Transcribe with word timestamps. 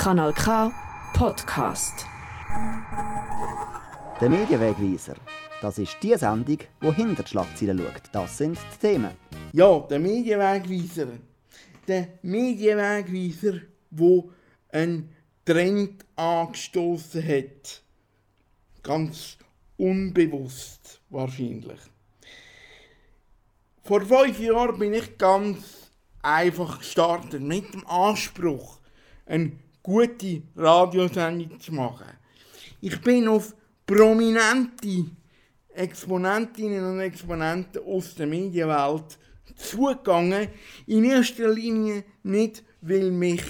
Kanal 0.00 0.32
K 0.32 0.72
Podcast. 1.12 2.06
Der 4.18 4.30
Medienwegweiser. 4.30 5.16
Das 5.60 5.76
ist 5.76 5.98
die 6.02 6.14
Sendung, 6.16 6.56
die 6.82 6.92
hinter 6.94 7.22
die 7.22 7.28
Schlagzeilen 7.28 7.78
schaut. 7.78 8.02
Das 8.10 8.38
sind 8.38 8.56
die 8.56 8.78
Themen. 8.78 9.10
Ja, 9.52 9.78
der 9.80 9.98
Medienwegweiser. 9.98 11.08
Der 11.86 12.08
Medienwegweiser, 12.22 13.60
wo 13.90 14.30
einen 14.70 15.14
Trend 15.44 16.02
angestoßen 16.16 17.22
hat. 17.22 17.82
Ganz 18.82 19.36
unbewusst 19.76 21.02
wahrscheinlich. 21.10 21.80
Vor 23.84 24.00
fünf 24.00 24.40
Jahren 24.40 24.78
bin 24.78 24.94
ich 24.94 25.18
ganz 25.18 25.90
einfach 26.22 26.78
gestartet 26.78 27.42
mit 27.42 27.74
dem 27.74 27.86
Anspruch, 27.86 28.78
eine 29.26 29.52
gute 29.90 30.42
Radiosendung 30.56 31.58
zu 31.58 31.74
machen. 31.74 32.16
Ich 32.80 33.00
bin 33.00 33.26
auf 33.26 33.56
prominente 33.84 35.06
Exponentinnen 35.74 36.84
und 36.84 37.00
Exponenten 37.00 37.82
aus 37.84 38.14
der 38.14 38.28
Medienwelt 38.28 39.18
zugegangen. 39.56 40.46
In 40.86 41.04
erster 41.04 41.48
Linie 41.48 42.04
nicht, 42.22 42.62
weil 42.80 43.10
mich 43.10 43.42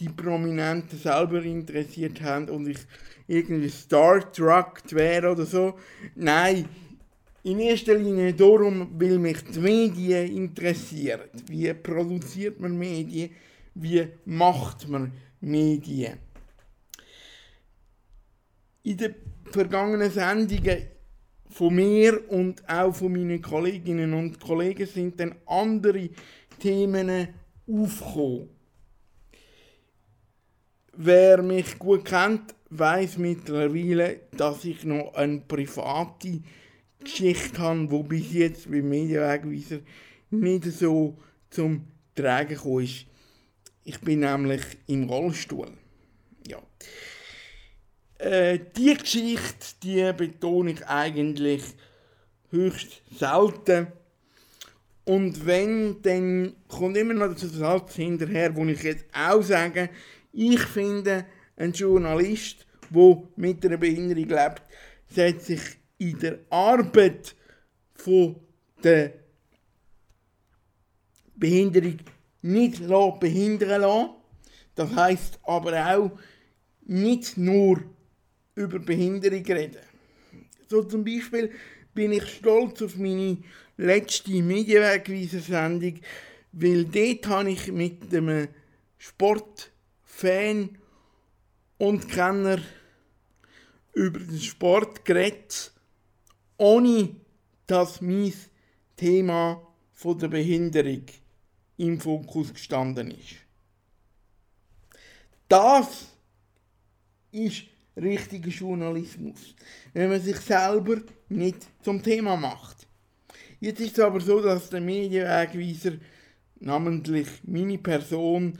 die 0.00 0.08
Prominenten 0.08 0.98
selber 0.98 1.42
interessiert 1.44 2.20
haben 2.22 2.48
und 2.48 2.66
ich 2.66 2.80
irgendwie 3.28 3.68
Star 3.68 4.32
Trek 4.32 4.82
wäre 4.90 5.30
oder 5.30 5.46
so. 5.46 5.74
Nein, 6.16 6.68
in 7.44 7.60
erster 7.60 7.94
Linie 7.94 8.34
darum, 8.34 8.88
weil 8.98 9.18
mich 9.18 9.44
die 9.44 9.60
Medien 9.60 10.36
interessieren. 10.36 11.20
Wie 11.46 11.72
produziert 11.72 12.58
man 12.58 12.76
Medien? 12.76 13.30
Wie 13.74 14.08
macht 14.24 14.88
man 14.88 15.12
Medien? 15.42 16.18
In 18.84 18.96
den 18.96 19.14
vergangenen 19.50 20.10
Sendungen 20.10 20.86
von 21.50 21.74
mir 21.74 22.30
und 22.30 22.68
auch 22.68 22.94
von 22.94 23.12
meinen 23.12 23.42
Kolleginnen 23.42 24.14
und 24.14 24.40
Kollegen 24.40 24.86
sind 24.86 25.20
dann 25.20 25.34
andere 25.46 26.10
Themen 26.58 27.28
aufgekommen. 27.68 28.48
Wer 30.94 31.42
mich 31.42 31.78
gut 31.78 32.04
kennt, 32.04 32.54
weiß 32.70 33.18
mittlerweile, 33.18 34.20
dass 34.36 34.64
ich 34.64 34.84
noch 34.84 35.14
eine 35.14 35.40
private 35.40 36.40
Geschichte 37.00 37.58
habe, 37.58 37.86
die 37.86 38.02
bis 38.02 38.32
jetzt 38.32 38.70
beim 38.70 38.88
Medienwegweiser 38.88 39.80
nicht 40.30 40.64
so 40.64 41.18
zum 41.50 41.86
Tragen 42.14 42.54
gekommen 42.54 42.84
ist. 42.84 43.06
Ich 43.84 44.00
bin 44.00 44.20
nämlich 44.20 44.62
im 44.86 45.08
Rollstuhl. 45.08 45.72
Ja. 46.46 46.58
Äh, 48.18 48.60
die 48.76 48.94
Geschichte, 48.94 49.66
die 49.82 50.12
betone 50.12 50.72
ich 50.72 50.86
eigentlich 50.86 51.62
höchst 52.50 53.02
selten. 53.18 53.88
Und 55.04 55.44
wenn, 55.44 56.00
dann 56.02 56.54
kommt 56.68 56.96
immer 56.96 57.14
noch 57.14 57.34
der 57.34 57.48
Satz 57.48 57.96
hinterher, 57.96 58.54
wo 58.54 58.64
ich 58.66 58.82
jetzt 58.84 59.06
auch 59.12 59.42
sage, 59.42 59.90
ich 60.32 60.60
finde, 60.60 61.26
ein 61.56 61.72
Journalist, 61.72 62.66
der 62.90 63.22
mit 63.36 63.66
einer 63.66 63.78
Behinderung 63.78 64.28
lebt, 64.28 64.62
setzt 65.08 65.46
sich 65.46 65.60
in 65.98 66.18
der 66.20 66.38
Arbeit 66.50 67.34
von 67.94 68.36
der 68.82 69.12
Behinderung 71.34 71.98
nicht 72.42 72.86
behindern 73.20 73.80
lassen. 73.80 74.10
Das 74.74 74.94
heißt 74.94 75.38
aber 75.42 75.96
auch 75.96 76.10
nicht 76.84 77.36
nur 77.36 77.82
über 78.54 78.78
Behinderung 78.78 79.44
reden. 79.44 79.82
So 80.68 80.82
zum 80.82 81.04
Beispiel 81.04 81.50
bin 81.94 82.12
ich 82.12 82.26
stolz 82.26 82.82
auf 82.82 82.96
meine 82.96 83.38
letzte 83.76 84.30
Medienwegweiser-Sendung, 84.30 86.00
weil 86.52 86.84
dort 86.84 87.26
habe 87.28 87.50
ich 87.50 87.70
mit 87.70 88.14
einem 88.14 88.48
Sportfan 88.98 90.78
und 91.78 92.08
Kenner 92.08 92.58
über 93.94 94.20
den 94.20 94.40
Sport 94.40 95.04
geredet, 95.04 95.72
ohne 96.56 97.16
dass 97.66 98.00
mein 98.00 98.32
Thema 98.96 99.66
von 99.92 100.18
der 100.18 100.28
Behinderung 100.28 101.04
im 101.76 102.00
Fokus 102.00 102.52
gestanden 102.52 103.10
ist. 103.10 103.36
Das 105.48 106.06
ist 107.30 107.64
richtiger 107.96 108.48
Journalismus, 108.48 109.54
wenn 109.92 110.10
man 110.10 110.20
sich 110.20 110.36
selber 110.36 111.02
nicht 111.28 111.66
zum 111.82 112.02
Thema 112.02 112.36
macht. 112.36 112.86
Jetzt 113.60 113.80
ist 113.80 113.98
es 113.98 114.04
aber 114.04 114.20
so, 114.20 114.40
dass 114.40 114.70
der 114.70 114.80
Medienwegweiser, 114.80 115.92
namentlich 116.60 117.28
meine 117.44 117.78
Person, 117.78 118.58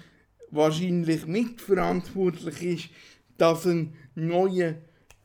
wahrscheinlich 0.50 1.26
nicht 1.26 1.60
verantwortlich 1.60 2.62
ist, 2.62 2.88
dass 3.38 3.66
ein 3.66 3.94
neuer 4.14 4.74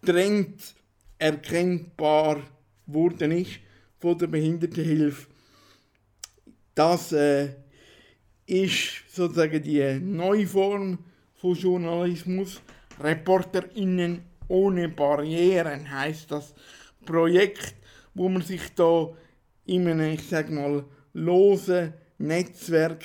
Trend 0.04 0.74
erkennbar 1.20 2.42
worden 2.86 3.32
ist 3.32 3.60
von 4.00 4.18
der 4.18 4.28
Behindertenhilfe. 4.28 5.28
Das 6.74 7.12
äh, 7.12 7.50
ist 8.48 9.04
sozusagen 9.10 9.62
die 9.62 10.00
neue 10.00 10.48
Form 10.48 10.98
von 11.36 11.54
Journalismus. 11.54 12.62
ReporterInnen 13.00 14.22
ohne 14.48 14.90
Barrieren 14.90 15.92
heißt 15.92 16.32
das 16.32 16.54
Projekt, 17.06 17.76
wo 18.16 18.30
man 18.30 18.42
sich 18.42 18.74
da 18.74 19.10
in 19.66 19.88
einem, 19.88 20.14
ich 20.14 20.28
sag 20.28 20.50
mal, 20.50 20.84
losen 21.14 21.94
Netzwerk 22.18 23.04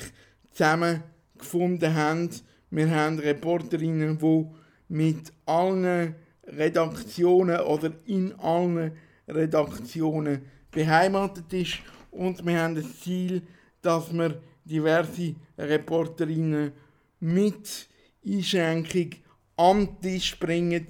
zusammengefunden 0.53 1.95
haben. 1.95 2.31
Wir 2.71 2.91
haben 2.91 3.19
Reporterinnen, 3.19 4.19
die 4.19 4.47
mit 4.89 5.33
allen 5.45 6.15
Redaktionen 6.47 7.61
oder 7.61 7.93
in 8.07 8.33
allen 8.39 8.93
Redaktionen 9.29 10.43
beheimatet 10.71 11.53
ist 11.53 11.79
und 12.11 12.45
wir 12.47 12.61
haben 12.61 12.75
das 12.75 13.01
Ziel, 13.01 13.43
dass 13.83 14.13
wir 14.13 14.41
diverse 14.65 15.35
Reporterinnen 15.59 16.73
mit 17.21 17.89
Einschränkung 18.27 19.11
an 19.57 20.01
Tisch 20.01 20.39
bringen, 20.39 20.87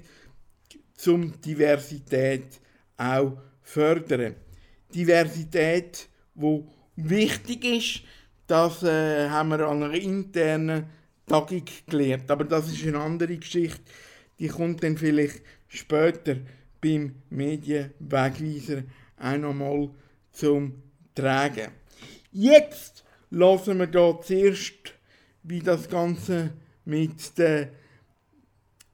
zum 0.95 1.39
Diversität 1.41 2.61
auch 2.97 3.37
fördern. 3.61 4.35
Diversität, 4.93 6.07
wo 6.35 6.67
wichtig 6.95 7.65
ist, 7.65 8.01
das 8.47 8.83
äh, 8.83 9.29
haben 9.29 9.49
wir 9.49 9.67
an 9.67 9.83
einer 9.83 9.93
internen 9.93 10.85
Tagung 11.25 11.63
gelernt. 11.87 12.29
Aber 12.29 12.43
das 12.43 12.71
ist 12.71 12.85
eine 12.85 12.99
andere 12.99 13.37
Geschichte. 13.37 13.81
Die 14.39 14.47
kommt 14.47 14.83
dann 14.83 14.97
vielleicht 14.97 15.41
später 15.67 16.37
beim 16.81 17.15
Medienwegweiser 17.29 18.83
auch 19.19 19.37
nochmal 19.37 19.89
zum 20.31 20.83
Tragen. 21.15 21.71
Jetzt 22.31 23.03
lassen 23.33 23.79
wir 23.79 23.89
hier 23.89 24.19
zuerst, 24.21 24.93
wie 25.41 25.59
das 25.59 25.89
Ganze 25.89 26.53
mit 26.85 27.37
den 27.37 27.69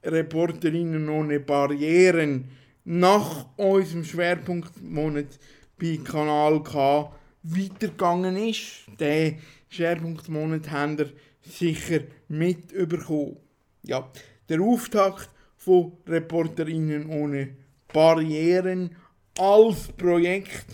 Reporterinnen 0.02 1.08
ohne 1.10 1.40
Barrieren 1.40 2.48
nach 2.84 3.46
unserem 3.56 4.02
Schwerpunktmonat 4.02 5.38
bei 5.78 5.98
Kanal 6.02 6.62
K 6.62 7.12
weitergegangen 7.42 8.36
ist. 8.36 8.86
Den 8.98 9.38
Schwerpunktmonat 9.68 10.70
haben 10.70 10.98
wir 10.98 11.10
sicher 11.42 12.00
mitbekommen. 12.28 13.36
Ja, 13.82 14.10
der 14.48 14.62
Auftakt 14.62 15.28
von 15.56 15.92
Reporterinnen 16.06 17.10
ohne 17.10 17.56
Barrieren 17.92 18.96
als 19.38 19.88
Projekt, 19.88 20.66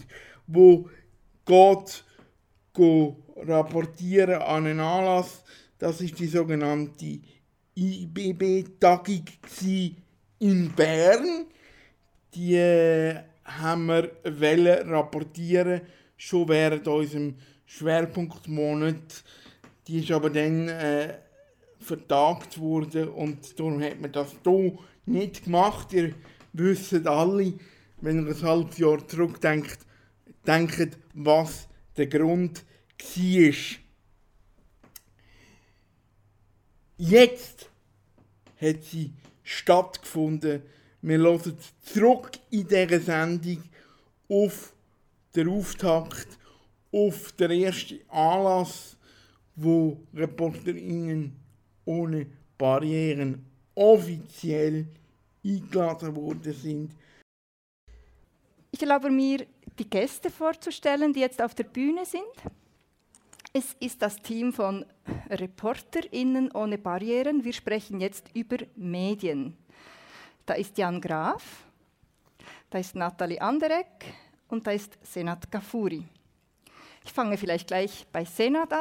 wo 0.46 0.88
geht, 1.44 2.04
go 2.72 3.25
rapportieren 3.36 4.42
an 4.42 4.66
einen 4.66 4.80
Anlass. 4.80 5.42
Das 5.78 6.00
ist 6.00 6.18
die 6.18 6.26
sogenannte 6.26 7.20
IBB-Tagung 7.74 9.24
in 10.38 10.72
Bern. 10.72 11.46
Die 12.34 12.54
äh, 12.54 13.16
haben 13.44 13.86
wir 13.86 14.86
rapportieren 14.86 15.82
schon 16.16 16.48
während 16.48 16.88
unserem 16.88 17.34
Schwerpunktmonat. 17.66 19.24
Die 19.86 20.00
ist 20.00 20.10
aber 20.10 20.30
dann 20.30 20.68
äh, 20.68 21.14
vertagt 21.78 22.58
worden 22.58 23.08
und 23.08 23.58
darum 23.58 23.82
hat 23.82 24.00
man 24.00 24.12
das 24.12 24.34
hier 24.42 24.78
nicht 25.04 25.44
gemacht. 25.44 25.92
Ihr 25.92 26.14
wisst 26.52 27.06
alle, 27.06 27.54
wenn 28.00 28.26
ihr 28.26 28.34
ein 28.34 28.42
halbes 28.42 28.78
Jahr 28.78 29.06
zurückdenkt, 29.06 29.78
denkt, 30.46 30.98
was 31.14 31.68
der 31.96 32.06
Grund 32.06 32.64
war. 32.98 33.78
Jetzt 36.98 37.70
hat 38.60 38.84
sie 38.84 39.12
stattgefunden. 39.43 40.62
Wir 41.02 41.19
hören 41.19 41.58
zurück 41.82 42.32
in 42.50 42.66
dieser 42.66 43.00
Sendung 43.00 43.62
auf 44.28 44.72
den 45.34 45.48
Auftakt, 45.48 46.26
auf 46.90 47.32
den 47.32 47.50
ersten 47.50 48.00
Anlass, 48.08 48.96
wo 49.54 50.00
ReporterInnen 50.14 51.37
ohne 51.84 52.26
Barrieren 52.56 53.44
offiziell 53.75 54.87
eingeladen 55.44 56.16
worden 56.16 56.52
sind. 56.52 56.90
Ich 58.70 58.82
erlaube 58.82 59.10
mir, 59.10 59.46
die 59.78 59.88
Gäste 59.88 60.31
vorzustellen, 60.31 61.12
die 61.12 61.20
jetzt 61.20 61.40
auf 61.40 61.54
der 61.54 61.64
Bühne 61.64 62.04
sind. 62.04 62.25
Es 63.58 63.74
ist 63.80 64.02
das 64.02 64.20
Team 64.20 64.52
von 64.52 64.84
ReporterInnen 65.30 66.50
ohne 66.50 66.76
Barrieren. 66.76 67.42
Wir 67.42 67.54
sprechen 67.54 68.02
jetzt 68.02 68.28
über 68.34 68.58
Medien. 68.74 69.56
Da 70.44 70.52
ist 70.52 70.76
Jan 70.76 71.00
Graf, 71.00 71.64
da 72.68 72.78
ist 72.78 72.94
Nathalie 72.94 73.40
Anderek 73.40 74.04
und 74.48 74.66
da 74.66 74.72
ist 74.72 74.98
Senat 75.00 75.50
Gafuri. 75.50 76.04
Ich 77.02 77.10
fange 77.10 77.38
vielleicht 77.38 77.68
gleich 77.68 78.06
bei 78.12 78.26
Senat 78.26 78.74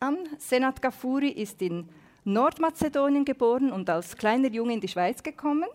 an. 0.00 0.16
Senat 0.38 0.80
Gafuri 0.80 1.28
ist 1.28 1.60
in 1.60 1.90
Nordmazedonien 2.24 3.26
geboren 3.26 3.70
und 3.70 3.90
als 3.90 4.16
kleiner 4.16 4.48
Junge 4.48 4.72
in 4.72 4.80
die 4.80 4.88
Schweiz 4.88 5.22
gekommen. 5.22 5.68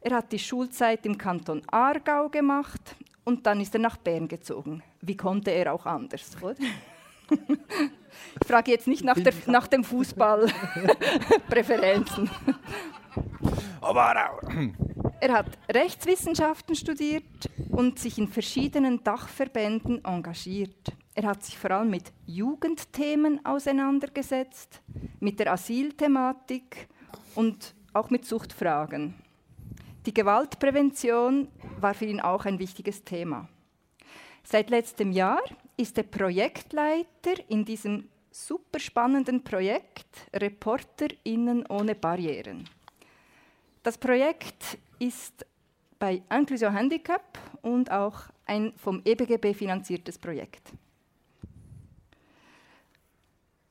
Er 0.00 0.16
hat 0.16 0.32
die 0.32 0.38
Schulzeit 0.40 1.06
im 1.06 1.16
Kanton 1.16 1.62
Aargau 1.70 2.28
gemacht 2.28 2.96
und 3.22 3.46
dann 3.46 3.60
ist 3.60 3.72
er 3.72 3.80
nach 3.80 3.98
Bern 3.98 4.26
gezogen. 4.26 4.82
Wie 5.00 5.16
konnte 5.16 5.52
er 5.52 5.72
auch 5.72 5.86
anders, 5.86 6.36
oder? 6.42 6.56
Ich 8.40 8.46
frage 8.46 8.70
jetzt 8.70 8.86
nicht 8.86 9.04
nach, 9.04 9.18
der, 9.18 9.32
nach 9.46 9.66
dem 9.66 9.84
Fußball 9.84 10.46
Präferenzen. 11.48 12.30
Er 15.20 15.32
hat 15.32 15.46
Rechtswissenschaften 15.70 16.74
studiert 16.74 17.24
und 17.70 17.98
sich 17.98 18.18
in 18.18 18.28
verschiedenen 18.28 19.02
Dachverbänden 19.02 20.04
engagiert. 20.04 20.92
Er 21.14 21.24
hat 21.24 21.44
sich 21.44 21.58
vor 21.58 21.72
allem 21.72 21.90
mit 21.90 22.12
Jugendthemen 22.26 23.44
auseinandergesetzt, 23.44 24.80
mit 25.18 25.40
der 25.40 25.52
Asylthematik 25.52 26.88
und 27.34 27.74
auch 27.92 28.10
mit 28.10 28.24
Suchtfragen. 28.24 29.14
Die 30.06 30.14
Gewaltprävention 30.14 31.48
war 31.78 31.94
für 31.94 32.06
ihn 32.06 32.20
auch 32.20 32.46
ein 32.46 32.58
wichtiges 32.58 33.04
Thema. 33.04 33.48
Seit 34.42 34.70
letztem 34.70 35.12
Jahr 35.12 35.42
ist 35.80 35.96
er 35.96 36.04
Projektleiter 36.04 37.32
in 37.48 37.64
diesem 37.64 38.06
super 38.30 38.78
spannenden 38.78 39.42
Projekt 39.42 40.28
ReporterInnen 40.34 41.64
ohne 41.68 41.94
Barrieren. 41.94 42.68
Das 43.82 43.96
Projekt 43.96 44.76
ist 44.98 45.46
bei 45.98 46.22
Inclusion 46.30 46.74
Handicap 46.74 47.38
und 47.62 47.90
auch 47.90 48.24
ein 48.44 48.74
vom 48.76 49.00
EBGB 49.02 49.54
finanziertes 49.54 50.18
Projekt. 50.18 50.70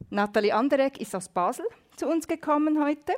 Nathalie 0.09 0.55
Anderegg 0.55 0.99
ist 0.99 1.15
aus 1.15 1.29
Basel 1.29 1.67
zu 1.95 2.07
uns 2.07 2.27
gekommen 2.27 2.83
heute. 2.83 3.13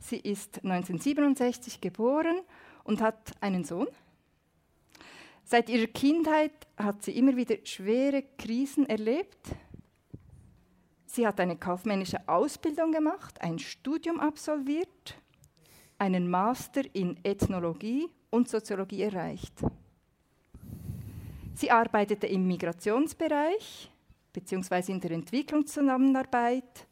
Sie 0.00 0.18
ist 0.18 0.56
1967 0.64 1.80
geboren 1.80 2.40
und 2.82 3.00
hat 3.00 3.30
einen 3.40 3.62
Sohn. 3.62 3.86
Seit 5.46 5.68
ihrer 5.68 5.88
Kindheit 5.88 6.66
hat 6.76 7.02
sie 7.02 7.16
immer 7.18 7.36
wieder 7.36 7.56
schwere 7.64 8.24
Krisen 8.38 8.86
erlebt. 8.88 9.54
Sie 11.04 11.26
hat 11.26 11.38
eine 11.38 11.56
kaufmännische 11.56 12.26
Ausbildung 12.26 12.92
gemacht, 12.92 13.40
ein 13.42 13.58
Studium 13.58 14.18
absolviert, 14.20 15.14
einen 15.98 16.28
Master 16.28 16.82
in 16.94 17.20
Ethnologie 17.22 18.08
und 18.30 18.48
Soziologie 18.48 19.02
erreicht. 19.02 19.52
Sie 21.54 21.70
arbeitete 21.70 22.26
im 22.26 22.48
Migrationsbereich 22.48 23.90
bzw. 24.32 24.92
in 24.92 25.00
der 25.00 25.12
Entwicklungszusammenarbeit 25.12 26.86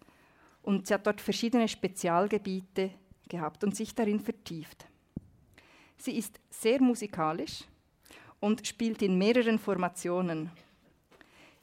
und 0.63 0.87
sie 0.87 0.95
hat 0.95 1.07
dort 1.07 1.21
verschiedene 1.21 1.67
Spezialgebiete 1.67 2.91
gehabt 3.29 3.65
und 3.65 3.75
sich 3.75 3.95
darin 3.95 4.21
vertieft. 4.21 4.87
Sie 5.97 6.17
ist 6.17 6.39
sehr 6.51 6.81
musikalisch 6.81 7.65
und 8.43 8.67
spielt 8.67 9.03
in 9.03 9.17
mehreren 9.17 9.59
Formationen. 9.59 10.51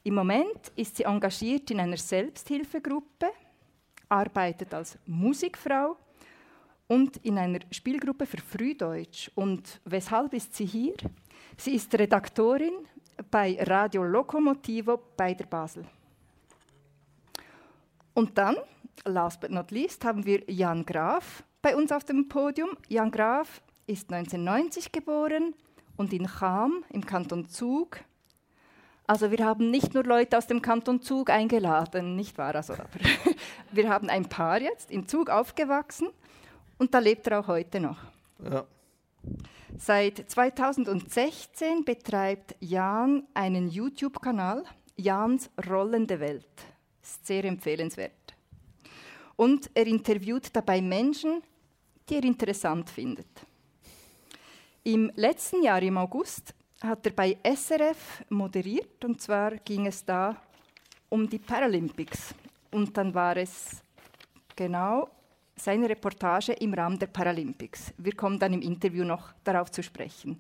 Im 0.04 0.16
Moment 0.16 0.72
ist 0.78 0.96
sie 0.96 1.04
engagiert 1.04 1.70
in 1.72 1.80
einer 1.82 1.98
Selbsthilfegruppe, 1.98 3.28
arbeitet 4.08 4.74
als 4.74 4.98
Musikfrau 5.06 5.98
und 6.88 7.18
in 7.18 7.38
einer 7.38 7.60
Spielgruppe 7.70 8.26
für 8.26 8.38
Frühdeutsch. 8.38 9.30
Und 9.36 9.82
weshalb 9.84 10.34
ist 10.34 10.56
sie 10.56 10.66
hier? 10.66 10.96
Sie 11.58 11.76
ist 11.76 11.94
Redaktorin 11.94 12.88
bei 13.30 13.58
Radio 13.62 14.04
Lokomotivo 14.04 15.00
bei 15.18 15.34
der 15.34 15.46
Basel. 15.46 15.84
Und 18.14 18.38
dann, 18.38 18.56
last 19.04 19.42
but 19.42 19.52
not 19.52 19.70
least, 19.72 20.06
haben 20.06 20.26
wir 20.26 20.50
Jan 20.50 20.86
Graf 20.86 21.44
bei 21.62 21.76
uns 21.76 21.92
auf 21.92 22.06
dem 22.06 22.30
Podium. 22.30 22.70
Jan 22.88 23.12
Graf 23.12 23.62
ist 23.86 24.12
1990 24.14 24.94
geboren, 24.94 25.54
und 26.00 26.14
in 26.14 26.28
Cham 26.28 26.86
im 26.90 27.06
Kanton 27.06 27.50
Zug. 27.50 28.00
Also 29.06 29.32
wir 29.32 29.46
haben 29.46 29.70
nicht 29.70 29.94
nur 29.94 30.06
Leute 30.06 30.38
aus 30.38 30.48
dem 30.48 30.62
Kanton 30.62 31.02
Zug 31.02 31.30
eingeladen, 31.30 32.16
nicht 32.16 32.38
wahr? 32.38 32.56
Also, 32.56 32.74
wir 33.72 33.90
haben 33.90 34.10
ein 34.10 34.30
Paar 34.30 34.62
jetzt 34.62 34.92
in 34.92 35.08
Zug 35.10 35.30
aufgewachsen 35.30 36.08
und 36.78 36.94
da 36.94 37.00
lebt 37.00 37.28
er 37.28 37.42
auch 37.42 37.48
heute 37.48 37.82
noch. 37.82 37.98
Ja. 38.50 38.66
Seit 39.78 40.30
2016 40.32 41.84
betreibt 41.84 42.56
Jan 42.62 43.28
einen 43.34 43.68
YouTube-Kanal, 43.68 44.64
Jans 44.96 45.50
Rollende 45.70 46.20
Welt. 46.22 46.46
Ist 47.02 47.28
sehr 47.28 47.44
empfehlenswert. 47.44 48.14
Und 49.36 49.70
er 49.74 49.88
interviewt 49.88 50.56
dabei 50.56 50.82
Menschen, 50.82 51.42
die 52.08 52.16
er 52.16 52.24
interessant 52.24 52.90
findet. 52.90 53.49
Im 54.84 55.12
letzten 55.16 55.62
Jahr, 55.64 55.82
im 55.82 55.98
August, 55.98 56.54
hat 56.82 57.06
er 57.06 57.12
bei 57.12 57.38
SRF 57.44 58.24
moderiert 58.30 59.04
und 59.04 59.22
zwar 59.22 59.58
ging 59.58 59.88
es 59.88 60.06
da 60.06 60.36
um 61.10 61.30
die 61.30 61.40
Paralympics. 61.40 62.34
Und 62.72 62.96
dann 62.96 63.14
war 63.14 63.36
es 63.38 63.82
genau 64.56 65.10
seine 65.56 65.90
Reportage 65.90 66.54
im 66.54 66.74
Rahmen 66.74 66.98
der 66.98 67.08
Paralympics. 67.08 67.94
Wir 67.98 68.16
kommen 68.16 68.40
dann 68.40 68.54
im 68.54 68.62
Interview 68.62 69.04
noch 69.04 69.34
darauf 69.44 69.72
zu 69.72 69.84
sprechen. 69.84 70.40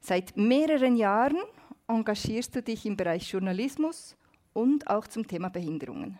Seit 0.00 0.36
mehreren 0.36 0.96
Jahren 0.96 1.38
engagierst 1.86 2.54
du 2.54 2.62
dich 2.62 2.84
im 2.84 2.96
Bereich 2.96 3.32
Journalismus 3.32 4.16
und 4.52 4.88
auch 4.88 5.06
zum 5.06 5.26
Thema 5.26 5.48
Behinderungen. 5.48 6.18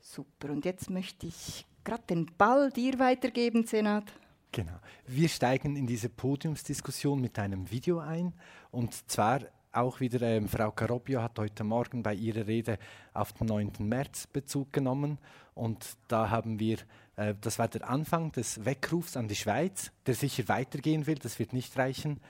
Super, 0.00 0.50
und 0.50 0.64
jetzt 0.64 0.88
möchte 0.88 1.26
ich 1.26 1.66
gerade 1.84 2.04
den 2.08 2.26
Ball 2.38 2.70
dir 2.70 2.98
weitergeben, 2.98 3.66
Senat. 3.66 4.04
Genau. 4.52 4.78
Wir 5.06 5.28
steigen 5.28 5.76
in 5.76 5.86
diese 5.86 6.08
Podiumsdiskussion 6.08 7.20
mit 7.20 7.38
einem 7.38 7.70
Video 7.70 7.98
ein. 7.98 8.32
Und 8.70 8.94
zwar 9.10 9.40
auch 9.72 10.00
wieder, 10.00 10.22
ähm, 10.22 10.48
Frau 10.48 10.70
Carobio 10.70 11.22
hat 11.22 11.38
heute 11.38 11.64
Morgen 11.64 12.02
bei 12.02 12.14
ihrer 12.14 12.46
Rede 12.46 12.78
auf 13.12 13.32
den 13.32 13.46
9. 13.48 13.72
März 13.80 14.26
Bezug 14.26 14.72
genommen. 14.72 15.18
Und 15.54 15.96
da 16.08 16.30
haben 16.30 16.58
wir, 16.58 16.78
äh, 17.16 17.34
das 17.40 17.58
war 17.58 17.68
der 17.68 17.88
Anfang 17.88 18.32
des 18.32 18.64
Weckrufs 18.64 19.16
an 19.16 19.28
die 19.28 19.36
Schweiz, 19.36 19.92
der 20.06 20.14
sicher 20.14 20.48
weitergehen 20.48 21.06
will, 21.06 21.16
das 21.16 21.38
wird 21.38 21.52
nicht 21.52 21.76
reichen. 21.76 22.20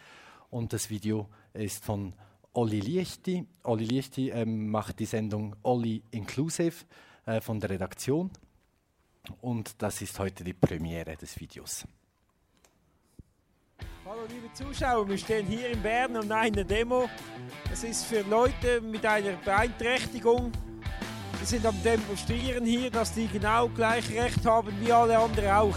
Und 0.51 0.73
das 0.73 0.91
Video 0.91 1.29
ist 1.53 1.85
von 1.85 2.15
Olli 2.53 2.81
Liechti. 2.81 3.47
Olli 3.63 3.85
Liechti 3.85 4.31
ähm, 4.31 4.71
macht 4.71 4.99
die 4.99 5.07
Sendung 5.07 5.55
Olli 5.63 6.03
Inclusive 6.11 6.85
äh, 7.27 7.41
von 7.41 7.61
der 7.61 7.71
Redaktion. 7.71 8.31
Und 9.41 9.81
das 9.83 10.03
ist 10.03 10.19
heute 10.19 10.43
die 10.43 10.55
Premiere 10.55 11.17
des 11.17 11.39
Videos. 11.39 11.87
Hallo 14.11 14.23
liebe 14.31 14.51
Zuschauer, 14.55 15.07
wir 15.07 15.19
stehen 15.19 15.47
hier 15.47 15.69
in 15.69 15.83
Bern 15.83 16.17
an 16.17 16.33
einer 16.33 16.65
Demo. 16.65 17.11
Es 17.71 17.85
ist 17.85 18.07
für 18.07 18.23
Leute 18.23 18.81
mit 18.81 19.05
einer 19.05 19.33
Beeinträchtigung. 19.45 20.51
Wir 21.39 21.47
sind 21.47 21.67
am 21.67 21.75
Demonstrieren 21.83 22.65
hier, 22.65 22.91
dass 22.91 23.13
die 23.13 23.29
genau 23.29 23.69
gleich 23.69 24.11
Recht 24.11 24.47
haben 24.47 24.73
wie 24.81 24.91
alle 24.91 25.19
anderen 25.19 25.51
auch. 25.51 25.77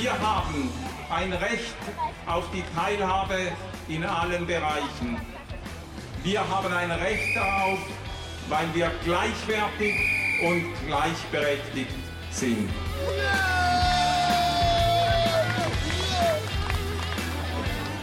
Wir 0.00 0.18
haben 0.18 0.70
ein 1.10 1.32
Recht 1.34 1.76
auf 2.24 2.50
die 2.52 2.64
Teilhabe 2.74 3.52
in 3.86 4.02
allen 4.02 4.46
Bereichen. 4.46 5.39
Wir 6.22 6.46
haben 6.46 6.70
ein 6.70 6.90
Recht 6.90 7.34
darauf, 7.34 7.78
weil 8.50 8.74
wir 8.74 8.90
gleichwertig 9.04 9.94
und 10.46 10.64
gleichberechtigt 10.86 11.94
sind. 12.30 12.68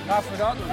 Laufen 0.08 0.32
wir 0.32 0.38
da 0.38 0.56
durch. 0.56 0.68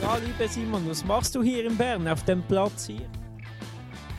Ja, 0.00 0.16
lieber 0.16 0.48
Simon, 0.48 0.88
was 0.88 1.04
machst 1.04 1.34
du 1.34 1.42
hier 1.42 1.66
in 1.66 1.76
Bern 1.76 2.08
auf 2.08 2.24
dem 2.24 2.42
Platz 2.42 2.86
hier? 2.86 3.06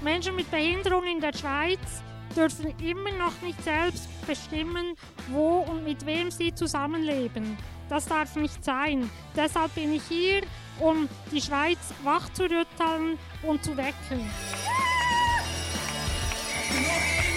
Menschen 0.03 0.35
mit 0.35 0.51
Behinderung 0.51 1.05
in 1.05 1.19
der 1.19 1.33
Schweiz 1.33 2.03
dürfen 2.35 2.71
immer 2.79 3.11
noch 3.17 3.41
nicht 3.41 3.63
selbst 3.63 4.07
bestimmen, 4.27 4.95
wo 5.31 5.59
und 5.61 5.83
mit 5.83 6.05
wem 6.05 6.29
sie 6.29 6.53
zusammenleben. 6.53 7.57
Das 7.89 8.05
darf 8.05 8.35
nicht 8.35 8.63
sein. 8.63 9.09
Deshalb 9.35 9.75
bin 9.75 9.93
ich 9.93 10.03
hier, 10.07 10.41
um 10.79 11.07
die 11.31 11.41
Schweiz 11.41 11.77
wachzurütteln 12.03 13.17
und 13.43 13.63
zu 13.63 13.77
wecken. 13.77 14.29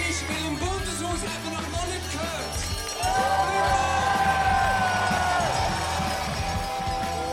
Ich 0.09 0.27
will 0.27 0.47
im 0.47 0.57
Bundeshaus 0.57 1.19
haben 1.21 1.53
noch 1.53 1.61
noch 1.71 1.87
nicht 1.87 2.11
gehört. 2.11 2.69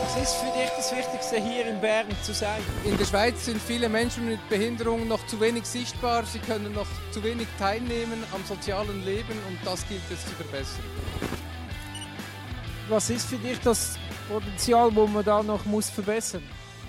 Was 0.03 0.23
ist 0.23 0.35
für 0.35 0.51
dich 0.57 0.69
das 0.77 0.95
Wichtigste 0.95 1.37
hier 1.37 1.67
in 1.67 1.81
Bern 1.81 2.07
zu 2.21 2.33
sein? 2.33 2.61
In 2.85 2.97
der 2.97 3.05
Schweiz 3.05 3.45
sind 3.45 3.61
viele 3.61 3.89
Menschen 3.89 4.29
mit 4.29 4.47
Behinderungen 4.47 5.07
noch 5.07 5.25
zu 5.25 5.39
wenig 5.41 5.65
sichtbar. 5.65 6.23
Sie 6.25 6.39
können 6.39 6.73
noch 6.73 6.87
zu 7.11 7.23
wenig 7.23 7.47
teilnehmen 7.57 8.23
am 8.33 8.45
sozialen 8.45 9.03
Leben 9.03 9.37
und 9.49 9.57
das 9.65 9.87
gilt 9.87 10.01
es 10.11 10.23
zu 10.23 10.31
verbessern. 10.35 10.83
Was 12.89 13.09
ist 13.09 13.27
für 13.27 13.37
dich 13.37 13.59
das 13.59 13.97
Potenzial, 14.29 14.95
wo 14.95 15.05
man 15.07 15.23
da 15.23 15.43
noch 15.43 15.65
muss 15.65 15.89
verbessern? 15.89 16.43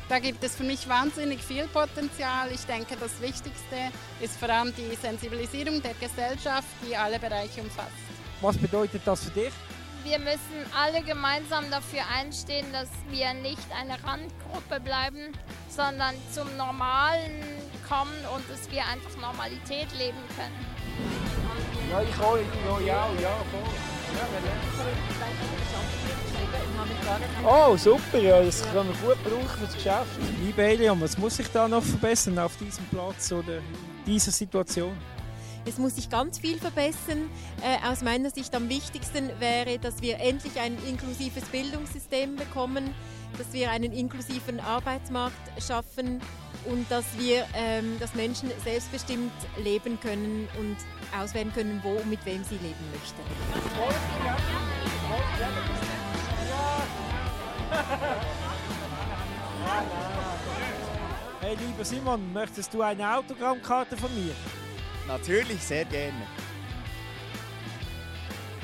Da 0.09 0.21
gibt 0.21 0.43
es 0.45 0.55
für 0.55 0.63
mich 0.63 0.89
wahnsinnig 0.89 1.43
viel 1.43 1.67
Potenzial. 1.67 2.53
Ich 2.53 2.65
denke, 2.67 2.97
das 2.99 3.21
Wichtigste 3.21 3.77
ist 4.21 4.39
vor 4.39 4.49
allem 4.49 4.73
die 4.77 4.95
Sensibilisierung 4.95 5.83
der 5.83 5.95
Gesellschaft, 5.95 6.69
die 6.89 6.97
alle 6.97 7.19
Bereiche 7.19 7.61
umfasst. 7.63 7.91
Was 8.41 8.57
bedeutet 8.57 9.03
das 9.05 9.25
für 9.25 9.31
dich? 9.33 9.53
Wir 10.05 10.21
müssen 10.21 10.65
alle 10.73 11.03
gemeinsam 11.03 11.69
dafür 11.69 12.03
einstehen, 12.17 12.67
dass 12.73 12.89
wir 13.11 13.35
nicht 13.35 13.67
eine 13.77 13.95
Randgruppe 14.05 14.79
bleiben, 14.79 15.33
sondern 15.69 16.15
zum 16.33 16.57
Normalen 16.57 17.43
kommen 17.89 18.15
und 18.35 18.49
dass 18.49 18.71
wir 18.71 18.87
einfach 18.87 19.21
Normalität 19.21 19.89
leben 19.99 20.23
können. 20.37 20.65
Ja, 21.91 22.03
ich 22.03 22.23
auch, 22.23 22.37
ich 22.37 22.87
ja, 22.87 23.09
ja, 23.21 23.37
voll. 23.51 23.98
Oh, 27.45 27.77
super, 27.77 28.19
ja, 28.19 28.43
das 28.43 28.63
kann 28.63 28.87
man 28.87 28.97
gut 29.01 29.23
brauchen 29.25 29.59
fürs 29.59 29.75
Geschäft. 29.75 30.07
Liebe 30.45 30.63
Elian, 30.63 31.01
was 31.01 31.17
muss 31.17 31.39
ich 31.39 31.49
da 31.49 31.69
noch 31.69 31.83
verbessern 31.83 32.39
auf 32.39 32.57
diesem 32.57 32.85
Platz 32.87 33.33
oder 33.33 33.59
in 33.59 33.65
dieser 34.07 34.31
Situation? 34.31 34.97
Es 35.65 35.79
muss 35.79 35.97
sich 35.97 36.09
ganz 36.09 36.39
viel 36.39 36.59
verbessern. 36.59 37.29
Äh, 37.63 37.87
aus 37.87 38.03
meiner 38.03 38.31
Sicht 38.31 38.55
am 38.55 38.69
wichtigsten 38.69 39.31
wäre, 39.39 39.79
dass 39.79 40.01
wir 40.01 40.19
endlich 40.19 40.59
ein 40.61 40.77
inklusives 40.87 41.45
Bildungssystem 41.45 42.37
bekommen, 42.37 42.95
dass 43.37 43.53
wir 43.53 43.71
einen 43.71 43.93
inklusiven 43.93 44.61
Arbeitsmarkt 44.61 45.63
schaffen 45.63 46.21
und 46.71 46.91
dass 46.91 47.05
wir, 47.19 47.47
ähm, 47.55 47.99
dass 47.99 48.15
Menschen 48.15 48.51
selbstbestimmt 48.63 49.33
leben 49.63 49.99
können 50.01 50.49
und 50.59 50.77
auswählen 51.19 51.53
können, 51.53 51.81
wo 51.83 51.93
und 51.93 52.09
mit 52.09 52.25
wem 52.25 52.45
sie 52.45 52.57
leben 52.57 52.85
möchten. 52.93 53.23
Hey, 61.41 61.57
lieber 61.67 61.85
Simon, 61.85 62.33
möchtest 62.33 62.75
du 62.75 62.83
eine 62.83 63.17
Autogrammkarte 63.17 63.97
von 63.97 64.15
mir? 64.15 64.35
Natürlich, 65.07 65.63
sehr 65.63 65.87
gerne. 65.87 66.27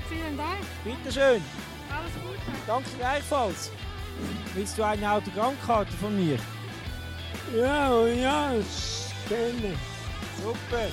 Vielen 0.08 0.36
Dank. 0.36 0.58
Bitte 0.84 1.10
schön. 1.10 1.42
Alles 1.90 2.12
Gute. 2.22 2.58
Danke 2.66 2.90
gleichfalls. 2.98 3.70
Willst 4.54 4.76
du 4.76 4.82
eine 4.82 5.10
Autogrammkarte 5.10 5.92
von 5.92 6.14
mir? 6.14 6.38
Ja, 7.52 8.06
ja, 8.06 8.52
gerne. 9.28 9.76
Super. 10.42 10.88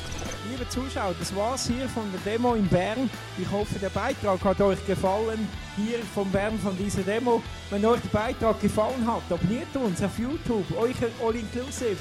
Liebe 0.50 0.68
Zuschauer, 0.70 1.16
das 1.18 1.36
war's 1.36 1.68
hier 1.68 1.88
von 1.90 2.04
der 2.12 2.20
Demo 2.22 2.54
in 2.54 2.68
Bern. 2.68 3.10
Ich 3.38 3.50
hoffe, 3.50 3.80
der 3.80 3.90
Beitrag 3.90 4.44
hat 4.44 4.62
euch 4.62 4.86
gefallen. 4.86 5.48
Hier 5.76 6.00
von 6.14 6.30
Bern 6.32 6.60
von 6.60 6.78
dieser 6.78 7.02
Demo. 7.02 7.42
Wenn 7.70 7.86
euch 7.86 8.02
der 8.02 8.10
Beitrag 8.10 8.60
gefallen 8.62 9.08
hat, 9.08 9.24
abonniert 9.30 9.76
uns 9.76 10.04
auf 10.04 10.18
YouTube, 10.20 10.66
euch 10.78 10.96
All 11.24 11.36
Inclusive. 11.36 11.98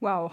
Wow, 0.00 0.32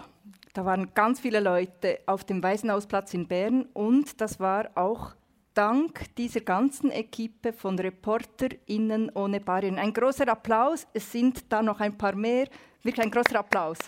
da 0.52 0.66
waren 0.66 0.92
ganz 0.94 1.20
viele 1.20 1.40
Leute 1.40 2.00
auf 2.06 2.24
dem 2.24 2.42
Waisenhausplatz 2.42 3.14
in 3.14 3.26
Bern 3.26 3.66
und 3.72 4.20
das 4.20 4.38
war 4.38 4.70
auch 4.74 5.14
dank 5.54 6.14
dieser 6.16 6.40
ganzen 6.40 6.90
Equipe 6.90 7.52
von 7.52 7.78
ReporterInnen 7.78 9.10
ohne 9.14 9.40
Barrieren. 9.40 9.78
Ein 9.78 9.92
großer 9.92 10.28
Applaus, 10.28 10.86
es 10.92 11.10
sind 11.10 11.50
da 11.50 11.62
noch 11.62 11.80
ein 11.80 11.96
paar 11.96 12.14
mehr. 12.14 12.48
Wirklich 12.82 13.04
ein 13.04 13.10
großer 13.10 13.38
Applaus. 13.38 13.78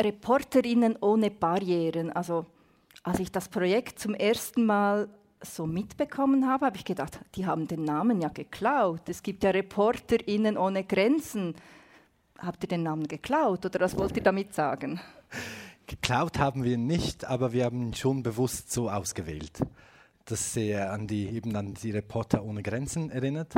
Reporterinnen 0.00 0.96
ohne 1.00 1.30
Barrieren. 1.30 2.12
Also 2.12 2.46
als 3.02 3.20
ich 3.20 3.30
das 3.30 3.48
Projekt 3.48 3.98
zum 3.98 4.14
ersten 4.14 4.64
Mal 4.66 5.08
so 5.44 5.66
mitbekommen 5.66 6.48
habe, 6.48 6.66
habe 6.66 6.76
ich 6.76 6.84
gedacht, 6.84 7.18
die 7.34 7.46
haben 7.46 7.68
den 7.68 7.84
Namen 7.84 8.20
ja 8.20 8.28
geklaut. 8.28 9.08
Es 9.08 9.22
gibt 9.22 9.44
ja 9.44 9.50
ReporterInnen 9.50 10.56
ohne 10.56 10.84
Grenzen. 10.84 11.54
Habt 12.38 12.64
ihr 12.64 12.68
den 12.68 12.82
Namen 12.82 13.06
geklaut 13.06 13.64
oder 13.64 13.80
was 13.80 13.96
wollt 13.96 14.16
ihr 14.16 14.22
damit 14.22 14.54
sagen? 14.54 15.00
Geklaut 15.86 16.38
haben 16.38 16.64
wir 16.64 16.78
nicht, 16.78 17.24
aber 17.24 17.52
wir 17.52 17.64
haben 17.64 17.82
ihn 17.82 17.94
schon 17.94 18.22
bewusst 18.22 18.72
so 18.72 18.90
ausgewählt, 18.90 19.60
dass 20.24 20.56
er 20.56 20.92
an 20.92 21.06
die, 21.06 21.28
eben 21.28 21.54
an 21.56 21.74
die 21.74 21.90
Reporter 21.90 22.42
ohne 22.44 22.62
Grenzen 22.62 23.10
erinnert. 23.10 23.54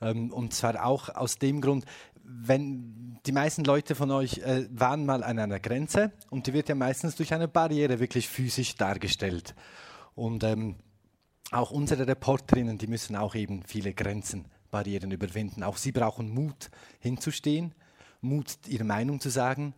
Ähm, 0.00 0.32
und 0.32 0.54
zwar 0.54 0.84
auch 0.84 1.08
aus 1.08 1.38
dem 1.38 1.60
Grund, 1.60 1.84
wenn 2.24 3.18
die 3.26 3.32
meisten 3.32 3.64
Leute 3.64 3.94
von 3.94 4.10
euch 4.10 4.38
äh, 4.38 4.66
waren 4.70 5.06
mal 5.06 5.22
an 5.22 5.38
einer 5.38 5.60
Grenze 5.60 6.12
und 6.30 6.46
die 6.46 6.52
wird 6.52 6.68
ja 6.68 6.74
meistens 6.74 7.16
durch 7.16 7.32
eine 7.32 7.48
Barriere 7.48 8.00
wirklich 8.00 8.28
physisch 8.28 8.74
dargestellt. 8.76 9.54
Und 10.14 10.44
ähm, 10.44 10.76
auch 11.50 11.70
unsere 11.70 12.06
Reporterinnen, 12.06 12.78
die 12.78 12.86
müssen 12.86 13.16
auch 13.16 13.34
eben 13.34 13.62
viele 13.62 13.94
Grenzen, 13.94 14.46
Barrieren 14.70 15.10
überwinden. 15.10 15.62
Auch 15.62 15.76
sie 15.76 15.92
brauchen 15.92 16.28
Mut 16.28 16.70
hinzustehen, 17.00 17.74
Mut 18.20 18.58
ihre 18.66 18.84
Meinung 18.84 19.20
zu 19.20 19.30
sagen 19.30 19.74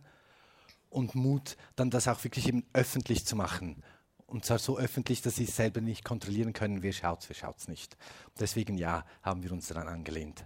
und 0.89 1.15
Mut 1.15 1.55
dann 1.75 1.89
das 1.89 2.07
auch 2.07 2.23
wirklich 2.23 2.47
eben 2.47 2.65
öffentlich 2.73 3.25
zu 3.25 3.35
machen. 3.35 3.83
Und 4.25 4.45
zwar 4.45 4.59
so 4.59 4.77
öffentlich, 4.77 5.21
dass 5.21 5.35
sie 5.37 5.43
es 5.43 5.55
selber 5.55 5.81
nicht 5.81 6.05
kontrollieren 6.05 6.53
können, 6.53 6.83
wer 6.83 6.93
schaut 6.93 7.27
wer 7.27 7.35
schaut 7.35 7.57
es 7.57 7.67
nicht. 7.67 7.97
Deswegen 8.39 8.77
ja, 8.77 9.05
haben 9.21 9.43
wir 9.43 9.51
uns 9.51 9.67
daran 9.67 9.87
angelehnt. 9.87 10.45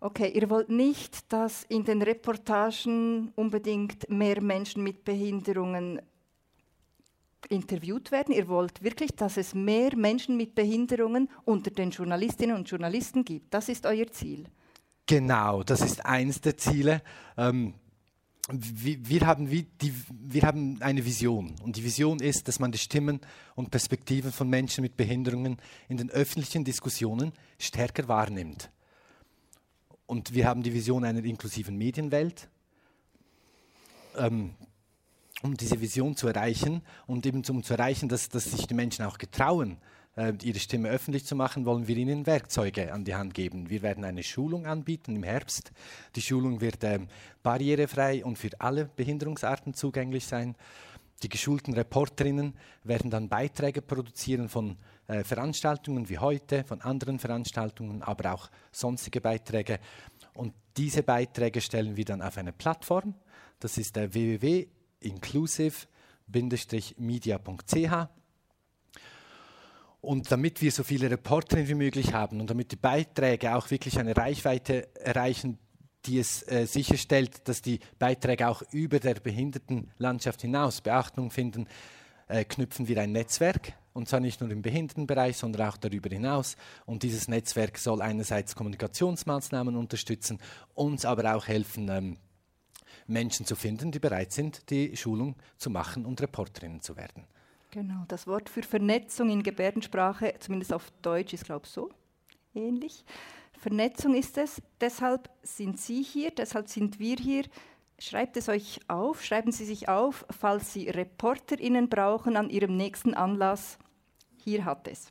Okay, 0.00 0.30
ihr 0.30 0.50
wollt 0.50 0.68
nicht, 0.68 1.32
dass 1.32 1.62
in 1.64 1.84
den 1.84 2.02
Reportagen 2.02 3.32
unbedingt 3.36 4.10
mehr 4.10 4.42
Menschen 4.42 4.82
mit 4.82 5.04
Behinderungen 5.04 6.02
interviewt 7.46 8.12
werden. 8.12 8.34
Ihr 8.34 8.48
wollt 8.48 8.82
wirklich, 8.82 9.12
dass 9.12 9.36
es 9.36 9.54
mehr 9.54 9.96
Menschen 9.96 10.36
mit 10.36 10.54
Behinderungen 10.54 11.28
unter 11.44 11.70
den 11.70 11.90
Journalistinnen 11.90 12.56
und 12.56 12.68
Journalisten 12.68 13.24
gibt. 13.24 13.52
Das 13.52 13.68
ist 13.68 13.86
euer 13.86 14.10
Ziel. 14.10 14.46
Genau, 15.06 15.62
das 15.62 15.80
ist 15.80 16.04
eines 16.04 16.40
der 16.40 16.56
Ziele. 16.56 17.02
Ähm, 17.36 17.74
wir, 18.50 19.08
wir, 19.08 19.26
haben 19.26 19.50
wie 19.50 19.62
die, 19.62 19.94
wir 20.10 20.42
haben 20.42 20.80
eine 20.80 21.04
Vision. 21.04 21.54
Und 21.62 21.76
die 21.76 21.84
Vision 21.84 22.18
ist, 22.20 22.48
dass 22.48 22.58
man 22.58 22.72
die 22.72 22.78
Stimmen 22.78 23.20
und 23.54 23.70
Perspektiven 23.70 24.32
von 24.32 24.48
Menschen 24.48 24.82
mit 24.82 24.96
Behinderungen 24.96 25.58
in 25.88 25.96
den 25.96 26.10
öffentlichen 26.10 26.64
Diskussionen 26.64 27.32
stärker 27.58 28.08
wahrnimmt. 28.08 28.70
Und 30.06 30.34
wir 30.34 30.46
haben 30.46 30.62
die 30.62 30.74
Vision 30.74 31.04
einer 31.04 31.24
inklusiven 31.24 31.76
Medienwelt. 31.78 32.48
Ähm, 34.16 34.54
um 35.42 35.56
diese 35.56 35.80
Vision 35.80 36.16
zu 36.16 36.28
erreichen 36.28 36.82
und 37.06 37.26
eben 37.26 37.42
um 37.48 37.62
zu 37.62 37.74
erreichen, 37.74 38.08
dass, 38.08 38.28
dass 38.28 38.44
sich 38.44 38.66
die 38.66 38.74
Menschen 38.74 39.04
auch 39.04 39.18
getrauen, 39.18 39.78
äh, 40.16 40.32
ihre 40.42 40.58
Stimme 40.58 40.88
öffentlich 40.88 41.24
zu 41.24 41.34
machen, 41.34 41.64
wollen 41.64 41.88
wir 41.88 41.96
ihnen 41.96 42.26
Werkzeuge 42.26 42.92
an 42.92 43.04
die 43.04 43.14
Hand 43.14 43.34
geben. 43.34 43.68
Wir 43.68 43.82
werden 43.82 44.04
eine 44.04 44.22
Schulung 44.22 44.66
anbieten 44.66 45.16
im 45.16 45.22
Herbst. 45.22 45.72
Die 46.14 46.22
Schulung 46.22 46.60
wird 46.60 46.84
ähm, 46.84 47.08
barrierefrei 47.42 48.24
und 48.24 48.38
für 48.38 48.50
alle 48.58 48.86
Behinderungsarten 48.96 49.74
zugänglich 49.74 50.26
sein. 50.26 50.54
Die 51.22 51.28
geschulten 51.28 51.74
Reporterinnen 51.74 52.54
werden 52.84 53.10
dann 53.10 53.28
Beiträge 53.28 53.80
produzieren 53.80 54.48
von 54.48 54.76
äh, 55.06 55.22
Veranstaltungen 55.24 56.08
wie 56.08 56.18
heute, 56.18 56.64
von 56.64 56.80
anderen 56.80 57.18
Veranstaltungen, 57.18 58.02
aber 58.02 58.34
auch 58.34 58.50
sonstige 58.70 59.20
Beiträge. 59.20 59.78
Und 60.34 60.52
diese 60.76 61.02
Beiträge 61.02 61.60
stellen 61.60 61.96
wir 61.96 62.04
dann 62.04 62.22
auf 62.22 62.38
eine 62.38 62.52
Plattform. 62.52 63.14
Das 63.60 63.78
ist 63.78 63.94
der 63.96 64.12
www 64.12 64.66
inclusive 65.04 65.86
media.ch. 66.96 68.08
Und 70.00 70.32
damit 70.32 70.60
wir 70.60 70.72
so 70.72 70.82
viele 70.82 71.10
Reporterinnen 71.10 71.68
wie 71.68 71.74
möglich 71.74 72.12
haben 72.12 72.40
und 72.40 72.50
damit 72.50 72.72
die 72.72 72.76
Beiträge 72.76 73.54
auch 73.54 73.70
wirklich 73.70 73.98
eine 74.00 74.16
Reichweite 74.16 74.94
erreichen, 74.96 75.58
die 76.06 76.18
es 76.18 76.42
äh, 76.48 76.66
sicherstellt, 76.66 77.46
dass 77.48 77.62
die 77.62 77.78
Beiträge 78.00 78.48
auch 78.48 78.62
über 78.72 78.98
der 78.98 79.14
Behindertenlandschaft 79.14 80.42
hinaus 80.42 80.80
Beachtung 80.80 81.30
finden, 81.30 81.68
äh, 82.26 82.44
knüpfen 82.44 82.88
wir 82.88 83.00
ein 83.00 83.12
Netzwerk. 83.12 83.74
Und 83.92 84.08
zwar 84.08 84.20
nicht 84.20 84.40
nur 84.40 84.50
im 84.50 84.62
Behindertenbereich, 84.62 85.36
sondern 85.36 85.68
auch 85.68 85.76
darüber 85.76 86.08
hinaus. 86.08 86.56
Und 86.86 87.02
dieses 87.02 87.28
Netzwerk 87.28 87.78
soll 87.78 88.00
einerseits 88.00 88.56
Kommunikationsmaßnahmen 88.56 89.76
unterstützen, 89.76 90.40
uns 90.74 91.04
aber 91.04 91.36
auch 91.36 91.46
helfen, 91.46 91.88
ähm, 91.90 92.16
Menschen 93.12 93.46
zu 93.46 93.54
finden, 93.56 93.92
die 93.92 93.98
bereit 93.98 94.32
sind, 94.32 94.70
die 94.70 94.96
Schulung 94.96 95.36
zu 95.56 95.70
machen 95.70 96.04
und 96.06 96.20
Reporterinnen 96.20 96.80
zu 96.80 96.96
werden. 96.96 97.24
Genau, 97.70 98.04
das 98.08 98.26
Wort 98.26 98.48
für 98.48 98.62
Vernetzung 98.62 99.30
in 99.30 99.42
Gebärdensprache, 99.42 100.34
zumindest 100.40 100.72
auf 100.72 100.90
Deutsch, 101.00 101.32
ist, 101.32 101.44
glaube 101.44 101.64
ich, 101.64 101.70
so 101.70 101.90
ähnlich. 102.54 103.04
Vernetzung 103.58 104.14
ist 104.14 104.36
es, 104.38 104.60
deshalb 104.80 105.30
sind 105.42 105.80
Sie 105.80 106.02
hier, 106.02 106.30
deshalb 106.32 106.68
sind 106.68 106.98
wir 106.98 107.16
hier. 107.16 107.44
Schreibt 107.98 108.36
es 108.36 108.48
euch 108.48 108.80
auf, 108.88 109.24
schreiben 109.24 109.52
Sie 109.52 109.64
sich 109.64 109.88
auf, 109.88 110.26
falls 110.28 110.72
Sie 110.72 110.88
ReporterInnen 110.88 111.88
brauchen 111.88 112.36
an 112.36 112.50
Ihrem 112.50 112.76
nächsten 112.76 113.14
Anlass. 113.14 113.78
Hier 114.36 114.64
hat 114.64 114.88
es. 114.88 115.10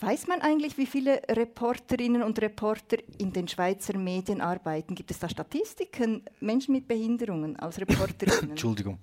Weiß 0.00 0.26
man 0.26 0.42
eigentlich, 0.42 0.76
wie 0.76 0.86
viele 0.86 1.22
Reporterinnen 1.28 2.22
und 2.22 2.40
Reporter 2.40 2.98
in 3.18 3.32
den 3.32 3.48
Schweizer 3.48 3.96
Medien 3.96 4.40
arbeiten? 4.40 4.94
Gibt 4.94 5.10
es 5.10 5.18
da 5.18 5.28
Statistiken? 5.28 6.22
Menschen 6.40 6.72
mit 6.72 6.86
Behinderungen 6.86 7.56
als 7.56 7.80
Reporterinnen? 7.80 8.50
Entschuldigung. 8.50 8.98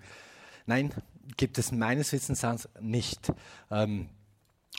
Nein, 0.65 0.93
gibt 1.35 1.57
es 1.57 1.71
meines 1.71 2.11
Wissens 2.11 2.45
nicht. 2.79 3.31
Ähm, 3.71 4.09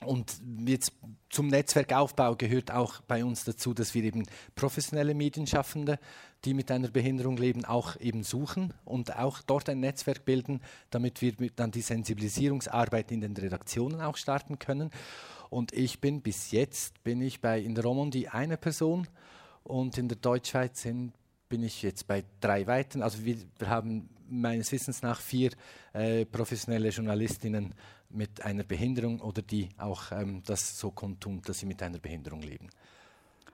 und 0.05 0.41
jetzt 0.67 0.93
zum 1.31 1.49
Netzwerkaufbau 1.49 2.37
gehört 2.37 2.71
auch 2.71 3.01
bei 3.03 3.25
uns 3.25 3.45
dazu, 3.45 3.75
dass 3.75 3.95
wir 3.95 4.05
eben 4.05 4.25
professionelle 4.55 5.15
Medienschaffende, 5.15 5.99
die 6.45 6.55
mit 6.55 6.71
einer 6.71 6.89
Behinderung 6.89 7.37
leben, 7.37 7.65
auch 7.65 7.99
eben 8.01 8.23
suchen 8.23 8.75
und 8.85 9.17
auch 9.17 9.41
dort 9.43 9.69
ein 9.69 9.81
Netzwerk 9.81 10.25
bilden, 10.25 10.61
damit 10.91 11.23
wir 11.23 11.33
dann 11.55 11.71
die 11.71 11.81
Sensibilisierungsarbeit 11.81 13.11
in 13.13 13.21
den 13.21 13.37
Redaktionen 13.37 14.01
auch 14.01 14.17
starten 14.17 14.59
können. 14.59 14.91
Und 15.55 15.73
ich 15.73 16.01
bin 16.01 16.21
bis 16.21 16.51
jetzt 16.51 17.05
bin 17.05 17.21
ich 17.23 17.41
bei 17.41 17.61
in 17.61 17.77
der 17.77 17.85
Romandie 17.85 18.27
eine 18.27 18.57
Person 18.57 19.07
und 19.63 19.97
in 19.97 20.09
der 20.09 20.19
Deutschschweiz 20.19 20.83
sind, 20.83 21.13
bin 21.49 21.63
ich 21.63 21.81
jetzt 21.83 22.09
bei 22.09 22.25
drei 22.41 22.67
weiteren. 22.67 23.05
Also 23.05 23.25
wir, 23.25 23.37
wir 23.59 23.69
haben 23.69 24.09
meines 24.29 24.73
Wissens 24.73 25.01
nach 25.03 25.21
vier 25.21 25.53
äh, 25.93 26.25
professionelle 26.25 26.89
Journalistinnen 26.89 27.73
mit 28.11 28.45
einer 28.45 28.65
Behinderung 28.65 29.21
oder 29.21 29.43
die 29.43 29.69
auch 29.79 30.11
ähm, 30.11 30.43
das 30.45 30.77
so 30.77 30.91
kundtun, 30.91 31.41
dass 31.43 31.61
sie 31.61 31.67
mit 31.67 31.81
einer 31.85 32.01
Behinderung 32.01 32.43
leben. 32.43 32.69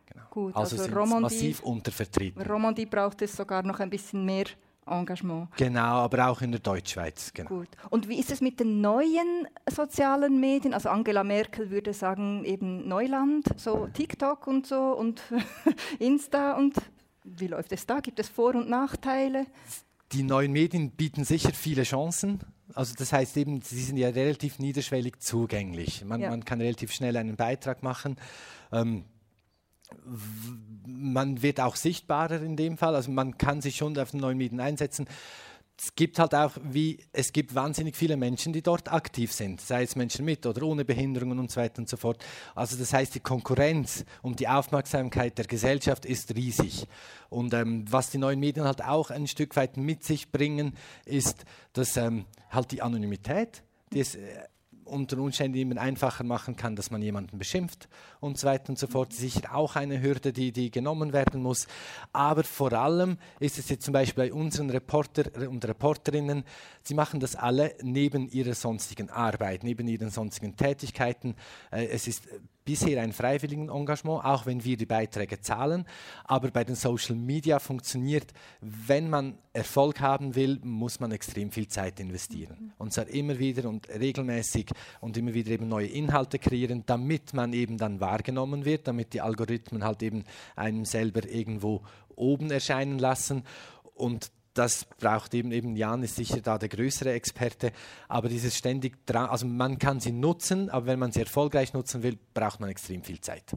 Genau. 0.07 0.25
Gut, 0.31 0.57
also, 0.57 0.77
also 0.77 0.85
sind 0.85 0.97
Romandie- 0.97 1.21
massiv 1.21 1.61
untervertreten. 1.61 2.41
Romandie 2.41 2.87
braucht 2.87 3.21
es 3.21 3.37
sogar 3.37 3.63
noch 3.63 3.79
ein 3.79 3.91
bisschen 3.91 4.25
mehr 4.25 4.47
Engagement. 4.87 5.49
Genau, 5.57 5.81
aber 6.01 6.29
auch 6.29 6.41
in 6.43 6.51
der 6.53 6.61
Deutschschweiz. 6.61 7.33
Genau. 7.33 7.49
Gut. 7.49 7.69
Und 7.91 8.09
wie 8.09 8.19
ist 8.19 8.31
es 8.31 8.41
mit 8.41 8.59
den 8.61 8.81
neuen 8.81 9.47
sozialen 9.71 10.41
Medien? 10.41 10.75
Also 10.75 10.89
Angela 10.89 11.23
Merkel 11.25 11.71
würde 11.71 11.93
sagen 11.93 12.45
eben 12.45 12.89
Neuland, 12.89 13.47
so 13.57 13.89
TikTok 13.93 14.47
und 14.47 14.67
so 14.67 14.93
und 14.93 15.23
Insta 15.99 16.55
und 16.57 16.75
wie 17.25 17.47
läuft 17.47 17.73
es 17.73 17.87
da? 17.87 18.01
Gibt 18.01 18.19
es 18.19 18.29
Vor- 18.29 18.55
und 18.55 18.69
Nachteile? 18.69 19.47
Die 20.13 20.23
neuen 20.23 20.53
Medien 20.53 20.91
bieten 20.91 21.25
sicher 21.25 21.53
viele 21.53 21.85
Chancen. 21.85 22.41
Also 22.75 22.95
das 22.97 23.13
heißt 23.13 23.37
eben, 23.37 23.63
sie 23.63 23.81
sind 23.83 23.97
ja 23.97 24.09
relativ 24.09 24.59
niederschwellig 24.59 25.19
zugänglich. 25.21 26.05
Man, 26.05 26.21
Ja. 26.21 26.31
man 26.31 26.45
kann 26.45 26.61
relativ 26.61 26.93
schnell 26.93 27.17
einen 27.17 27.37
Beitrag 27.37 27.83
machen. 27.83 28.17
Ähm, 28.73 29.05
man 30.87 31.43
wird 31.43 31.61
auch 31.61 31.77
sichtbarer 31.77 32.43
in 32.43 32.57
dem 32.57 32.77
Fall. 32.77 32.95
Also 32.95 33.11
man 33.11 33.39
kann 33.39 33.61
sich 33.61 33.77
schon 33.77 33.99
auf 33.99 34.11
den 34.11 34.21
neuen 34.21 34.39
Medien 34.39 34.61
einsetzen. 34.61 35.07
Es 35.83 35.95
gibt 35.95 36.19
halt 36.19 36.35
auch, 36.35 36.53
wie 36.63 36.99
es 37.11 37.33
gibt 37.33 37.55
wahnsinnig 37.55 37.97
viele 37.97 38.19
Menschen, 38.19 38.53
die 38.53 38.61
dort 38.61 38.93
aktiv 38.93 39.33
sind, 39.33 39.63
sei 39.63 39.83
es 39.83 39.97
Menschen 39.97 40.27
mit 40.27 40.45
oder 40.45 40.63
ohne 40.63 40.85
Behinderungen 40.85 41.39
und 41.39 41.51
so 41.51 41.59
weiter 41.59 41.79
und 41.79 41.89
so 41.89 41.97
fort. 41.97 42.23
Also 42.55 42.77
das 42.77 42.93
heißt, 42.93 43.15
die 43.15 43.21
Konkurrenz 43.21 44.05
um 44.21 44.37
die 44.37 44.47
Aufmerksamkeit 44.47 45.39
der 45.39 45.47
Gesellschaft 45.47 46.05
ist 46.05 46.35
riesig. 46.35 46.87
Und 47.31 47.55
ähm, 47.55 47.87
was 47.91 48.11
die 48.11 48.19
neuen 48.19 48.41
Medien 48.41 48.67
halt 48.67 48.85
auch 48.85 49.09
ein 49.11 49.27
Stück 49.27 49.57
weit 49.57 49.79
mit 49.79 50.05
sich 50.05 50.31
bringen, 50.31 50.75
ist, 51.07 51.47
dass 51.73 51.97
ähm, 51.97 52.27
halt 52.51 52.73
die 52.73 52.83
Anonymität, 52.83 53.63
die 53.91 54.01
es 54.01 54.17
äh, 54.17 54.21
unter 54.91 55.19
Umständen 55.19 55.57
immer 55.59 55.81
einfacher 55.81 56.25
machen 56.25 56.57
kann, 56.57 56.77
dass 56.77 56.91
man 56.91 57.03
jemanden 57.03 57.39
beschimpft 57.39 57.89
und 58.21 58.39
so 58.39 58.47
weiter 58.47 58.71
und 58.71 58.79
so 58.79 58.87
fort. 58.87 59.13
Sicher 59.13 59.55
auch 59.55 59.77
eine 59.77 60.03
Hürde, 60.03 60.33
die, 60.33 60.53
die 60.53 60.71
genommen 60.71 61.13
werden 61.13 61.43
muss. 61.43 61.67
Aber 62.13 62.45
vor 62.45 62.73
allem 62.73 63.19
ist 63.39 63.59
es 63.59 63.69
jetzt 63.69 63.85
zum 63.85 63.93
Beispiel 63.93 64.25
bei 64.25 64.33
unseren 64.33 64.71
Reporter 64.71 65.49
und 65.49 65.65
Reporterinnen, 65.67 66.45
sie 66.83 66.95
machen 66.95 67.21
das 67.21 67.37
alle 67.37 67.75
neben 67.83 68.29
ihrer 68.29 68.55
sonstigen 68.55 69.11
Arbeit, 69.11 69.65
neben 69.65 69.89
ihren 69.89 70.11
sonstigen 70.11 70.57
Tätigkeiten. 70.57 71.35
Äh, 71.71 71.87
Es 71.87 72.07
ist 72.07 72.29
bisher 72.65 73.03
ein 73.03 73.13
freiwilligen 73.13 73.69
Engagement, 73.69 74.25
auch 74.25 74.47
wenn 74.47 74.65
wir 74.65 74.77
die 74.77 74.87
Beiträge 74.87 75.41
zahlen. 75.41 75.87
Aber 76.25 76.51
bei 76.51 76.65
den 76.65 76.75
Social 76.75 77.17
Media 77.17 77.59
funktioniert, 77.59 78.33
wenn 78.61 79.11
man 79.11 79.39
Erfolg 79.53 80.01
haben 80.01 80.35
will, 80.35 80.61
muss 80.63 81.01
man 81.01 81.11
extrem 81.13 81.51
viel 81.51 81.69
Zeit 81.69 81.99
investieren. 82.01 82.73
Und 82.79 82.93
zwar 82.93 83.09
immer 83.09 83.39
wieder 83.39 83.69
und 83.69 83.89
regelmäßig 83.89 84.71
und 85.01 85.17
immer 85.17 85.35
wieder 85.35 85.51
eben 85.51 85.69
neue 85.69 85.89
Inhalte 85.89 86.39
kreieren, 86.39 86.85
damit 86.87 87.35
man 87.35 87.53
eben 87.53 87.77
dann 87.77 88.01
wahrgenommen 88.01 88.65
wird, 88.65 88.87
damit 88.87 89.13
die 89.13 89.21
Algorithmen 89.21 89.85
halt 89.85 90.03
eben 90.03 90.25
einem 90.55 90.85
selber 90.85 91.29
irgendwo 91.29 91.83
oben 92.15 92.51
erscheinen 92.51 92.99
lassen. 92.99 93.45
Und 93.95 94.31
das 94.55 94.85
braucht 94.85 95.35
eben, 95.35 95.53
eben 95.53 95.77
Jan 95.77 96.03
ist 96.03 96.17
sicher 96.17 96.41
da 96.41 96.59
der 96.59 96.69
größere 96.69 97.13
Experte, 97.13 97.73
aber 98.09 98.29
dieses 98.29 98.57
ständig 98.57 99.07
dran, 99.07 99.31
also 99.31 99.47
man 99.47 99.79
kann 99.79 100.01
sie 100.01 100.13
nutzen, 100.13 100.71
aber 100.71 100.87
wenn 100.87 100.99
man 100.99 101.13
sie 101.13 101.21
erfolgreich 101.21 101.73
nutzen 101.73 102.03
will, 102.03 102.19
braucht 102.35 102.61
man 102.61 102.71
extrem 102.71 103.03
viel 103.03 103.21
Zeit. 103.21 103.57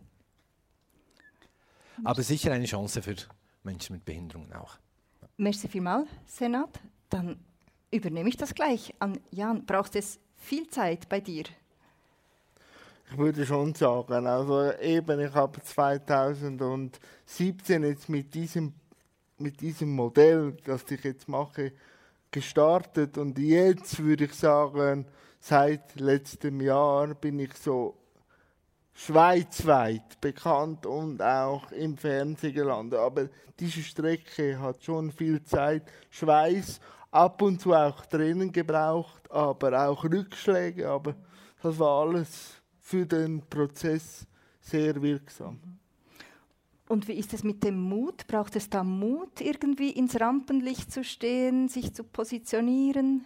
Aber 2.03 2.21
sicher 2.21 2.51
eine 2.51 2.65
Chance 2.65 3.01
für 3.01 3.15
Menschen 3.63 3.93
mit 3.93 4.05
Behinderungen 4.05 4.53
auch. 4.53 4.77
Merci 5.37 5.67
vielmals, 5.67 6.09
Senat. 6.27 6.79
Dann 7.09 7.39
übernehme 7.91 8.29
ich 8.29 8.37
das 8.37 8.53
gleich 8.53 8.93
an 8.99 9.19
Jan. 9.31 9.65
Braucht 9.65 9.95
es 9.95 10.19
viel 10.37 10.69
Zeit 10.69 11.09
bei 11.09 11.21
dir? 11.21 11.45
Ich 13.11 13.17
würde 13.17 13.45
schon 13.45 13.75
sagen, 13.75 14.25
also 14.25 14.71
eben, 14.73 15.19
ich 15.19 15.33
habe 15.33 15.61
2017 15.61 17.83
jetzt 17.83 18.09
mit 18.09 18.33
diesem, 18.33 18.73
mit 19.43 19.59
diesem 19.59 19.91
Modell, 19.91 20.55
das 20.63 20.89
ich 20.89 21.03
jetzt 21.03 21.27
mache, 21.27 21.73
gestartet 22.31 23.17
und 23.17 23.37
jetzt 23.37 23.99
würde 23.99 24.25
ich 24.25 24.33
sagen, 24.33 25.05
seit 25.39 25.99
letztem 25.99 26.61
Jahr 26.61 27.13
bin 27.13 27.37
ich 27.39 27.53
so 27.55 27.97
schweizweit 28.93 30.19
bekannt 30.21 30.85
und 30.85 31.21
auch 31.21 31.71
im 31.71 31.97
Fernsehen 31.97 32.53
gelandet. 32.53 32.99
Aber 32.99 33.27
diese 33.59 33.83
Strecke 33.83 34.59
hat 34.59 34.81
schon 34.83 35.11
viel 35.11 35.43
Zeit, 35.43 35.83
Schweiß, 36.09 36.79
ab 37.11 37.41
und 37.41 37.59
zu 37.59 37.73
auch 37.73 38.05
Tränen 38.05 38.51
gebraucht, 38.51 39.29
aber 39.29 39.87
auch 39.87 40.03
Rückschläge. 40.03 40.89
Aber 40.89 41.15
das 41.61 41.77
war 41.77 42.07
alles 42.07 42.61
für 42.79 43.05
den 43.05 43.41
Prozess 43.47 44.25
sehr 44.61 44.99
wirksam. 45.01 45.59
Und 46.87 47.07
wie 47.07 47.13
ist 47.13 47.33
es 47.33 47.43
mit 47.43 47.63
dem 47.63 47.79
Mut? 47.81 48.27
Braucht 48.27 48.55
es 48.55 48.69
da 48.69 48.83
Mut, 48.83 49.39
irgendwie 49.39 49.89
ins 49.89 50.19
Rampenlicht 50.19 50.91
zu 50.91 51.03
stehen, 51.03 51.69
sich 51.69 51.93
zu 51.93 52.03
positionieren? 52.03 53.25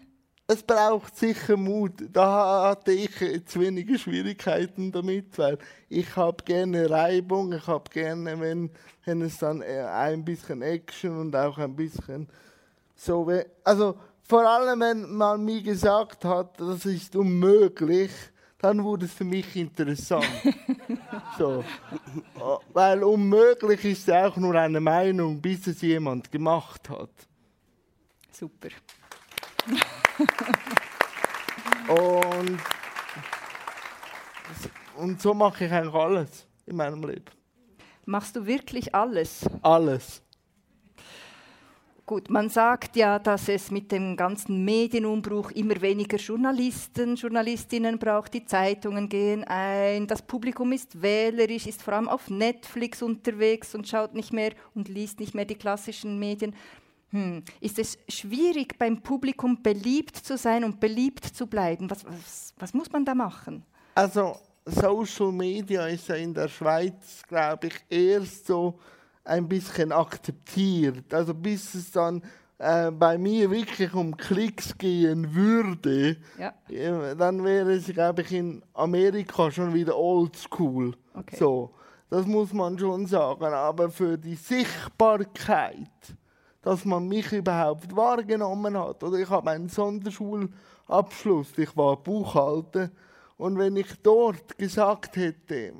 Es 0.49 0.63
braucht 0.63 1.17
sicher 1.17 1.57
Mut. 1.57 1.91
Da 2.13 2.69
hatte 2.69 2.93
ich 2.93 3.19
jetzt 3.19 3.59
weniger 3.59 3.97
Schwierigkeiten 3.97 4.93
damit, 4.93 5.37
weil 5.37 5.57
ich 5.89 6.15
habe 6.15 6.41
gerne 6.45 6.89
Reibung, 6.89 7.51
ich 7.51 7.67
habe 7.67 7.89
gerne, 7.91 8.39
wenn, 8.39 8.69
wenn 9.03 9.21
es 9.23 9.39
dann 9.39 9.61
äh, 9.61 9.81
ein 9.81 10.23
bisschen 10.23 10.61
Action 10.61 11.17
und 11.19 11.35
auch 11.35 11.57
ein 11.57 11.75
bisschen 11.75 12.29
so, 12.95 13.29
also 13.63 13.97
vor 14.23 14.45
allem, 14.47 14.79
wenn 14.79 15.15
man 15.15 15.43
mir 15.43 15.61
gesagt 15.61 16.23
hat, 16.23 16.59
das 16.59 16.85
ist 16.85 17.15
unmöglich, 17.15 18.11
dann 18.59 18.83
wurde 18.83 19.05
es 19.05 19.13
für 19.13 19.23
mich 19.23 19.55
interessant. 19.55 20.25
so. 21.37 21.63
Weil 22.73 23.03
unmöglich 23.03 23.85
ist 23.85 24.11
auch 24.11 24.35
nur 24.37 24.55
eine 24.55 24.79
Meinung, 24.79 25.41
bis 25.41 25.67
es 25.67 25.81
jemand 25.81 26.31
gemacht 26.31 26.89
hat. 26.89 27.11
Super. 28.31 28.69
Und, 31.87 32.59
und 34.97 35.21
so 35.21 35.33
mache 35.33 35.65
ich 35.65 35.71
eigentlich 35.71 35.93
alles 35.93 36.47
in 36.65 36.75
meinem 36.75 37.03
Leben. 37.03 37.25
Machst 38.05 38.35
du 38.35 38.45
wirklich 38.45 38.93
alles? 38.93 39.45
Alles. 39.61 40.21
Gut, 42.07 42.29
man 42.29 42.47
sagt 42.47 42.95
ja, 42.95 43.19
dass 43.19 43.49
es 43.49 43.69
mit 43.69 43.91
dem 43.91 44.15
ganzen 44.15 44.63
Medienumbruch 44.63 45.51
immer 45.51 45.81
weniger 45.81 46.15
Journalisten, 46.15 47.17
Journalistinnen 47.17 47.99
braucht. 47.99 48.33
Die 48.33 48.45
Zeitungen 48.45 49.09
gehen 49.09 49.43
ein, 49.43 50.07
das 50.07 50.21
Publikum 50.21 50.71
ist 50.71 51.01
wählerisch, 51.01 51.67
ist 51.67 51.83
vor 51.83 51.95
allem 51.95 52.07
auf 52.07 52.29
Netflix 52.29 53.01
unterwegs 53.01 53.75
und 53.75 53.89
schaut 53.89 54.13
nicht 54.13 54.31
mehr 54.31 54.53
und 54.73 54.87
liest 54.87 55.19
nicht 55.19 55.35
mehr 55.35 55.43
die 55.43 55.55
klassischen 55.55 56.17
Medien. 56.17 56.55
Hm. 57.09 57.43
Ist 57.59 57.77
es 57.77 57.97
schwierig, 58.07 58.77
beim 58.79 59.01
Publikum 59.01 59.61
beliebt 59.61 60.15
zu 60.15 60.37
sein 60.37 60.63
und 60.63 60.79
beliebt 60.79 61.25
zu 61.25 61.45
bleiben? 61.45 61.89
Was, 61.89 62.05
was, 62.05 62.53
was 62.57 62.73
muss 62.73 62.89
man 62.89 63.03
da 63.03 63.15
machen? 63.15 63.65
Also 63.95 64.37
Social 64.65 65.33
Media 65.33 65.85
ist 65.87 66.07
ja 66.07 66.15
in 66.15 66.33
der 66.33 66.47
Schweiz, 66.47 67.21
glaube 67.27 67.67
ich, 67.67 67.73
erst 67.89 68.47
so 68.47 68.79
ein 69.27 69.47
bisschen 69.47 69.91
akzeptiert. 69.91 71.13
Also 71.13 71.33
bis 71.33 71.73
es 71.75 71.91
dann 71.91 72.21
äh, 72.57 72.91
bei 72.91 73.17
mir 73.17 73.51
wirklich 73.51 73.93
um 73.93 74.15
Klicks 74.15 74.77
gehen 74.77 75.35
würde, 75.35 76.17
ja. 76.39 76.53
äh, 76.69 77.15
dann 77.15 77.43
wäre 77.43 77.73
es, 77.73 77.85
glaube 77.87 78.23
ich, 78.23 78.31
in 78.31 78.63
Amerika 78.73 79.51
schon 79.51 79.73
wieder 79.73 79.95
oldschool. 79.95 80.95
Okay. 81.13 81.35
So, 81.37 81.73
das 82.09 82.25
muss 82.25 82.53
man 82.53 82.79
schon 82.79 83.05
sagen. 83.05 83.45
Aber 83.45 83.89
für 83.89 84.17
die 84.17 84.35
Sichtbarkeit, 84.35 85.77
dass 86.61 86.83
man 86.85 87.07
mich 87.07 87.31
überhaupt 87.31 87.95
wahrgenommen 87.95 88.77
hat, 88.77 89.03
oder 89.03 89.17
ich 89.17 89.29
habe 89.29 89.51
einen 89.51 89.69
Sonderschulabschluss, 89.69 91.57
ich 91.57 91.77
war 91.77 91.97
Buchhalter, 91.97 92.89
und 93.37 93.57
wenn 93.57 93.75
ich 93.75 93.87
dort 94.01 94.57
gesagt 94.57 95.15
hätte, 95.15 95.73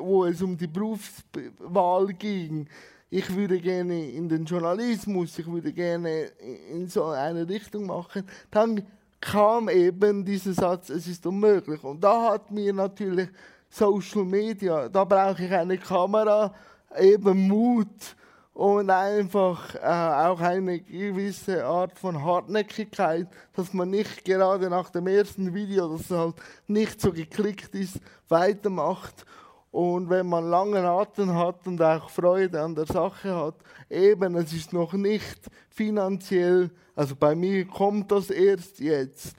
wo 0.00 0.24
es 0.24 0.40
um 0.40 0.56
die 0.56 0.66
Berufswahl 0.66 2.06
ging, 2.14 2.66
ich 3.10 3.34
würde 3.34 3.60
gerne 3.60 4.10
in 4.10 4.28
den 4.28 4.46
Journalismus, 4.46 5.38
ich 5.38 5.46
würde 5.46 5.72
gerne 5.72 6.30
in 6.70 6.88
so 6.88 7.04
eine 7.04 7.46
Richtung 7.46 7.86
machen, 7.86 8.24
dann 8.50 8.82
kam 9.20 9.68
eben 9.68 10.24
dieser 10.24 10.54
Satz, 10.54 10.88
es 10.88 11.06
ist 11.06 11.26
unmöglich. 11.26 11.84
Und 11.84 12.02
da 12.02 12.32
hat 12.32 12.50
mir 12.50 12.72
natürlich 12.72 13.28
Social 13.68 14.24
Media, 14.24 14.88
da 14.88 15.04
brauche 15.04 15.44
ich 15.44 15.52
eine 15.52 15.76
Kamera, 15.76 16.54
eben 16.98 17.48
Mut 17.48 18.16
und 18.54 18.90
einfach 18.90 19.74
äh, 19.76 19.78
auch 19.78 20.40
eine 20.40 20.80
gewisse 20.80 21.64
Art 21.64 21.98
von 21.98 22.22
Hartnäckigkeit, 22.22 23.26
dass 23.54 23.72
man 23.72 23.90
nicht 23.90 24.24
gerade 24.24 24.68
nach 24.68 24.90
dem 24.90 25.06
ersten 25.06 25.54
Video, 25.54 25.96
das 25.96 26.10
halt 26.10 26.34
nicht 26.66 27.00
so 27.00 27.12
geklickt 27.12 27.74
ist, 27.74 27.98
weitermacht. 28.28 29.24
Und 29.70 30.10
wenn 30.10 30.26
man 30.26 30.50
langen 30.50 30.84
Atem 30.84 31.34
hat 31.34 31.66
und 31.66 31.80
auch 31.80 32.10
Freude 32.10 32.60
an 32.60 32.74
der 32.74 32.84
Sache 32.84 33.34
hat, 33.34 33.54
eben, 33.88 34.36
es 34.36 34.52
ist 34.52 34.74
noch 34.74 34.92
nicht 34.92 35.40
finanziell, 35.70 36.70
also 36.94 37.16
bei 37.16 37.34
mir 37.34 37.66
kommt 37.66 38.12
das 38.12 38.28
erst 38.28 38.80
jetzt, 38.80 39.34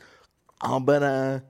aber 0.57 1.01
äh, 1.01 1.41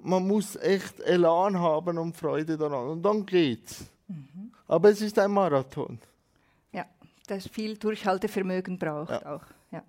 man 0.00 0.26
muss 0.26 0.56
echt 0.56 0.98
Elan 1.00 1.56
haben 1.56 1.98
und 1.98 2.16
Freude 2.16 2.56
daran 2.56 2.88
und 2.88 3.02
dann 3.02 3.24
geht's. 3.24 3.84
Mhm. 4.08 4.52
Aber 4.66 4.90
es 4.90 5.00
ist 5.00 5.16
ein 5.20 5.30
Marathon. 5.30 6.00
Das 7.26 7.46
viel 7.48 7.76
Durchhaltevermögen 7.76 8.78
braucht 8.78 9.10
Ja. 9.10 9.34
auch. 9.36 9.42
Ja. 9.72 9.82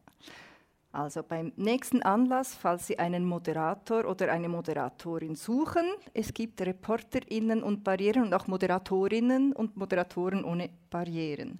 Also 0.91 1.21
beim 1.21 1.51
nächsten 1.57 2.01
Anlass, 2.01 2.55
falls 2.55 2.87
Sie 2.87 2.97
einen 2.97 3.25
Moderator 3.25 4.05
oder 4.05 4.31
eine 4.31 4.49
Moderatorin 4.49 5.35
suchen, 5.35 5.85
es 6.13 6.33
gibt 6.33 6.59
ReporterInnen 6.61 7.61
und 7.61 7.83
Barrieren 7.83 8.23
und 8.23 8.33
auch 8.33 8.47
Moderatorinnen 8.47 9.53
und 9.53 9.77
Moderatoren 9.77 10.43
ohne 10.43 10.69
Barrieren. 10.89 11.59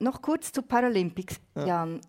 Noch 0.00 0.20
kurz 0.20 0.50
zu 0.50 0.62
Paralympics, 0.62 1.36
Ja. 1.54 1.66
Jan. 1.66 2.00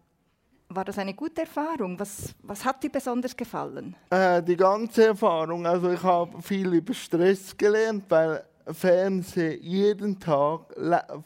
War 0.73 0.85
das 0.85 0.97
eine 0.97 1.13
gute 1.13 1.41
Erfahrung? 1.41 1.99
Was, 1.99 2.33
was 2.43 2.63
hat 2.63 2.81
dir 2.81 2.89
besonders 2.89 3.35
gefallen? 3.35 3.93
Äh, 4.09 4.41
die 4.41 4.55
ganze 4.55 5.07
Erfahrung, 5.07 5.67
also 5.67 5.91
ich 5.91 6.01
habe 6.01 6.41
viel 6.41 6.73
über 6.73 6.93
Stress 6.93 7.55
gelernt, 7.57 8.05
weil 8.07 8.41
Fernsehen 8.67 9.61
jeden 9.61 10.19
Tag 10.19 10.61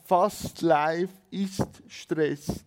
fast 0.05 0.61
live 0.61 1.09
ist 1.31 1.83
Stress. 1.87 2.63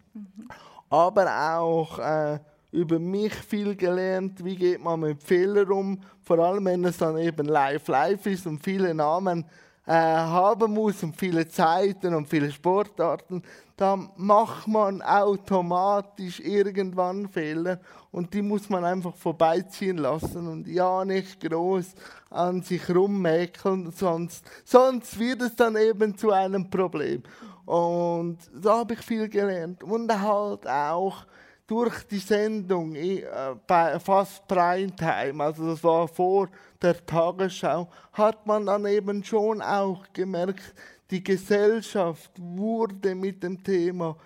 Aber 0.91 1.57
auch 1.57 1.99
äh, 1.99 2.39
über 2.71 2.99
mich 2.99 3.35
viel 3.35 3.75
gelernt, 3.77 4.45
wie 4.45 4.57
geht 4.57 4.83
man 4.83 5.01
mit 5.01 5.23
Fehlern 5.23 5.71
um, 5.71 6.01
vor 6.23 6.39
allem 6.39 6.65
wenn 6.67 6.85
es 6.85 6.99
dann 6.99 7.19
eben 7.19 7.47
live 7.47 7.87
live 7.89 8.27
ist 8.27 8.47
und 8.47 8.63
viele 8.63 8.95
Namen 8.95 9.45
äh, 9.89 9.93
haben 9.93 10.75
muss 10.75 11.03
und 11.03 11.17
viele 11.17 11.49
Zeiten 11.49 12.15
und 12.15 12.29
viele 12.29 12.53
Sportarten, 12.53 13.43
dann 13.75 14.11
macht 14.17 14.69
man 14.69 15.01
automatisch 15.01 16.41
irgendwann 16.41 17.27
Fehler 17.27 17.81
und 18.11 18.35
die 18.35 18.43
muss 18.43 18.69
man 18.69 18.85
einfach 18.85 19.15
vorbeiziehen 19.15 19.97
lassen 19.97 20.47
und 20.47 20.69
ja 20.69 21.07
nicht 21.07 21.41
groß 21.41 21.95
an 22.29 22.61
sich 22.61 22.87
rummäkeln, 22.95 23.91
sonst, 23.93 24.45
sonst 24.63 25.19
wird 25.19 25.41
es 25.41 25.57
dann 25.57 25.75
eben 25.77 26.19
zu 26.19 26.33
einem 26.33 26.69
Problem. 26.69 27.23
Und 27.65 28.39
da 28.63 28.81
habe 28.81 28.93
ich 28.93 29.01
viel 29.01 29.27
gelernt 29.31 29.83
und 29.83 30.13
halt 30.13 30.67
auch 30.67 31.25
durch 31.69 32.03
die 32.05 32.19
Sendung 32.19 32.95
äh, 32.97 33.23
bei 33.67 34.01
fast 34.01 34.49
Primetime, 34.49 35.45
also 35.45 35.67
das 35.67 35.85
war 35.85 36.09
vor 36.09 36.49
der 36.81 37.05
Tagesschau, 37.05 37.89
hat 38.15 38.47
man 38.47 38.67
dann 38.67 38.87
eben 38.87 39.23
schon 39.23 39.61
auch 39.63 40.05
gemerkt, 40.13 40.75
die 41.11 41.23
Gesellschaft 41.23 42.33
wurde 42.39 43.15
mit 43.15 43.43
dem 43.43 43.63
Thema 43.63 44.17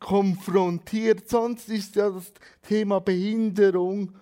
konfrontiert. 0.00 1.28
Sonst 1.28 1.68
ist 1.68 1.94
ja 1.94 2.10
das 2.10 2.32
Thema 2.62 3.00
Behinderung 3.00 4.12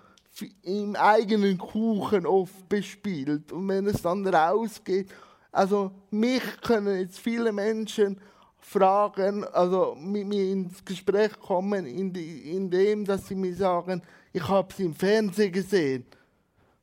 im 0.62 0.96
eigenen 0.96 1.56
Kuchen 1.56 2.26
oft 2.26 2.68
bespielt. 2.68 3.52
Und 3.52 3.68
wenn 3.68 3.86
es 3.86 4.02
dann 4.02 4.26
rausgeht, 4.26 5.08
also 5.52 5.92
mich 6.10 6.42
können 6.62 6.98
jetzt 6.98 7.20
viele 7.20 7.52
Menschen 7.52 8.20
fragen, 8.64 9.44
also 9.44 9.94
mit 9.94 10.26
mir 10.26 10.50
ins 10.50 10.84
Gespräch 10.84 11.38
kommen, 11.38 11.86
indem 11.86 13.04
dass 13.04 13.28
sie 13.28 13.34
mir 13.34 13.54
sagen, 13.54 14.02
ich 14.32 14.48
habe 14.48 14.72
sie 14.72 14.84
im 14.84 14.94
Fernsehen 14.94 15.52
gesehen, 15.52 16.06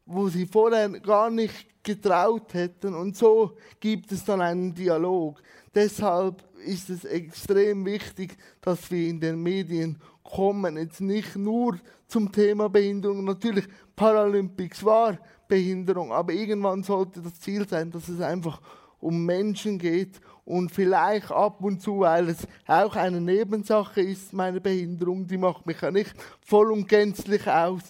wo 0.05 0.29
sie 0.29 0.45
vorher 0.45 0.89
gar 0.99 1.31
nicht 1.31 1.83
getraut 1.83 2.53
hätten. 2.53 2.93
Und 2.93 3.17
so 3.17 3.57
gibt 3.79 4.11
es 4.11 4.23
dann 4.23 4.41
einen 4.41 4.73
Dialog. 4.73 5.41
Deshalb 5.73 6.43
ist 6.63 6.89
es 6.89 7.03
extrem 7.03 7.83
wichtig, 7.85 8.37
dass 8.61 8.91
wir 8.91 9.09
in 9.09 9.19
den 9.19 9.41
Medien 9.41 9.97
kommen. 10.23 10.77
Jetzt 10.77 11.01
nicht 11.01 11.35
nur 11.35 11.79
zum 12.07 12.31
Thema 12.31 12.69
Behinderung. 12.69 13.23
Natürlich, 13.23 13.65
Paralympics 13.95 14.85
war 14.85 15.17
Behinderung, 15.47 16.11
aber 16.11 16.31
irgendwann 16.31 16.83
sollte 16.83 17.21
das 17.21 17.39
Ziel 17.39 17.67
sein, 17.67 17.89
dass 17.89 18.07
es 18.07 18.21
einfach 18.21 18.61
um 18.99 19.25
Menschen 19.25 19.79
geht 19.79 20.21
und 20.45 20.71
vielleicht 20.71 21.31
ab 21.31 21.63
und 21.63 21.81
zu, 21.81 21.99
weil 21.99 22.29
es 22.29 22.47
auch 22.67 22.95
eine 22.95 23.21
Nebensache 23.21 24.01
ist, 24.01 24.33
meine 24.33 24.59
Behinderung, 24.59 25.27
die 25.27 25.37
macht 25.37 25.65
mich 25.65 25.81
ja 25.81 25.91
nicht 25.91 26.13
voll 26.41 26.71
und 26.71 26.87
gänzlich 26.87 27.47
aus, 27.47 27.81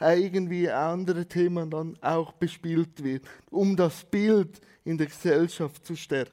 äh, 0.00 0.20
irgendwie 0.20 0.70
andere 0.70 1.26
Themen 1.26 1.70
dann 1.70 1.96
auch 2.00 2.32
bespielt 2.32 3.02
wird, 3.02 3.24
um 3.50 3.76
das 3.76 4.04
Bild 4.04 4.60
in 4.84 4.98
der 4.98 5.06
Gesellschaft 5.06 5.84
zu 5.84 5.96
stärken. 5.96 6.32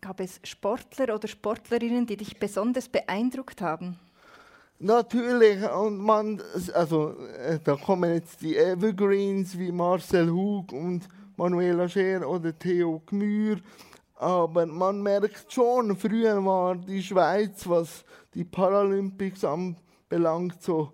Gab 0.00 0.20
es 0.20 0.38
Sportler 0.44 1.14
oder 1.14 1.26
Sportlerinnen, 1.26 2.06
die 2.06 2.16
dich 2.16 2.38
besonders 2.38 2.88
beeindruckt 2.88 3.60
haben? 3.60 3.98
Natürlich, 4.78 5.62
und 5.70 5.98
man, 5.98 6.42
also 6.74 7.18
äh, 7.18 7.58
da 7.64 7.76
kommen 7.76 8.12
jetzt 8.12 8.42
die 8.42 8.56
Evergreens 8.56 9.58
wie 9.58 9.72
Marcel 9.72 10.30
Hug 10.30 10.70
und 10.72 11.08
Manuela 11.36 11.88
Scher 11.88 12.28
oder 12.28 12.58
Theo 12.58 13.02
Gmür, 13.06 13.58
aber 14.14 14.66
man 14.66 15.02
merkt 15.02 15.52
schon, 15.52 15.96
früher 15.96 16.42
war 16.44 16.76
die 16.76 17.02
Schweiz, 17.02 17.68
was 17.68 18.04
die 18.34 18.44
Paralympics 18.44 19.44
anbelangt, 19.44 20.62
so 20.62 20.92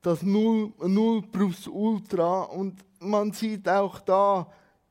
das 0.00 0.22
Null, 0.22 0.72
Null 0.78 1.22
plus 1.22 1.66
Ultra 1.66 2.42
und 2.42 2.84
man 3.00 3.32
sieht 3.32 3.68
auch 3.68 3.98
da, 4.00 4.46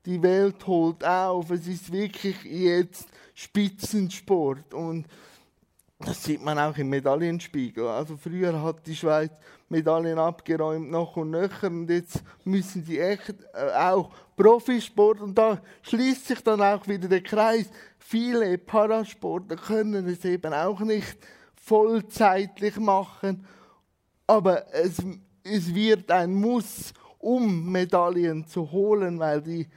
die 0.05 0.21
Welt 0.21 0.65
holt 0.67 1.05
auf, 1.05 1.49
es 1.51 1.67
ist 1.67 1.91
wirklich 1.91 2.43
jetzt 2.43 3.07
Spitzensport 3.33 4.73
und 4.73 5.07
das 5.99 6.23
sieht 6.23 6.43
man 6.43 6.57
auch 6.57 6.75
im 6.77 6.89
Medaillenspiegel. 6.89 7.87
Also 7.87 8.17
früher 8.17 8.61
hat 8.61 8.87
die 8.87 8.95
Schweiz 8.95 9.31
Medaillen 9.69 10.19
abgeräumt, 10.19 10.89
noch 10.91 11.15
und 11.15 11.31
nöcher. 11.31 11.67
Und 11.67 11.89
jetzt 11.89 12.23
müssen 12.43 12.83
sie 12.83 12.99
echt 12.99 13.35
äh, 13.53 13.71
auch 13.73 14.11
Profisport. 14.41 15.21
Und 15.21 15.37
da 15.37 15.61
schließt 15.83 16.27
sich 16.27 16.41
dann 16.41 16.61
auch 16.61 16.87
wieder 16.87 17.07
der 17.07 17.21
Kreis. 17.21 17.69
Viele 17.99 18.57
Parasportler 18.57 19.55
können 19.55 20.07
es 20.07 20.25
eben 20.25 20.53
auch 20.53 20.79
nicht 20.79 21.17
vollzeitlich 21.55 22.77
machen. 22.77 23.45
Aber 24.25 24.73
es, 24.73 24.97
es 25.43 25.73
wird 25.73 26.09
ein 26.11 26.33
Muss, 26.33 26.93
um 27.19 27.71
Medaillen 27.71 28.47
zu 28.47 28.71
holen, 28.71 29.19
weil 29.19 29.41
die, 29.41 29.67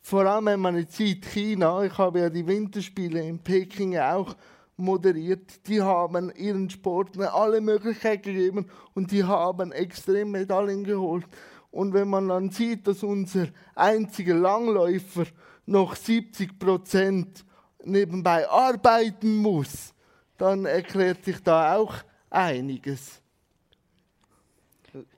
vor 0.00 0.24
allem 0.24 0.46
wenn 0.46 0.60
man 0.60 0.78
jetzt 0.78 0.96
sieht, 0.96 1.26
China, 1.26 1.84
ich 1.84 1.96
habe 1.98 2.20
ja 2.20 2.30
die 2.30 2.46
Winterspiele 2.46 3.20
in 3.22 3.38
Peking 3.38 3.98
auch 3.98 4.34
moderiert. 4.76 5.66
Die 5.68 5.82
haben 5.82 6.32
ihren 6.34 6.70
Sportlern 6.70 7.28
alle 7.28 7.60
Möglichkeiten 7.60 8.22
gegeben 8.22 8.66
und 8.94 9.10
die 9.10 9.24
haben 9.24 9.72
extrem 9.72 10.30
Medaillen 10.30 10.84
geholt. 10.84 11.26
Und 11.74 11.92
wenn 11.92 12.06
man 12.08 12.28
dann 12.28 12.50
sieht, 12.50 12.86
dass 12.86 13.02
unser 13.02 13.48
einziger 13.74 14.36
Langläufer 14.36 15.24
noch 15.66 15.96
70 15.96 16.56
Prozent 16.56 17.44
nebenbei 17.82 18.48
arbeiten 18.48 19.38
muss, 19.38 19.92
dann 20.38 20.66
erklärt 20.66 21.24
sich 21.24 21.42
da 21.42 21.74
auch 21.76 21.96
einiges. 22.30 23.20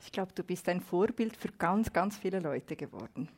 Ich 0.01 0.11
glaube, 0.11 0.33
du 0.35 0.43
bist 0.43 0.67
ein 0.71 0.81
Vorbild 0.81 1.37
für 1.37 1.53
ganz, 1.59 1.93
ganz 1.93 2.17
viele 2.17 2.41
Leute 2.41 2.75
geworden. 2.75 3.29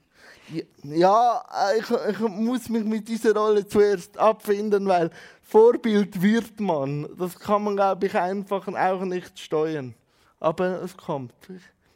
Ja, 0.84 1.44
ich, 1.76 1.90
ich, 1.90 2.20
muss 2.20 2.68
mich 2.68 2.84
mit 2.84 3.08
dieser 3.08 3.34
Rolle 3.34 3.66
zuerst 3.66 4.16
abfinden, 4.16 4.86
weil 4.86 5.10
Vorbild 5.42 6.22
wird 6.22 6.60
man. 6.60 7.08
Das 7.18 7.36
kann 7.36 7.64
man, 7.64 7.74
glaube 7.74 8.06
ich, 8.06 8.14
einfach 8.14 8.68
auch 8.68 9.04
nicht 9.04 9.40
steuern. 9.40 9.94
Aber 10.38 10.82
es 10.82 10.96
kommt. 10.96 11.34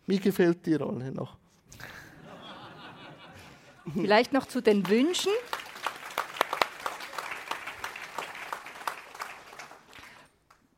Mir 0.07 0.19
gefällt 0.19 0.67
die 0.67 0.75
Rolle 0.75 1.13
noch. 1.13 1.37
Vielleicht 3.95 4.33
noch 4.33 4.47
zu 4.47 4.61
den 4.61 4.89
Wünschen. 4.89 5.33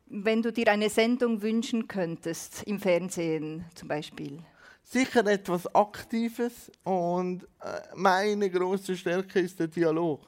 Wenn 0.06 0.42
du 0.42 0.52
dir 0.52 0.68
eine 0.68 0.88
Sendung 0.88 1.42
wünschen 1.42 1.88
könntest, 1.88 2.62
im 2.64 2.78
Fernsehen 2.78 3.64
zum 3.74 3.88
Beispiel. 3.88 4.38
Sicher 4.84 5.26
etwas 5.26 5.66
Aktives 5.74 6.70
und 6.84 7.44
äh, 7.60 7.80
meine 7.94 8.48
große 8.50 8.96
Stärke 8.96 9.40
ist 9.40 9.58
der 9.58 9.68
Dialog. 9.68 10.20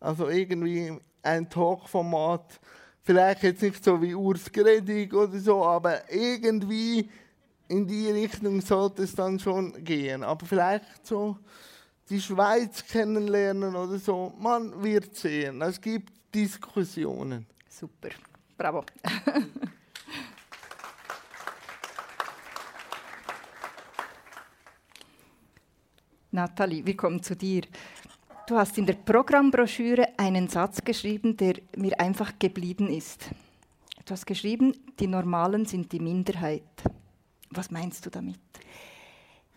Also 0.00 0.28
irgendwie 0.28 0.96
ein 1.22 1.50
Talkformat, 1.50 2.60
vielleicht 3.02 3.42
jetzt 3.42 3.62
nicht 3.62 3.84
so 3.84 4.00
wie 4.00 4.14
Urs 4.14 4.50
Gredig 4.50 5.12
oder 5.12 5.38
so, 5.38 5.64
aber 5.64 6.10
irgendwie 6.10 7.10
in 7.68 7.86
die 7.86 8.10
Richtung 8.10 8.60
sollte 8.60 9.04
es 9.04 9.14
dann 9.14 9.38
schon 9.38 9.84
gehen. 9.84 10.22
Aber 10.22 10.44
vielleicht 10.46 11.06
so 11.06 11.38
die 12.08 12.20
Schweiz 12.20 12.84
kennenlernen 12.86 13.74
oder 13.74 13.98
so, 13.98 14.34
man 14.38 14.82
wird 14.82 15.16
sehen. 15.16 15.62
Es 15.62 15.80
gibt 15.80 16.12
Diskussionen. 16.34 17.46
Super. 17.68 18.10
Bravo. 18.56 18.84
Nathalie, 26.30 26.84
wir 26.84 26.96
kommen 26.96 27.22
zu 27.22 27.36
dir. 27.36 27.62
Du 28.46 28.56
hast 28.56 28.76
in 28.76 28.84
der 28.86 28.94
Programmbroschüre 28.94 30.18
einen 30.18 30.48
Satz 30.48 30.84
geschrieben, 30.84 31.36
der 31.36 31.54
mir 31.76 31.98
einfach 31.98 32.38
geblieben 32.38 32.88
ist. 32.88 33.30
Du 34.04 34.10
hast 34.12 34.26
geschrieben, 34.26 34.74
die 35.00 35.06
Normalen 35.06 35.64
sind 35.64 35.92
die 35.92 36.00
Minderheit. 36.00 36.62
Was 37.54 37.70
meinst 37.70 38.04
du 38.04 38.10
damit? 38.10 38.38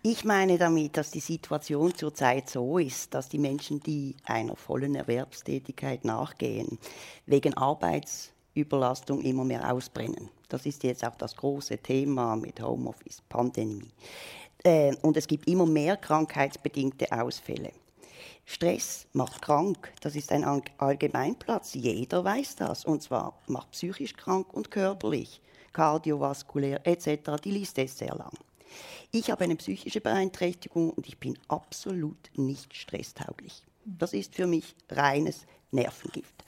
Ich 0.04 0.24
meine 0.24 0.58
damit, 0.58 0.96
dass 0.96 1.12
die 1.12 1.20
Situation 1.20 1.94
zurzeit 1.96 2.50
so 2.50 2.78
ist, 2.78 3.14
dass 3.14 3.28
die 3.28 3.40
Menschen, 3.40 3.82
die 3.82 4.16
einer 4.26 4.56
vollen 4.56 4.96
Erwerbstätigkeit 4.96 6.06
nachgehen, 6.06 6.78
wegen 7.26 7.56
Arbeits 7.56 8.32
Überlastung 8.54 9.22
immer 9.22 9.44
mehr 9.44 9.72
ausbrennen. 9.72 10.30
Das 10.50 10.66
ist 10.66 10.84
jetzt 10.84 11.06
auch 11.06 11.16
das 11.16 11.36
große 11.36 11.80
Thema 11.80 12.36
mit 12.36 12.62
Homeoffice, 12.62 13.22
Pandemie. 13.28 13.92
Äh, 14.64 14.96
und 15.02 15.18
es 15.18 15.28
gibt 15.28 15.48
immer 15.48 15.66
mehr 15.66 15.98
krankheitsbedingte 15.98 17.12
Ausfälle. 17.12 17.72
Stress 18.46 19.08
macht 19.12 19.42
krank, 19.42 19.92
das 20.00 20.16
ist 20.16 20.32
ein 20.32 20.46
Allgemeinplatz, 20.78 21.74
jeder 21.74 22.24
weiß 22.24 22.56
das. 22.56 22.86
Und 22.86 23.04
zwar 23.04 23.38
macht 23.48 23.72
psychisch 23.72 24.14
krank 24.14 24.54
und 24.54 24.72
körperlich, 24.72 25.42
kardiovaskulär 25.78 26.88
etc. 26.88 27.40
Die 27.44 27.52
Liste 27.52 27.84
ist 27.84 28.00
sehr 28.00 28.16
lang. 28.16 28.34
Ich 29.12 29.30
habe 29.30 29.44
eine 29.44 29.56
psychische 29.56 30.02
Beeinträchtigung 30.02 30.90
und 30.90 31.08
ich 31.08 31.20
bin 31.20 31.38
absolut 31.48 32.32
nicht 32.36 32.76
stresstauglich. 32.76 33.62
Das 33.86 34.14
ist 34.14 34.34
für 34.34 34.48
mich 34.48 34.76
reines 34.90 35.46
Nervengift. 35.70 36.44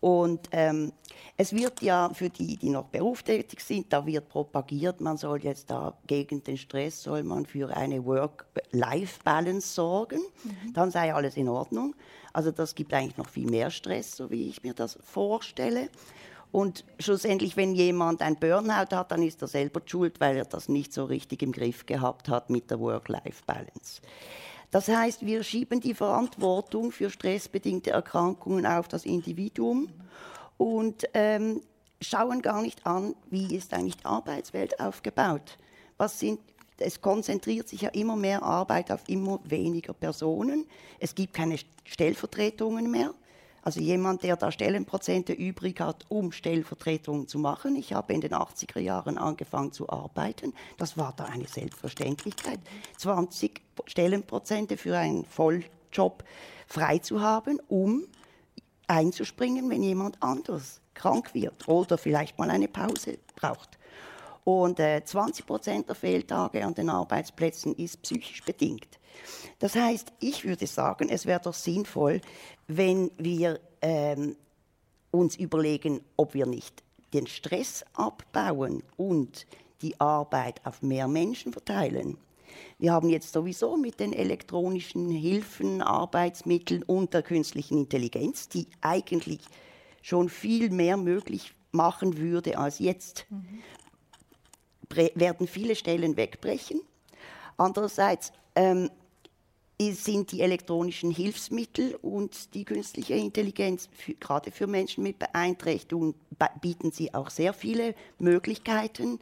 Und 0.00 0.48
ähm, 0.50 0.92
es 1.36 1.52
wird 1.52 1.80
ja 1.80 2.10
für 2.12 2.28
die, 2.28 2.56
die 2.56 2.70
noch 2.70 2.86
berufstätig 2.86 3.60
sind, 3.60 3.92
da 3.92 4.04
wird 4.04 4.28
propagiert, 4.28 5.00
man 5.00 5.16
soll 5.16 5.42
jetzt 5.42 5.70
da 5.70 5.96
gegen 6.06 6.42
den 6.42 6.56
Stress, 6.56 7.02
soll 7.02 7.22
man 7.22 7.46
für 7.46 7.74
eine 7.74 8.04
Work-Life-Balance 8.04 9.74
sorgen, 9.74 10.20
mhm. 10.42 10.72
dann 10.74 10.90
sei 10.90 11.14
alles 11.14 11.36
in 11.36 11.48
Ordnung. 11.48 11.94
Also 12.32 12.50
das 12.50 12.74
gibt 12.74 12.92
eigentlich 12.92 13.16
noch 13.16 13.28
viel 13.28 13.48
mehr 13.48 13.70
Stress, 13.70 14.16
so 14.16 14.30
wie 14.30 14.48
ich 14.48 14.62
mir 14.64 14.74
das 14.74 14.98
vorstelle. 15.02 15.88
Und 16.52 16.84
schlussendlich, 16.98 17.56
wenn 17.56 17.74
jemand 17.74 18.22
ein 18.22 18.36
Burnout 18.36 18.94
hat, 18.94 19.10
dann 19.10 19.22
ist 19.22 19.42
er 19.42 19.48
selber 19.48 19.80
schuld, 19.84 20.20
weil 20.20 20.36
er 20.36 20.44
das 20.44 20.68
nicht 20.68 20.92
so 20.92 21.04
richtig 21.04 21.42
im 21.42 21.52
Griff 21.52 21.86
gehabt 21.86 22.28
hat 22.28 22.50
mit 22.50 22.70
der 22.70 22.80
Work-Life-Balance. 22.80 24.00
Das 24.70 24.88
heißt, 24.88 25.24
wir 25.24 25.42
schieben 25.42 25.80
die 25.80 25.94
Verantwortung 25.94 26.92
für 26.92 27.10
stressbedingte 27.10 27.90
Erkrankungen 27.90 28.66
auf 28.66 28.88
das 28.88 29.04
Individuum 29.04 29.88
und 30.56 31.04
ähm, 31.14 31.60
schauen 32.00 32.42
gar 32.42 32.62
nicht 32.62 32.86
an, 32.86 33.14
wie 33.30 33.54
ist 33.54 33.72
eigentlich 33.74 33.98
die 33.98 34.06
Arbeitswelt 34.06 34.80
aufgebaut. 34.80 35.58
Was 35.98 36.18
sind 36.18 36.40
es 36.78 37.00
konzentriert 37.00 37.68
sich 37.68 37.82
ja 37.82 37.88
immer 37.90 38.16
mehr 38.16 38.42
Arbeit 38.42 38.90
auf 38.90 39.00
immer 39.06 39.40
weniger 39.44 39.94
Personen. 39.94 40.66
Es 40.98 41.14
gibt 41.14 41.34
keine 41.34 41.56
Stellvertretungen 41.84 42.90
mehr. 42.90 43.14
Also 43.66 43.80
jemand, 43.80 44.22
der 44.22 44.36
da 44.36 44.52
Stellenprozente 44.52 45.32
übrig 45.32 45.80
hat, 45.80 46.04
um 46.08 46.30
Stellvertretungen 46.30 47.26
zu 47.26 47.40
machen. 47.40 47.74
Ich 47.74 47.94
habe 47.94 48.12
in 48.12 48.20
den 48.20 48.30
80er 48.30 48.78
Jahren 48.78 49.18
angefangen 49.18 49.72
zu 49.72 49.90
arbeiten. 49.90 50.54
Das 50.78 50.96
war 50.96 51.12
da 51.16 51.24
eine 51.24 51.48
Selbstverständlichkeit. 51.48 52.60
20 52.98 53.60
Stellenprozente 53.86 54.76
für 54.76 54.96
einen 54.96 55.24
Volljob 55.24 56.22
frei 56.68 56.98
zu 56.98 57.20
haben, 57.20 57.58
um 57.66 58.06
einzuspringen, 58.86 59.68
wenn 59.68 59.82
jemand 59.82 60.22
anders 60.22 60.80
krank 60.94 61.34
wird 61.34 61.66
oder 61.66 61.98
vielleicht 61.98 62.38
mal 62.38 62.50
eine 62.50 62.68
Pause 62.68 63.18
braucht. 63.34 63.80
Und 64.46 64.78
äh, 64.78 65.02
20 65.04 65.44
Prozent 65.44 65.88
der 65.88 65.96
Fehltage 65.96 66.64
an 66.64 66.72
den 66.72 66.88
Arbeitsplätzen 66.88 67.74
ist 67.74 68.00
psychisch 68.02 68.44
bedingt. 68.44 69.00
Das 69.58 69.74
heißt, 69.74 70.12
ich 70.20 70.44
würde 70.44 70.68
sagen, 70.68 71.08
es 71.08 71.26
wäre 71.26 71.40
doch 71.40 71.52
sinnvoll, 71.52 72.20
wenn 72.68 73.10
wir 73.18 73.58
ähm, 73.82 74.36
uns 75.10 75.34
überlegen, 75.34 76.00
ob 76.16 76.34
wir 76.34 76.46
nicht 76.46 76.84
den 77.12 77.26
Stress 77.26 77.84
abbauen 77.94 78.84
und 78.96 79.48
die 79.82 80.00
Arbeit 80.00 80.64
auf 80.64 80.80
mehr 80.80 81.08
Menschen 81.08 81.52
verteilen. 81.52 82.16
Wir 82.78 82.92
haben 82.92 83.08
jetzt 83.08 83.32
sowieso 83.32 83.76
mit 83.76 83.98
den 83.98 84.12
elektronischen 84.12 85.10
Hilfen, 85.10 85.82
Arbeitsmitteln 85.82 86.84
und 86.84 87.14
der 87.14 87.24
künstlichen 87.24 87.78
Intelligenz, 87.78 88.48
die 88.48 88.68
eigentlich 88.80 89.40
schon 90.02 90.28
viel 90.28 90.70
mehr 90.70 90.96
möglich 90.96 91.52
machen 91.72 92.18
würde 92.18 92.58
als 92.58 92.78
jetzt, 92.78 93.26
mhm. 93.28 93.60
Werden 95.14 95.46
viele 95.46 95.76
Stellen 95.76 96.16
wegbrechen. 96.16 96.80
Andererseits 97.56 98.32
ähm, 98.54 98.90
sind 99.78 100.32
die 100.32 100.40
elektronischen 100.40 101.10
Hilfsmittel 101.10 101.96
und 102.00 102.54
die 102.54 102.64
künstliche 102.64 103.14
Intelligenz, 103.14 103.88
für, 103.92 104.14
gerade 104.14 104.50
für 104.50 104.66
Menschen 104.66 105.02
mit 105.02 105.18
Beeinträchtigungen, 105.18 106.14
bieten 106.60 106.92
sie 106.92 107.12
auch 107.14 107.30
sehr 107.30 107.52
viele 107.52 107.94
Möglichkeiten. 108.18 109.18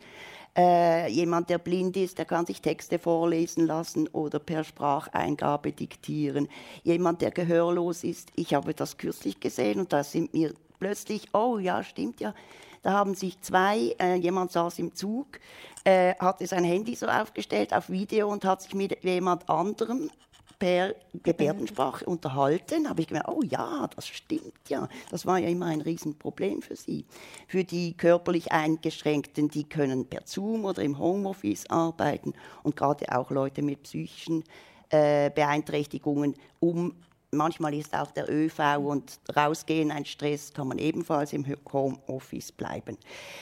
Äh, 0.57 1.11
jemand, 1.11 1.51
der 1.51 1.59
blind 1.59 1.97
ist, 1.97 2.19
der 2.19 2.27
kann 2.27 2.47
sich 2.47 2.61
Texte 2.61 3.01
vorlesen 3.01 3.67
lassen 3.67 4.07
oder 4.09 4.39
per 4.39 4.63
Spracheingabe 4.63 5.73
diktieren. 5.73 6.49
Jemand, 6.85 7.23
der 7.23 7.33
gehörlos 7.33 8.05
ist, 8.05 8.31
ich 8.37 8.55
habe 8.55 8.73
das 8.73 8.97
kürzlich 8.97 9.41
gesehen 9.41 9.81
und 9.81 9.93
da 9.93 10.05
sind 10.05 10.33
mir 10.33 10.55
plötzlich, 10.79 11.35
oh 11.35 11.59
ja, 11.59 11.83
stimmt 11.83 12.21
ja, 12.21 12.35
da 12.85 12.93
haben 12.93 13.15
sich 13.15 13.41
zwei, 13.41 13.97
äh, 13.99 14.15
jemand 14.15 14.53
saß 14.53 14.79
im 14.79 14.95
Zug, 14.95 15.41
äh, 15.85 16.15
hatte 16.17 16.47
sein 16.47 16.65
Handy 16.65 16.95
so 16.95 17.07
aufgestellt 17.07 17.73
auf 17.73 17.89
Video 17.89 18.31
und 18.31 18.45
hat 18.45 18.63
sich 18.63 18.75
mit 18.75 19.03
jemand 19.03 19.49
anderem 19.49 20.11
per 20.59 20.95
Gebärdensprache 21.23 22.05
unterhalten, 22.05 22.89
habe 22.89 23.01
ich 23.01 23.09
gemerkt, 23.09 23.29
oh 23.29 23.43
ja, 23.43 23.89
das 23.97 24.07
stimmt 24.07 24.69
ja. 24.69 24.89
Das 25.11 25.25
war 25.25 25.39
ja 25.39 25.49
immer 25.49 25.67
ein 25.67 25.81
Riesenproblem 25.81 26.61
für 26.61 26.77
sie. 26.77 27.07
Für 27.49 27.65
die 27.65 27.97
körperlich 27.97 28.53
Eingeschränkten, 28.53 29.49
die 29.49 29.65
können 29.65 30.07
per 30.07 30.23
Zoom 30.27 30.67
oder 30.67 30.83
im 30.83 30.99
Homeoffice 30.99 31.69
arbeiten 31.71 32.35
und 32.63 32.77
gerade 32.77 33.17
auch 33.17 33.31
Leute 33.31 33.63
mit 33.63 33.83
psychischen 33.85 34.45
äh, 34.91 35.31
Beeinträchtigungen, 35.31 36.35
um 36.61 36.95
manchmal 37.37 37.75
ist 37.75 37.95
auch 37.95 38.11
der 38.11 38.31
ÖV 38.31 38.79
und 38.79 39.21
rausgehen 39.35 39.91
ein 39.91 40.05
Stress, 40.05 40.53
kann 40.53 40.69
man 40.69 40.79
ebenfalls 40.79 41.33
im 41.33 41.45
Homeoffice 41.73 42.53
bleiben. 42.53 42.99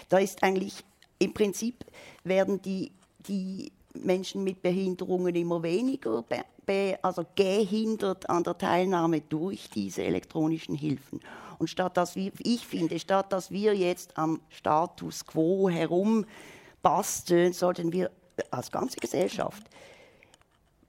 Da 0.08 0.18
ist 0.18 0.42
eigentlich 0.42 0.84
im 1.18 1.32
Prinzip 1.32 1.84
werden 2.24 2.60
die 2.62 2.92
die 3.28 3.72
Menschen 3.94 4.42
mit 4.42 4.62
Behinderungen 4.62 5.34
immer 5.34 5.62
weniger 5.62 6.22
be 6.22 6.98
also 7.02 7.24
gehindert 7.34 8.28
an 8.30 8.44
der 8.44 8.56
Teilnahme 8.56 9.20
durch 9.20 9.68
diese 9.68 10.04
elektronischen 10.04 10.76
Hilfen. 10.76 11.20
Und 11.58 11.68
statt 11.68 11.96
dass 11.96 12.14
wir, 12.16 12.32
ich 12.38 12.66
finde, 12.66 12.98
statt 12.98 13.32
dass 13.32 13.50
wir 13.50 13.74
jetzt 13.74 14.16
am 14.16 14.40
Status 14.48 15.26
quo 15.26 15.68
herumbasteln, 15.68 17.52
sollten 17.52 17.92
wir 17.92 18.10
als 18.50 18.70
ganze 18.70 18.96
Gesellschaft 18.98 19.64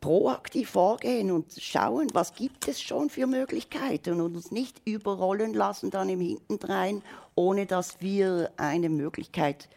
proaktiv 0.04 0.70
vorgehen 0.72 1.32
und 1.32 1.54
schauen, 1.58 2.10
was 2.12 2.34
gibt 2.34 2.68
es 2.68 2.82
schon 2.82 3.10
für 3.10 3.26
Möglichkeiten 3.26 4.20
und 4.20 4.36
uns 4.36 4.52
nicht 4.52 4.82
überrollen 4.84 5.54
lassen 5.54 5.92
dann 5.92 6.10
im 6.10 6.20
Hintendrein, 6.20 7.02
ohne 7.36 7.66
dass 7.66 8.02
wir 8.02 8.52
eine 8.58 8.90
Möglichkeit 8.90 9.70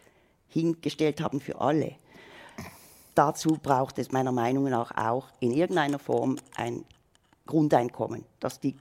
hingestellt 0.49 1.21
haben 1.21 1.41
für 1.41 1.61
alle. 1.61 1.95
Dazu 3.15 3.57
braucht 3.63 4.01
es 4.01 4.11
meiner 4.11 4.33
Meinung 4.33 4.65
nach 4.65 4.97
auch 4.97 5.29
in 5.39 5.53
irgendeiner 5.53 6.01
Form 6.01 6.39
ein 6.57 6.85
Grundeinkommen, 7.47 8.25
dass 8.41 8.59
die 8.59 8.75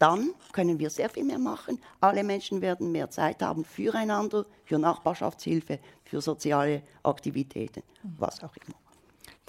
dann 0.00 0.30
können 0.50 0.80
wir 0.80 0.90
sehr 0.90 1.08
viel 1.08 1.24
mehr 1.24 1.38
machen. 1.38 1.78
Alle 2.00 2.24
Menschen 2.24 2.62
werden 2.62 2.90
mehr 2.90 3.10
Zeit 3.10 3.42
haben 3.42 3.64
füreinander, 3.64 4.44
für 4.64 4.78
Nachbarschaftshilfe, 4.78 5.78
für 6.02 6.20
soziale 6.20 6.82
Aktivitäten, 7.04 7.84
was 8.02 8.42
auch 8.42 8.56
immer. 8.56 8.89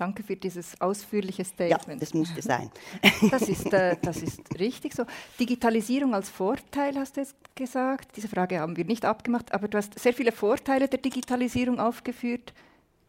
Danke 0.01 0.23
für 0.23 0.35
dieses 0.35 0.81
ausführliche 0.81 1.45
Statement. 1.45 1.87
Ja, 1.87 1.95
das 1.95 2.15
musste 2.15 2.41
sein. 2.41 2.71
Das 3.29 3.43
ist, 3.43 3.71
äh, 3.71 3.95
das 4.01 4.23
ist 4.23 4.41
richtig 4.59 4.95
so. 4.95 5.05
Digitalisierung 5.39 6.15
als 6.15 6.27
Vorteil 6.27 6.95
hast 6.95 7.17
du 7.17 7.21
jetzt 7.21 7.35
gesagt. 7.53 8.17
Diese 8.17 8.27
Frage 8.27 8.59
haben 8.59 8.75
wir 8.75 8.85
nicht 8.85 9.05
abgemacht, 9.05 9.53
aber 9.53 9.67
du 9.67 9.77
hast 9.77 9.99
sehr 9.99 10.15
viele 10.15 10.31
Vorteile 10.31 10.87
der 10.87 10.97
Digitalisierung 10.97 11.79
aufgeführt. 11.79 12.51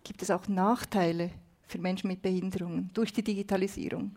Gibt 0.04 0.20
es 0.20 0.30
auch 0.30 0.48
Nachteile 0.48 1.30
für 1.66 1.78
Menschen 1.78 2.08
mit 2.08 2.20
Behinderungen 2.20 2.90
durch 2.92 3.14
die 3.14 3.22
Digitalisierung? 3.22 4.14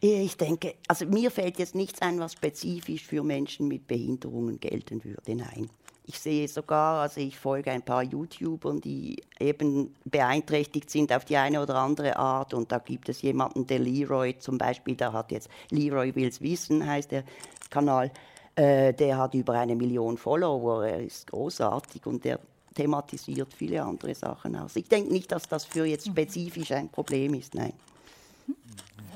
Ich 0.00 0.36
denke, 0.36 0.74
also 0.88 1.06
mir 1.06 1.30
fällt 1.30 1.60
jetzt 1.60 1.76
nichts 1.76 2.02
ein, 2.02 2.18
was 2.18 2.32
spezifisch 2.32 3.04
für 3.04 3.22
Menschen 3.22 3.68
mit 3.68 3.86
Behinderungen 3.86 4.58
gelten 4.58 5.04
würde. 5.04 5.36
Nein. 5.36 5.70
Ich 6.06 6.18
sehe 6.18 6.46
sogar, 6.48 7.00
also 7.02 7.20
ich 7.20 7.38
folge 7.38 7.70
ein 7.70 7.82
paar 7.82 8.02
YouTubern, 8.02 8.80
die 8.80 9.22
eben 9.40 9.94
beeinträchtigt 10.04 10.90
sind 10.90 11.10
auf 11.12 11.24
die 11.24 11.36
eine 11.38 11.62
oder 11.62 11.76
andere 11.76 12.16
Art. 12.16 12.52
Und 12.52 12.70
da 12.70 12.78
gibt 12.78 13.08
es 13.08 13.22
jemanden, 13.22 13.66
der 13.66 13.78
Leroy 13.78 14.38
zum 14.38 14.58
Beispiel, 14.58 14.96
der 14.96 15.14
hat 15.14 15.32
jetzt 15.32 15.48
Leroy 15.70 16.14
Wills 16.14 16.42
Wissen, 16.42 16.86
heißt 16.86 17.10
der 17.10 17.24
Kanal. 17.70 18.10
Äh, 18.54 18.92
der 18.92 19.16
hat 19.16 19.34
über 19.34 19.54
eine 19.54 19.74
Million 19.74 20.18
Follower. 20.18 20.86
Er 20.86 21.00
ist 21.00 21.28
großartig 21.30 22.04
und 22.06 22.22
der 22.24 22.38
thematisiert 22.74 23.54
viele 23.54 23.82
andere 23.82 24.14
Sachen 24.14 24.56
aus. 24.56 24.76
Ich 24.76 24.88
denke 24.88 25.10
nicht, 25.12 25.32
dass 25.32 25.48
das 25.48 25.64
für 25.64 25.86
jetzt 25.86 26.06
spezifisch 26.06 26.70
ein 26.72 26.90
Problem 26.90 27.32
ist. 27.34 27.54
Nein. 27.54 27.72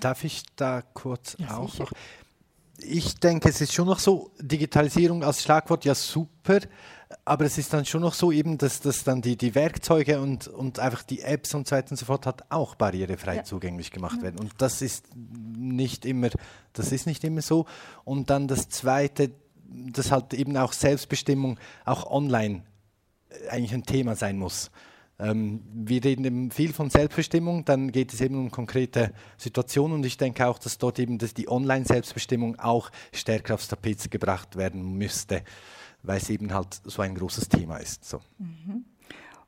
Darf 0.01 0.25
ich 0.25 0.43
da 0.57 0.83
kurz 0.95 1.37
Ja, 1.39 1.59
auch 1.59 1.71
sicher. 1.71 1.85
noch? 1.85 1.93
Ich 2.81 3.17
denke, 3.19 3.49
es 3.49 3.61
ist 3.61 3.73
schon 3.75 3.87
noch 3.87 3.99
so, 3.99 4.31
Digitalisierung 4.41 5.25
als 5.25 5.43
Schlagwort, 5.43 5.85
ja 5.85 5.95
super, 5.95 6.61
aber 7.25 7.45
es 7.47 7.59
ist 7.59 7.73
dann 7.73 7.85
schon 7.85 8.03
noch 8.03 8.15
so 8.15 8.31
eben, 8.33 8.59
dass, 8.59 8.81
dass 8.81 9.03
dann 9.03 9.23
die, 9.23 9.37
die 9.37 9.55
Werkzeuge 9.55 10.21
und, 10.21 10.47
und 10.47 10.79
einfach 10.79 11.03
die 11.03 11.23
Apps 11.23 11.55
und 11.55 11.67
so 11.67 11.75
weiter 11.75 11.91
und 11.93 11.97
so 11.97 12.05
fort 12.07 12.27
hat 12.27 12.45
auch 12.51 12.75
barrierefrei 12.75 13.37
Ja. 13.37 13.45
zugänglich 13.45 13.91
gemacht 13.91 14.23
werden. 14.23 14.39
Und 14.39 14.53
das 14.59 14.83
ist 14.83 15.07
nicht 15.17 16.05
immer, 16.05 16.29
das 16.73 16.93
ist 16.93 17.07
nicht 17.07 17.25
immer 17.25 17.43
so. 17.43 17.67
Und 18.05 18.31
dann 18.31 18.47
das 18.47 18.69
Zweite, 18.69 19.31
dass 19.67 20.11
halt 20.13 20.35
eben 20.35 20.57
auch 20.57 20.73
Selbstbestimmung 20.73 21.59
auch 21.85 22.11
online 22.11 22.63
äh, 23.31 23.49
eigentlich 23.49 23.75
ein 23.75 23.85
Thema 23.85 24.15
sein 24.15 24.39
muss. 24.39 24.71
Ähm, 25.21 25.63
wir 25.73 26.05
reden 26.05 26.51
viel 26.51 26.73
von 26.73 26.91
Selbstbestimmung, 26.91 27.65
dann 27.65 27.91
geht 27.91 28.13
es 28.13 28.21
eben 28.21 28.37
um 28.37 28.51
konkrete 28.51 29.13
Situationen 29.37 29.97
und 29.97 30.07
ich 30.07 30.17
denke 30.17 30.47
auch, 30.47 30.59
dass 30.59 30.79
dort 30.79 30.99
eben 30.99 31.19
dass 31.19 31.35
die 31.35 31.49
Online-Selbstbestimmung 31.49 32.59
auch 32.61 32.91
stärker 33.13 33.55
aufs 33.55 33.69
Tapet 33.69 34.11
gebracht 34.11 34.57
werden 34.57 34.97
müsste, 34.97 35.43
weil 36.03 36.19
es 36.19 36.31
eben 36.31 36.55
halt 36.55 36.81
so 36.85 37.03
ein 37.03 37.17
großes 37.17 37.49
Thema 37.49 37.79
ist. 37.79 38.05
So. 38.05 38.21
Mhm. 38.39 38.85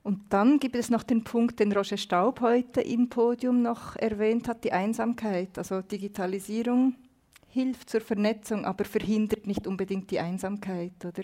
Und 0.02 0.33
dann 0.33 0.59
gibt 0.59 0.76
es 0.76 0.90
noch 0.90 1.02
den 1.02 1.24
Punkt, 1.24 1.61
den 1.61 1.72
Roger 1.72 1.98
Staub 1.98 2.40
heute 2.40 2.80
im 2.80 3.09
Podium 3.09 3.62
noch 3.62 3.96
erwähnt 3.96 4.48
hat, 4.48 4.64
die 4.64 4.72
Einsamkeit. 4.72 5.56
Also 5.59 5.83
Digitalisierung 5.83 6.96
hilft 7.48 7.90
zur 7.90 8.00
Vernetzung, 8.00 8.64
aber 8.64 8.85
verhindert 8.85 9.46
nicht 9.46 9.66
unbedingt 9.66 10.11
die 10.11 10.18
Einsamkeit. 10.18 11.04
Oder? 11.04 11.22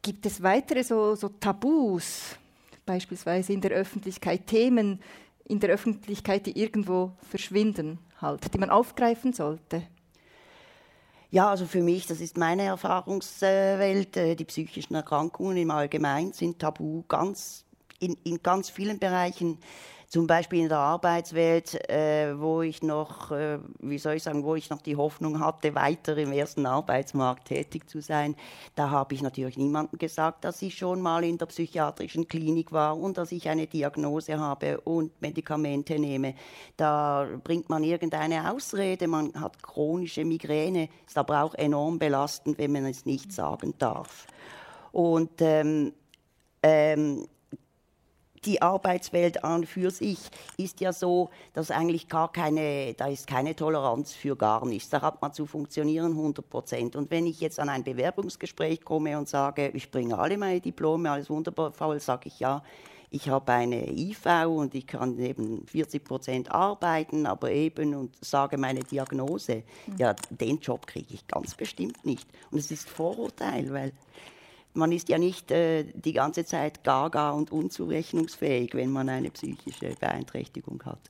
Gibt 0.00 0.24
es 0.26 0.42
weitere 0.42 0.82
so, 0.82 1.14
so 1.14 1.28
Tabus, 1.28 2.36
beispielsweise 2.86 3.52
in 3.52 3.60
der 3.60 3.72
Öffentlichkeit, 3.72 4.46
Themen 4.46 5.00
in 5.44 5.60
der 5.60 5.70
Öffentlichkeit, 5.70 6.46
die 6.46 6.58
irgendwo 6.58 7.12
verschwinden, 7.28 7.98
halt, 8.20 8.52
die 8.54 8.58
man 8.58 8.70
aufgreifen 8.70 9.32
sollte? 9.32 9.82
Ja, 11.30 11.48
also 11.48 11.64
für 11.64 11.82
mich, 11.82 12.06
das 12.06 12.20
ist 12.20 12.36
meine 12.36 12.64
Erfahrungswelt. 12.64 14.16
äh, 14.18 14.36
Die 14.36 14.44
psychischen 14.44 14.94
Erkrankungen 14.94 15.56
im 15.56 15.70
Allgemeinen 15.70 16.32
sind 16.32 16.58
tabu 16.58 17.04
ganz, 17.08 17.64
in, 17.98 18.18
in 18.24 18.42
ganz 18.42 18.68
vielen 18.68 18.98
Bereichen. 18.98 19.58
Zum 20.12 20.26
Beispiel 20.26 20.60
in 20.60 20.68
der 20.68 20.76
Arbeitswelt, 20.76 21.88
äh, 21.88 22.38
wo 22.38 22.60
ich 22.60 22.82
noch, 22.82 23.30
äh, 23.30 23.58
wie 23.78 23.96
soll 23.96 24.16
ich 24.16 24.22
sagen, 24.22 24.44
wo 24.44 24.54
ich 24.54 24.68
noch 24.68 24.82
die 24.82 24.96
Hoffnung 24.96 25.40
hatte, 25.40 25.74
weiter 25.74 26.18
im 26.18 26.32
ersten 26.32 26.66
Arbeitsmarkt 26.66 27.48
tätig 27.48 27.88
zu 27.88 28.02
sein. 28.02 28.36
Da 28.74 28.90
habe 28.90 29.14
ich 29.14 29.22
natürlich 29.22 29.56
niemandem 29.56 29.98
gesagt, 29.98 30.44
dass 30.44 30.60
ich 30.60 30.76
schon 30.76 31.00
mal 31.00 31.24
in 31.24 31.38
der 31.38 31.46
psychiatrischen 31.46 32.28
Klinik 32.28 32.72
war 32.72 32.98
und 32.98 33.16
dass 33.16 33.32
ich 33.32 33.48
eine 33.48 33.66
Diagnose 33.66 34.38
habe 34.38 34.82
und 34.82 35.18
Medikamente 35.22 35.98
nehme. 35.98 36.34
Da 36.76 37.26
bringt 37.42 37.70
man 37.70 37.82
irgendeine 37.82 38.52
Ausrede, 38.52 39.08
man 39.08 39.32
hat 39.40 39.62
chronische 39.62 40.26
Migräne, 40.26 40.90
ist 41.06 41.16
aber 41.16 41.42
auch 41.42 41.54
enorm 41.54 41.98
belastend, 41.98 42.58
wenn 42.58 42.72
man 42.72 42.84
es 42.84 43.06
nicht 43.06 43.32
sagen 43.32 43.72
darf. 43.78 44.26
Und 44.92 45.40
ähm, 45.40 45.94
ähm, 46.62 47.26
die 48.44 48.60
Arbeitswelt 48.60 49.44
an 49.44 49.64
für 49.64 49.90
sich 49.90 50.18
ist 50.56 50.80
ja 50.80 50.92
so, 50.92 51.30
dass 51.52 51.70
eigentlich 51.70 52.08
gar 52.08 52.32
keine, 52.32 52.94
da 52.94 53.06
ist 53.06 53.26
keine 53.26 53.54
Toleranz 53.54 54.12
für 54.12 54.36
gar 54.36 54.66
nichts. 54.66 54.90
Da 54.90 55.00
hat 55.00 55.22
man 55.22 55.32
zu 55.32 55.46
funktionieren 55.46 56.12
100 56.12 56.48
Prozent. 56.48 56.96
Und 56.96 57.10
wenn 57.10 57.26
ich 57.26 57.40
jetzt 57.40 57.60
an 57.60 57.68
ein 57.68 57.84
Bewerbungsgespräch 57.84 58.84
komme 58.84 59.16
und 59.16 59.28
sage, 59.28 59.68
ich 59.74 59.90
bringe 59.90 60.18
alle 60.18 60.36
meine 60.36 60.60
Diplome, 60.60 61.10
alles 61.10 61.30
wunderbar, 61.30 61.72
faul, 61.72 62.00
sage 62.00 62.28
ich 62.28 62.40
ja, 62.40 62.62
ich 63.14 63.28
habe 63.28 63.52
eine 63.52 63.90
IV 63.90 64.26
und 64.46 64.74
ich 64.74 64.86
kann 64.86 65.18
eben 65.18 65.66
40 65.66 66.02
Prozent 66.02 66.50
arbeiten, 66.50 67.26
aber 67.26 67.50
eben 67.50 67.94
und 67.94 68.16
sage 68.24 68.56
meine 68.56 68.80
Diagnose, 68.80 69.64
ja, 69.98 70.14
den 70.30 70.58
Job 70.60 70.86
kriege 70.86 71.12
ich 71.12 71.26
ganz 71.26 71.54
bestimmt 71.54 72.06
nicht. 72.06 72.26
Und 72.50 72.58
es 72.58 72.70
ist 72.70 72.88
Vorurteil, 72.88 73.70
weil 73.70 73.92
man 74.74 74.92
ist 74.92 75.08
ja 75.08 75.18
nicht 75.18 75.50
äh, 75.50 75.84
die 75.94 76.12
ganze 76.12 76.44
Zeit 76.44 76.84
gaga 76.84 77.30
und 77.30 77.52
unzurechnungsfähig, 77.52 78.74
wenn 78.74 78.90
man 78.90 79.08
eine 79.08 79.30
psychische 79.30 79.94
Beeinträchtigung 80.00 80.82
hat. 80.84 81.00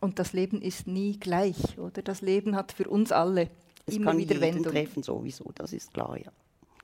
Und 0.00 0.18
das 0.18 0.32
Leben 0.32 0.60
ist 0.60 0.86
nie 0.86 1.18
gleich, 1.18 1.78
oder? 1.78 2.02
Das 2.02 2.20
Leben 2.20 2.56
hat 2.56 2.72
für 2.72 2.88
uns 2.88 3.10
alle 3.10 3.48
Es 3.86 3.96
immer 3.96 4.10
kann 4.10 4.18
wieder 4.18 4.40
Wendungen. 4.40 4.70
treffen 4.70 5.02
sowieso, 5.02 5.50
das 5.54 5.72
ist 5.72 5.92
klar, 5.92 6.16
ja. 6.18 6.30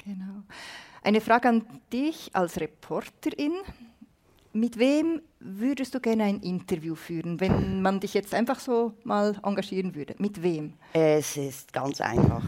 Genau. 0.05 0.43
Eine 1.03 1.21
Frage 1.21 1.49
an 1.49 1.67
dich 1.93 2.31
als 2.35 2.61
Reporterin. 2.61 3.53
Mit 4.53 4.79
wem 4.79 5.21
würdest 5.39 5.95
du 5.95 6.01
gerne 6.01 6.25
ein 6.25 6.41
Interview 6.41 6.95
führen, 6.95 7.39
wenn 7.41 7.83
man 7.83 8.01
dich 8.01 8.15
jetzt 8.15 8.35
einfach 8.35 8.59
so 8.59 8.95
mal 9.05 9.39
engagieren 9.45 9.95
würde? 9.95 10.15
Mit 10.19 10.43
wem? 10.43 10.73
Es 10.93 11.37
ist 11.37 11.73
ganz 11.73 12.01
einfach 12.01 12.43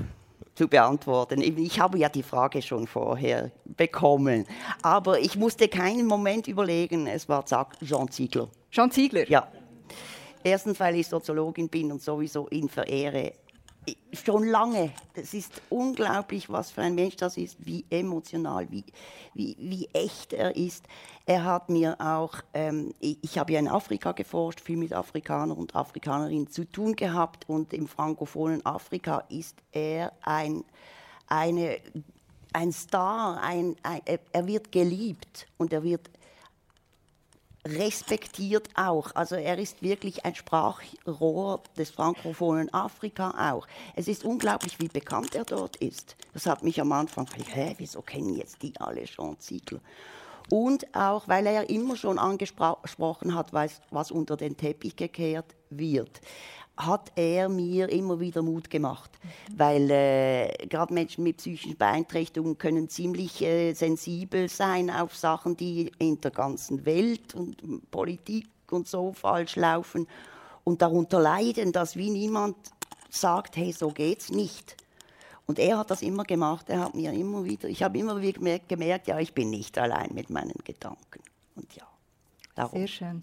zu 0.54 0.68
beantworten. 0.68 1.40
Ich 1.40 1.80
habe 1.80 1.98
ja 1.98 2.08
die 2.08 2.22
Frage 2.22 2.62
schon 2.62 2.86
vorher 2.86 3.50
bekommen, 3.64 4.46
aber 4.82 5.18
ich 5.20 5.36
musste 5.36 5.68
keinen 5.68 6.06
Moment 6.06 6.46
überlegen. 6.46 7.06
Es 7.06 7.28
war 7.28 7.46
zack, 7.46 7.78
Jean 7.84 8.10
Ziegler. 8.10 8.48
Jean 8.70 8.90
Ziegler? 8.90 9.28
Ja. 9.28 9.48
Erstens, 10.44 10.80
weil 10.80 10.96
ich 10.96 11.06
Soziologin 11.06 11.68
bin 11.68 11.92
und 11.92 12.02
sowieso 12.02 12.48
ihn 12.50 12.68
verehre. 12.68 13.32
Schon 14.12 14.46
lange. 14.46 14.92
Das 15.14 15.34
ist 15.34 15.60
unglaublich, 15.68 16.48
was 16.50 16.70
für 16.70 16.82
ein 16.82 16.94
Mensch 16.94 17.16
das 17.16 17.36
ist, 17.36 17.56
wie 17.66 17.84
emotional, 17.90 18.70
wie, 18.70 18.84
wie, 19.34 19.56
wie 19.58 19.88
echt 19.92 20.32
er 20.32 20.54
ist. 20.54 20.84
Er 21.26 21.44
hat 21.44 21.68
mir 21.68 21.96
auch, 22.00 22.34
ähm, 22.54 22.94
ich, 23.00 23.38
habe 23.38 23.52
ja 23.52 23.58
in 23.58 23.68
Afrika 23.68 24.12
geforscht, 24.12 24.60
viel 24.60 24.76
mit 24.76 24.92
Afrikanern 24.92 25.56
und 25.56 25.74
Afrikanerinnen 25.74 26.48
zu 26.48 26.64
tun 26.64 26.94
gehabt 26.94 27.48
und 27.48 27.72
im 27.72 27.88
frankophonen 27.88 28.64
Afrika 28.64 29.24
ist 29.28 29.56
er 29.72 30.12
ein, 30.22 30.64
eine, 31.26 31.78
ein 32.52 32.72
Star, 32.72 33.42
ein, 33.42 33.76
ein, 33.82 34.00
er 34.04 34.46
wird 34.46 34.70
geliebt 34.70 35.48
und 35.58 35.72
er 35.72 35.82
wird 35.82 36.08
respektiert 37.66 38.68
auch. 38.74 39.14
Also 39.14 39.36
er 39.36 39.58
ist 39.58 39.82
wirklich 39.82 40.24
ein 40.24 40.34
Sprachrohr 40.34 41.62
des 41.76 41.90
frankophonen 41.90 42.72
Afrika 42.74 43.52
auch. 43.52 43.66
Es 43.94 44.08
ist 44.08 44.24
unglaublich, 44.24 44.80
wie 44.80 44.88
bekannt 44.88 45.34
er 45.34 45.44
dort 45.44 45.76
ist. 45.76 46.16
Das 46.32 46.46
hat 46.46 46.62
mich 46.62 46.80
am 46.80 46.92
Anfang 46.92 47.26
gefragt, 47.26 47.54
hä, 47.54 47.74
wieso 47.78 48.02
kennen 48.02 48.34
jetzt 48.34 48.62
die 48.62 48.74
alle 48.80 49.04
Jean 49.04 49.38
Ziegler? 49.38 49.80
Und 50.50 50.94
auch, 50.94 51.28
weil 51.28 51.46
er 51.46 51.70
immer 51.70 51.96
schon 51.96 52.18
angesprochen 52.18 53.34
hat, 53.34 53.52
was, 53.52 53.80
was 53.90 54.10
unter 54.10 54.36
den 54.36 54.56
Teppich 54.56 54.96
gekehrt 54.96 55.54
wird 55.70 56.20
hat 56.76 57.12
er 57.16 57.48
mir 57.48 57.88
immer 57.90 58.18
wieder 58.18 58.42
Mut 58.42 58.70
gemacht, 58.70 59.10
mhm. 59.22 59.58
weil 59.58 59.90
äh, 59.90 60.66
gerade 60.68 60.94
Menschen 60.94 61.24
mit 61.24 61.36
psychischen 61.36 61.76
Beeinträchtigungen 61.76 62.58
können 62.58 62.88
ziemlich 62.88 63.42
äh, 63.42 63.74
sensibel 63.74 64.48
sein 64.48 64.90
auf 64.90 65.14
Sachen, 65.14 65.56
die 65.56 65.92
in 65.98 66.20
der 66.20 66.30
ganzen 66.30 66.84
Welt 66.86 67.34
und 67.34 67.90
Politik 67.90 68.48
und 68.70 68.88
so 68.88 69.12
falsch 69.12 69.56
laufen 69.56 70.06
und 70.64 70.82
darunter 70.82 71.20
leiden, 71.20 71.72
dass 71.72 71.96
wie 71.96 72.10
niemand 72.10 72.56
sagt, 73.10 73.56
hey, 73.56 73.72
so 73.72 73.90
geht's 73.90 74.30
nicht. 74.30 74.76
Und 75.46 75.58
er 75.58 75.78
hat 75.78 75.90
das 75.90 76.02
immer 76.02 76.24
gemacht. 76.24 76.70
Er 76.70 76.80
hat 76.80 76.94
mir 76.94 77.12
immer 77.12 77.44
wieder, 77.44 77.68
ich 77.68 77.82
habe 77.82 77.98
immer 77.98 78.20
wieder 78.22 78.58
gemerkt, 78.60 79.08
ja, 79.08 79.18
ich 79.18 79.34
bin 79.34 79.50
nicht 79.50 79.76
allein 79.76 80.10
mit 80.14 80.30
meinen 80.30 80.58
Gedanken. 80.64 81.20
Und 81.56 81.74
ja, 81.74 81.86
darum. 82.54 82.78
Sehr 82.78 82.88
schön. 82.88 83.22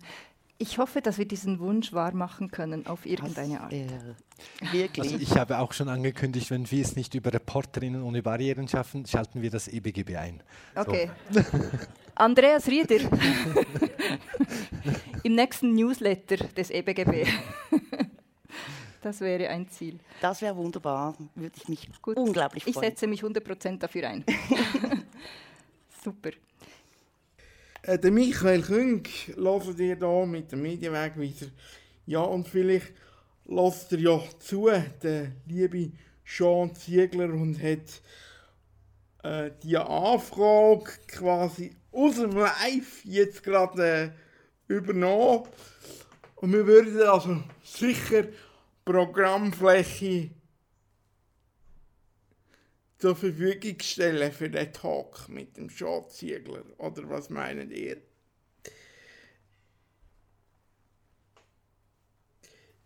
Ich 0.62 0.78
hoffe, 0.78 1.02
dass 1.02 1.18
wir 1.18 1.26
diesen 1.26 1.60
Wunsch 1.60 1.94
wahrmachen 1.94 2.52
können 2.52 2.86
auf 2.86 3.06
irgendeine 3.06 3.62
Art. 3.62 3.72
Wirklich. 4.74 5.14
Also 5.14 5.18
ich 5.18 5.38
habe 5.38 5.60
auch 5.60 5.72
schon 5.72 5.88
angekündigt, 5.88 6.52
wenn 6.52 6.70
wir 6.70 6.84
es 6.84 6.98
nicht 6.98 7.16
über 7.16 7.34
Reporterinnen 7.34 8.04
ohne 8.04 8.22
Barrieren 8.22 8.68
schaffen, 8.68 9.06
schalten 9.06 9.42
wir 9.42 9.50
das 9.50 9.70
EBGB 9.70 10.18
ein. 10.18 10.44
Okay. 10.76 11.10
So. 11.32 11.42
Andreas 12.16 12.68
Rieder 12.68 12.98
im 15.24 15.36
nächsten 15.36 15.74
Newsletter 15.74 16.36
des 16.36 16.72
EBGB. 16.72 17.26
Das 19.02 19.22
wäre 19.22 19.48
ein 19.48 19.70
Ziel. 19.70 19.98
Das 20.20 20.42
wäre 20.42 20.58
wunderbar. 20.58 21.16
Würde 21.36 21.56
ich 21.56 21.70
mich 21.70 21.90
Gut. 22.02 22.18
unglaublich 22.18 22.66
freuen. 22.66 22.76
Ich 22.76 22.82
setze 22.82 23.08
mich 23.08 23.24
100% 23.24 23.78
dafür 23.78 24.10
ein. 24.10 24.26
Super. 26.04 26.32
Äh, 27.90 27.98
der 27.98 28.12
Michael 28.12 28.62
Küng 28.62 29.08
hört 29.36 29.80
ihr 29.80 29.96
hier 29.96 30.26
mit 30.28 30.52
dem 30.52 30.62
Medienwegweiser. 30.62 31.48
Ja, 32.06 32.20
und 32.20 32.48
vielleicht 32.48 32.94
lässt 33.46 33.92
er 33.92 34.00
ja 34.00 34.22
zu, 34.38 34.70
der 35.02 35.32
liebe 35.48 35.94
Sean 36.24 36.76
Ziegler, 36.76 37.34
und 37.34 37.58
hat 37.58 38.04
äh, 39.24 39.50
die 39.64 39.76
Anfrage 39.76 40.92
quasi 41.08 41.76
aus 41.92 42.18
dem 42.18 42.34
Live 42.34 43.04
jetzt 43.06 43.42
gerade 43.42 44.14
äh, 44.68 44.72
übernommen. 44.72 45.48
Und 46.36 46.54
wir 46.54 46.68
würden 46.68 47.02
also 47.02 47.42
sicher 47.64 48.26
Programmfläche 48.86 50.30
zur 53.00 53.16
Verfügung 53.16 53.80
stellen 53.80 54.32
für 54.32 54.50
den 54.50 54.72
Talk 54.74 55.28
mit 55.30 55.58
dem 55.58 55.70
Schatzziegler? 55.70 56.64
Oder 56.78 57.10
was 57.10 57.30
meinen 57.30 57.72
ihr? 57.72 57.98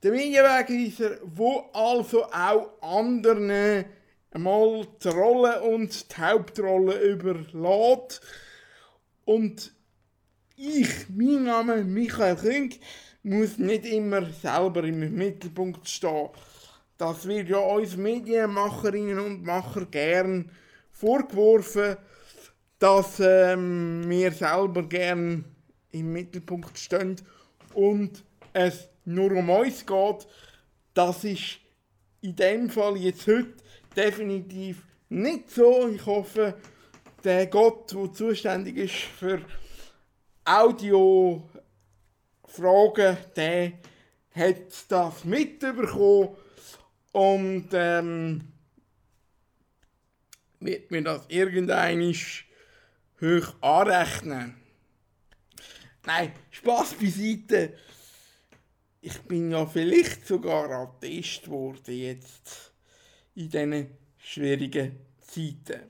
Der 0.04 0.12
Medienwegweiser, 0.12 1.18
wo 1.24 1.70
also 1.74 2.26
auch 2.26 2.82
anderen 2.82 3.86
einmal 4.32 4.88
die 5.04 5.08
Rolle 5.08 5.62
und 5.62 6.12
die 6.12 6.22
Hauptrolle 6.22 7.00
überlässt. 7.02 8.22
Und 9.26 9.74
ich, 10.56 11.10
mein 11.10 11.44
Name 11.44 11.84
Michael 11.84 12.36
Küng, 12.36 12.76
muss 13.24 13.58
nicht 13.58 13.86
immer 13.86 14.26
selber 14.26 14.84
im 14.84 15.16
Mittelpunkt 15.16 15.88
stehen 15.88 16.30
das 17.04 17.28
wird 17.28 17.50
ja 17.50 17.58
uns 17.58 17.98
Medienmacherinnen 17.98 19.20
und 19.20 19.44
Macher 19.44 19.86
gern 19.88 20.50
vorgeworfen, 20.90 21.98
dass 22.80 23.20
ähm, 23.20 24.06
wir 24.08 24.32
selber 24.32 24.84
gern 24.84 25.44
im 25.92 26.14
Mittelpunkt 26.14 26.80
stehen 26.80 27.18
und 27.74 28.24
es 28.54 28.88
nur 29.04 29.34
um 29.34 29.50
uns 29.50 29.86
geht. 29.86 30.28
Das 30.94 31.26
ist 31.26 31.60
in 32.22 32.38
dem 32.38 32.70
Fall 32.70 32.96
jetzt 32.96 33.28
heute 33.28 33.52
definitiv 33.98 34.86
nicht 35.10 35.52
so. 35.52 35.90
Ich 35.90 36.06
hoffe, 36.06 36.56
der 37.22 37.48
Gott, 37.48 37.94
der 37.94 38.14
zuständig 38.14 38.78
ist 38.78 38.96
für 38.96 39.42
Audiofragen, 40.46 41.50
der 43.36 43.74
hat 44.34 44.86
das 44.88 45.26
mitbekommen 45.26 46.38
und 47.14 47.70
ähm, 47.72 48.42
wird 50.60 50.92
mir 50.92 51.04
das 51.04 51.24
irgendeinisch 51.30 52.48
hoch 53.22 53.54
anrechnen. 53.62 54.56
Nein, 56.06 56.34
Spaß 56.52 56.96
beiseite. 56.96 57.78
Ich 59.00 59.22
bin 59.22 59.52
ja 59.52 59.66
vielleicht 59.66 60.28
sogar 60.28 60.70
Atheist 60.70 61.44
geworden 61.44 61.94
jetzt 61.94 62.74
in 63.36 63.50
diesen 63.50 63.88
schwierigen 64.18 65.00
Zeiten. 65.22 65.90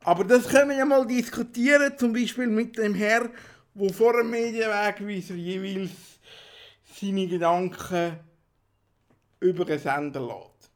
Aber 0.00 0.24
das 0.24 0.48
können 0.48 0.70
wir 0.70 0.76
ja 0.76 0.84
mal 0.84 1.06
diskutieren, 1.06 1.96
zum 1.96 2.12
Beispiel 2.12 2.46
mit 2.46 2.76
dem 2.76 2.94
Herr, 2.94 3.30
wo 3.72 3.88
vor 3.88 4.14
dem 4.14 4.30
Medienwegweiser 4.30 5.34
jeweils 5.34 5.90
seine 7.00 7.26
Gedanken 7.26 8.18
über 9.44 9.64
den 9.66 9.78
Sender 9.78 10.20
lässt. 10.20 10.70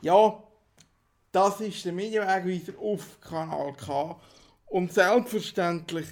Ja, 0.00 0.42
das 1.30 1.60
ist 1.60 1.84
der 1.84 1.92
Medienwegweiser 1.92 2.76
auf 2.78 3.20
Kanal 3.20 3.72
K. 3.74 4.20
Und 4.66 4.92
selbstverständlich 4.92 6.06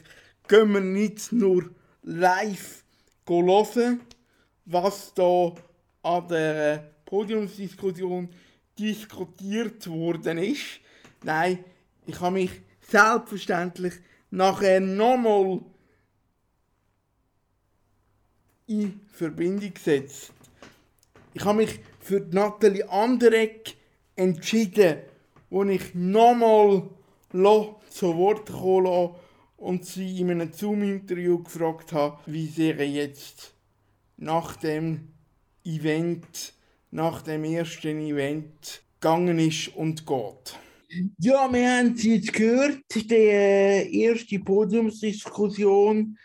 gehen 0.47 0.72
wir 0.72 0.80
nicht 0.80 1.32
nur 1.32 1.70
live 2.03 2.84
hören, 3.26 4.01
was 4.64 5.12
da 5.14 5.55
an 6.03 6.28
der 6.28 6.93
Podiumsdiskussion 7.05 8.28
diskutiert 8.78 9.88
worden 9.88 10.38
ist. 10.38 10.80
Nein, 11.24 11.64
ich 12.07 12.20
habe 12.20 12.34
mich 12.34 12.51
selbstverständlich 12.80 13.95
nachher 14.30 14.80
nochmal 14.80 15.61
in 18.71 19.01
Verbindung 19.12 19.75
gesetzt. 19.75 20.33
Ich 21.35 21.45
habe 21.45 21.59
mich 21.59 21.81
für 21.99 22.21
Nathalie 22.31 22.89
Anderegg 22.89 23.75
entschieden, 24.14 24.99
wo 25.51 25.64
ich 25.64 25.93
nochmal 25.95 26.89
zu 27.33 28.16
Wort 28.16 28.51
kommen 28.51 29.14
und 29.57 29.85
sie 29.85 30.21
in 30.21 30.31
einem 30.31 30.53
Zoom-Interview 30.53 31.43
gefragt 31.43 31.93
habe, 31.93 32.21
wie 32.27 32.47
sie 32.47 32.71
jetzt 32.71 33.55
nach 34.16 34.55
dem 34.57 35.09
Event, 35.64 36.53
nach 36.93 37.23
dem 37.23 37.43
ersten 37.43 38.01
Event 38.01 38.83
gegangen 39.01 39.41
ist 39.41 39.75
und 39.75 40.07
geht. 40.07 40.59
Ja, 41.18 41.53
wir 41.53 41.77
haben 41.77 41.95
es 41.95 42.05
jetzt 42.05 42.33
gehört, 42.33 42.83
die 42.95 43.14
erste 43.14 44.39
Podiumsdiskussion 44.39 46.16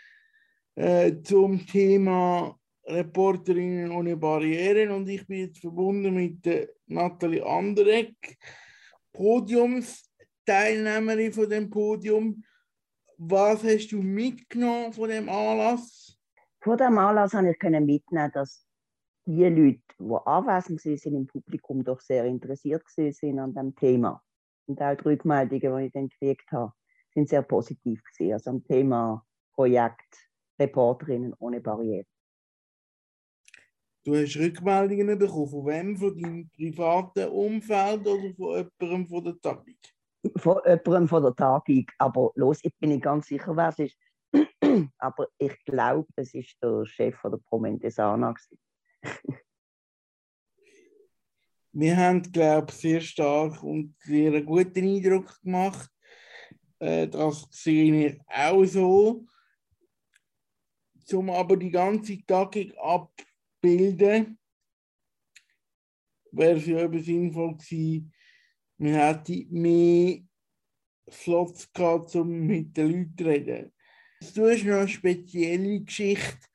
äh, 0.76 1.20
zum 1.22 1.66
Thema 1.66 2.56
Reporterinnen 2.84 3.90
ohne 3.90 4.16
Barrieren 4.16 4.92
und 4.92 5.08
ich 5.08 5.26
bin 5.26 5.40
jetzt 5.40 5.58
verbunden 5.58 6.14
mit 6.14 6.46
äh, 6.46 6.68
Nathalie 6.86 7.44
Anderegg, 7.44 8.14
Podiumsteilnehmerin 9.12 11.32
von 11.32 11.50
dem 11.50 11.68
Podium. 11.68 12.44
Was 13.18 13.64
hast 13.64 13.88
du 13.88 14.00
mitgenommen 14.02 14.92
von 14.92 15.08
dem 15.08 15.28
Anlass? 15.28 16.16
Von 16.60 16.76
dem 16.76 16.96
Anlass 16.98 17.32
habe 17.32 17.50
ich 17.50 17.60
mitnehmen, 17.62 18.30
dass 18.32 18.64
die 19.24 19.44
Leute, 19.44 19.80
die 19.98 20.14
anwesend 20.26 20.80
sind 20.80 21.04
im 21.06 21.26
Publikum, 21.26 21.82
doch 21.82 22.00
sehr 22.00 22.24
interessiert 22.26 22.84
sind 22.88 23.40
an 23.40 23.52
dem 23.54 23.74
Thema. 23.74 24.22
Und 24.66 24.80
auch 24.80 24.96
die 24.96 25.02
Rückmeldungen, 25.02 25.78
die 25.78 25.86
ich 25.86 25.92
dann 25.92 26.08
gekriegt 26.08 26.52
habe, 26.52 26.72
sind 27.14 27.28
sehr 27.28 27.42
positiv 27.42 28.00
gewesen. 28.04 28.32
Also 28.32 28.50
am 28.50 28.62
Thema 28.62 29.26
Projekt 29.54 30.28
Reporterinnen 30.58 31.34
ohne 31.38 31.60
Barrieren. 31.60 32.06
Du 34.04 34.14
hast 34.14 34.36
Rückmeldungen 34.36 35.18
bekommen, 35.18 35.48
von 35.48 35.66
wem? 35.66 35.96
Von 35.96 36.16
deinem 36.16 36.48
privaten 36.50 37.28
Umfeld 37.28 38.06
oder 38.06 38.34
von 38.36 38.70
jemandem 38.80 39.08
von 39.08 39.24
der 39.24 39.40
Tagung? 39.40 39.76
Von 40.36 40.60
jemandem 40.64 41.08
von 41.08 41.22
der 41.24 41.34
Tagung. 41.34 41.86
Aber 41.98 42.30
los, 42.36 42.60
ich 42.62 42.72
bin 42.78 42.90
nicht 42.90 43.02
ganz 43.02 43.26
sicher, 43.26 43.56
wer 43.56 43.68
es 43.70 43.78
ist. 43.80 43.96
Aber 44.98 45.26
ich 45.38 45.58
glaube, 45.64 46.06
es 46.14 46.34
ist 46.34 46.56
der 46.62 46.86
Chef 46.86 47.16
von 47.16 47.32
der 47.32 47.38
Promentesana. 47.38 48.34
Wir 51.78 51.96
haben, 51.96 52.22
glaube 52.22 52.68
ich, 52.70 52.76
sehr 52.76 53.00
stark 53.00 53.62
und 53.62 53.94
sehr 53.98 54.40
guten 54.42 54.84
Eindruck 54.84 55.38
gemacht. 55.42 55.90
Äh, 56.78 57.08
das 57.08 57.46
sehe 57.50 58.06
ich 58.06 58.20
auch 58.28 58.64
so. 58.64 59.26
Um 61.12 61.30
aber 61.30 61.56
die 61.56 61.70
ganze 61.70 62.24
Tagung 62.26 62.72
abbilden, 62.78 64.38
wäre 66.32 66.58
es 66.58 66.66
eben 66.66 67.02
sinnvoll 67.02 67.56
gewesen, 67.56 68.12
man 68.78 68.94
hätte 68.94 69.46
mehr 69.50 70.20
Slots 71.10 71.72
gehabt, 71.72 72.14
um 72.16 72.46
mit 72.46 72.76
den 72.76 72.90
Leuten 72.90 73.14
zu 73.16 73.24
reden. 73.24 73.72
Du 74.34 74.48
hast 74.48 74.64
noch 74.64 74.76
eine 74.76 74.88
spezielle 74.88 75.80
Geschichte, 75.80 76.46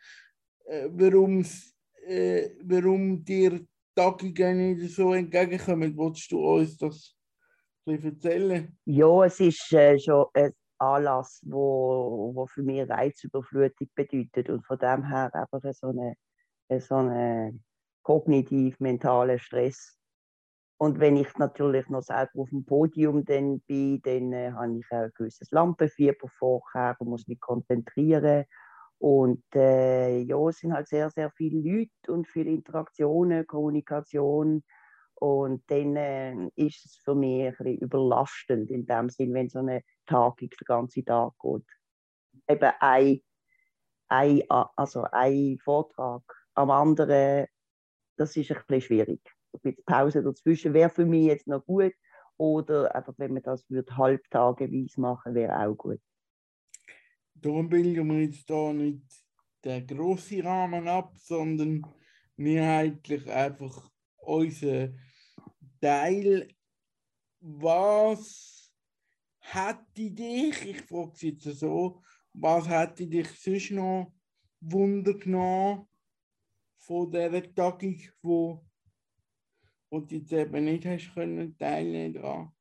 äh, 0.65 0.87
warum's, 0.91 1.73
äh, 2.05 2.49
warum 2.63 3.23
dir 3.23 3.65
Tagungen 3.95 4.75
nicht 4.75 4.95
so 4.95 5.13
entgegenkommen. 5.13 5.95
Wolltest 5.95 6.31
du 6.31 6.39
uns 6.39 6.77
das 6.77 7.15
erzählen? 7.85 8.77
Ja, 8.85 9.25
es 9.25 9.39
ist 9.39 9.71
äh, 9.73 9.97
schon 9.99 10.25
ein 10.33 10.51
Anlass, 10.81 11.41
wo, 11.45 12.31
wo 12.33 12.47
für 12.47 12.63
mich 12.63 12.89
Reizüberflutung 12.89 13.87
bedeutet 13.95 14.49
und 14.49 14.65
von 14.65 14.79
dem 14.79 15.05
her 15.07 15.33
einfach 15.33 15.61
so 15.73 15.87
eine, 15.87 16.15
so 16.79 16.95
eine 16.95 17.59
kognitiv-mentalen 18.03 19.39
Stress. 19.39 19.97
Und 20.77 20.99
wenn 20.99 21.15
ich 21.15 21.37
natürlich 21.37 21.87
noch 21.89 22.01
selber 22.01 22.41
auf 22.41 22.49
dem 22.49 22.65
Podium 22.65 23.23
dann 23.23 23.59
bin, 23.67 24.01
dann 24.01 24.33
äh, 24.33 24.51
habe 24.51 24.79
ich 24.79 24.85
ein 24.91 25.11
gewisses 25.15 25.51
Lampenfieber 25.51 26.27
vorher 26.39 26.95
und 26.97 27.09
muss 27.09 27.27
mich 27.27 27.39
konzentrieren. 27.39 28.45
Und 28.97 29.43
äh, 29.53 30.21
ja, 30.21 30.37
es 30.49 30.57
sind 30.57 30.73
halt 30.73 30.87
sehr, 30.87 31.11
sehr 31.11 31.29
viele 31.31 31.59
Leute 31.59 32.11
und 32.11 32.27
viele 32.27 32.49
Interaktionen, 32.49 33.45
Kommunikation. 33.45 34.63
Und 35.21 35.63
dann 35.67 35.95
äh, 35.95 36.49
ist 36.55 36.85
es 36.85 36.95
für 37.03 37.13
mich 37.13 37.45
ein 37.45 37.55
bisschen 37.57 37.77
überlastend 37.77 38.71
in 38.71 38.85
dem 38.85 39.09
Sinn, 39.09 39.33
wenn 39.33 39.49
so 39.49 39.59
eine 39.59 39.83
Tagung 40.07 40.49
den 40.49 40.65
ganzen 40.65 41.05
Tag 41.05 41.33
geht. 41.41 41.65
Eben 42.47 42.71
ein, 42.79 43.21
ein, 44.07 44.41
also 44.49 45.03
ein 45.11 45.59
Vortrag 45.63 46.23
am 46.55 46.71
anderen 46.71 47.47
das 48.21 48.35
ist 48.35 48.51
ein 48.51 48.57
bisschen 48.67 48.81
schwierig. 48.81 49.21
Mit 49.63 49.83
Pause 49.85 50.21
dazwischen 50.21 50.73
wäre 50.73 50.89
für 50.89 51.05
mich 51.05 51.25
jetzt 51.25 51.47
noch 51.47 51.65
gut. 51.65 51.93
Oder 52.37 52.93
einfach, 52.95 53.13
wenn 53.17 53.33
man 53.33 53.43
das 53.43 53.69
würde, 53.69 53.97
halbtageweise 53.97 55.01
machen, 55.01 55.33
wäre 55.35 55.59
auch 55.59 55.75
gut. 55.75 55.99
Darum 57.33 57.69
bilden 57.69 58.07
wir 58.07 58.21
jetzt 58.21 58.49
da 58.49 58.71
nicht 58.71 59.03
den 59.63 59.87
grossen 59.87 60.41
Rahmen 60.41 60.87
ab, 60.87 61.13
sondern 61.17 61.81
mehrheitlich 62.35 63.29
einfach 63.29 63.89
unseren 64.17 64.99
Teil. 65.81 66.47
Was 67.39 68.71
hätte 69.39 70.11
dich, 70.11 70.65
ich 70.65 70.81
frage 70.81 71.11
es 71.13 71.21
jetzt 71.21 71.43
so, 71.59 72.01
was 72.33 72.69
hätte 72.69 73.07
dich 73.07 73.27
sonst 73.29 73.71
noch 73.71 74.13
Wunder 74.61 75.15
genommen, 75.15 75.87
von 76.77 77.11
dieser 77.11 77.53
Tagung, 77.53 77.99
wo, 78.21 78.63
wo 79.89 79.99
du 79.99 80.15
jetzt 80.15 80.31
eben 80.33 80.65
nicht 80.65 80.85
hast 80.85 81.13
können 81.13 81.57
teilnehmen 81.57 82.13
daran? 82.13 82.51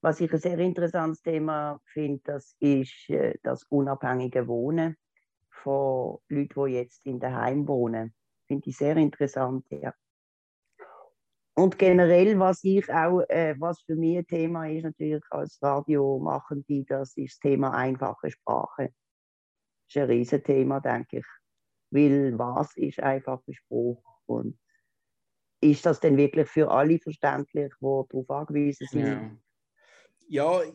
Was 0.00 0.20
ich 0.20 0.30
ein 0.30 0.38
sehr 0.38 0.58
interessantes 0.58 1.22
Thema 1.22 1.80
finde, 1.86 2.20
das 2.24 2.54
ist 2.60 3.08
äh, 3.08 3.38
das 3.42 3.64
unabhängige 3.64 4.46
Wohnen 4.46 4.96
von 5.48 6.18
Leuten, 6.28 6.66
die 6.66 6.72
jetzt 6.72 7.04
in 7.06 7.18
der 7.20 7.34
Heim 7.34 7.66
wohnen. 7.66 8.14
Finde 8.46 8.68
ich 8.68 8.76
sehr 8.76 8.96
interessant, 8.98 9.66
ja. 9.70 9.94
Und 11.56 11.78
generell, 11.78 12.38
was 12.38 12.64
ich 12.64 12.92
auch, 12.92 13.20
äh, 13.28 13.54
was 13.58 13.80
für 13.82 13.94
mich 13.94 14.18
ein 14.18 14.26
Thema 14.26 14.68
ist, 14.68 14.82
natürlich 14.82 15.22
als 15.30 15.62
Radiomachende, 15.62 16.84
das 16.84 17.16
ist 17.16 17.34
das 17.34 17.38
Thema 17.38 17.72
einfache 17.74 18.30
Sprache. 18.30 18.92
Das 19.86 19.96
ist 19.96 19.96
ein 19.96 20.10
Riesenthema, 20.10 20.80
denke 20.80 21.18
ich. 21.18 21.26
Weil 21.90 22.36
was 22.36 22.76
ist 22.76 22.98
einfacher 22.98 23.52
Spruch? 23.52 24.02
Und 24.26 24.58
ist 25.60 25.86
das 25.86 26.00
denn 26.00 26.16
wirklich 26.16 26.48
für 26.48 26.68
alle 26.70 26.98
verständlich, 26.98 27.72
die 27.80 27.84
darauf 27.84 28.30
angewiesen 28.30 28.86
sind? 28.90 29.06
Ja. 30.28 30.60
ja, 30.62 30.72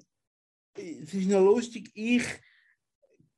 es 0.75 1.13
ist 1.13 1.27
noch 1.27 1.43
lustig. 1.43 1.91
Ich 1.93 2.23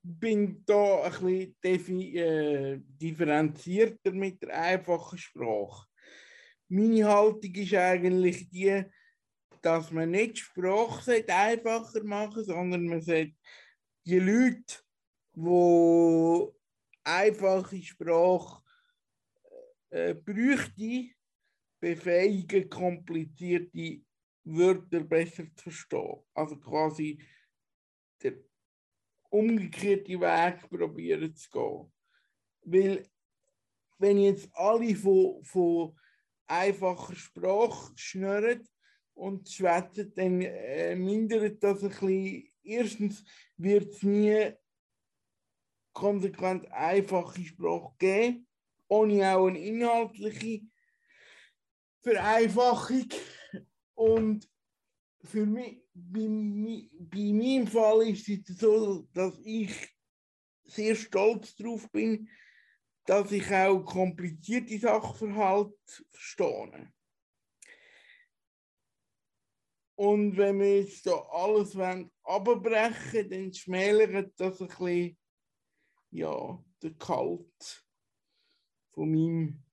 bin 0.04 0.64
da 0.66 1.04
ein 1.04 1.56
bisschen 1.60 2.02
äh, 2.02 2.80
differenzierter 2.80 4.12
mit 4.12 4.42
der 4.44 4.62
einfachen 4.62 5.18
Sprache. 5.18 5.88
Meine 6.74 7.06
Haltung 7.06 7.54
ist 7.54 7.74
eigentlich 7.74 8.50
die, 8.50 8.86
dass 9.62 9.92
man 9.92 10.10
nicht 10.10 10.38
die 10.38 10.40
Sprache 10.40 11.26
einfacher 11.28 12.02
machen 12.06 12.46
sondern 12.46 12.86
man 12.88 13.02
sollte 13.02 13.36
die 14.06 14.20
Leute, 14.20 14.78
die 15.36 16.48
einfache 17.04 17.82
Sprache 17.82 18.64
äh, 19.90 20.14
bräuchte, 20.14 21.10
befähigen, 21.78 22.70
komplizierte 22.70 24.02
Wörter 24.46 25.02
besser 25.02 25.44
zu 25.54 25.64
verstehen. 25.64 26.24
Also 26.34 26.58
quasi 26.58 27.22
der 28.24 28.36
umgekehrte 29.30 30.22
Weg 30.22 30.70
probieren 30.70 31.36
zu 31.36 31.50
gehen. 31.50 31.92
Weil, 32.64 33.10
wenn 33.98 34.20
jetzt 34.20 34.50
alle 34.54 34.96
von, 34.96 35.44
von 35.44 35.98
einfacher 36.48 37.16
Sprache 37.16 37.94
schnurren 37.96 38.68
und 39.14 39.50
schwätzen, 39.50 40.14
dann 40.16 40.42
äh, 40.42 40.96
mindert 40.96 41.64
das 41.64 41.84
ein 41.84 41.90
bisschen. 41.90 42.48
Erstens 42.64 43.24
wird 43.58 43.92
es 43.92 44.04
nie 44.04 44.54
konsequent 45.94 46.72
einfache 46.72 47.44
Sprache 47.44 47.94
geben, 47.98 48.48
ohne 48.88 49.36
auch 49.36 49.48
eine 49.48 49.60
inhaltliche 49.60 50.62
Vereinfachung. 52.02 53.10
Und 53.96 54.50
für 55.24 55.46
mich, 55.46 55.84
bei, 55.94 56.28
bei 56.92 57.34
meinem 57.34 57.68
Fall 57.68 58.08
ist 58.10 58.28
es 58.30 58.58
so, 58.58 59.08
dass 59.14 59.40
ich 59.44 59.72
sehr 60.66 60.96
stolz 60.96 61.56
darauf 61.56 61.90
bin, 61.92 62.30
dass 63.06 63.32
ich 63.32 63.52
auch 63.54 63.84
komplizierte 63.84 64.78
Sachverhalte 64.78 65.76
verstehe. 66.12 66.92
Und 69.96 70.36
wenn 70.38 70.60
wir 70.60 70.82
jetzt 70.82 71.06
da 71.06 71.12
alles 71.32 71.78
abbrechen 72.24 73.30
dann 73.30 73.54
schmälert 73.54 74.40
das 74.40 74.62
ein 74.62 74.68
bisschen 74.68 75.18
ja, 76.12 76.64
der 76.82 76.94
Kalt 76.96 77.86
von 78.94 79.12
meinem 79.12 79.64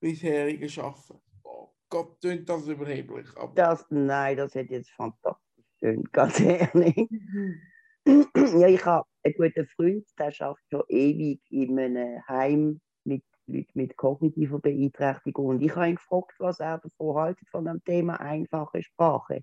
bisherigen 0.00 0.68
Schaffen. 0.68 1.20
Oh 1.42 1.74
Gott, 1.88 2.20
tönt 2.20 2.48
das 2.48 2.66
überheblich. 2.68 3.26
Aber... 3.36 3.54
Das, 3.54 3.84
nein, 3.90 4.36
das 4.36 4.54
hat 4.54 4.70
jetzt 4.70 4.90
fantastisch 4.90 5.44
schön, 5.84 6.04
ganz 6.12 6.40
ehrlich. 6.40 6.96
ja, 8.06 8.68
ich 8.68 8.84
habe 8.84 9.06
einen 9.24 9.34
guten 9.34 9.66
Freund, 9.68 10.06
der 10.18 10.32
arbeitet 10.40 10.64
schon 10.70 10.82
ewig 10.88 11.40
in 11.50 11.78
einem 11.78 12.26
Heim 12.28 12.80
mit 13.04 13.22
Leuten 13.46 13.70
mit 13.74 13.96
kognitiver 13.96 14.58
Beeinträchtigung. 14.58 15.46
Und 15.46 15.62
ich 15.62 15.74
habe 15.74 15.88
ihn 15.88 15.96
gefragt, 15.96 16.34
was 16.38 16.60
er 16.60 16.78
davon 16.78 17.16
haltet 17.16 17.48
von 17.50 17.64
dem 17.64 17.82
Thema 17.84 18.20
einfache 18.20 18.82
Sprache. 18.82 19.42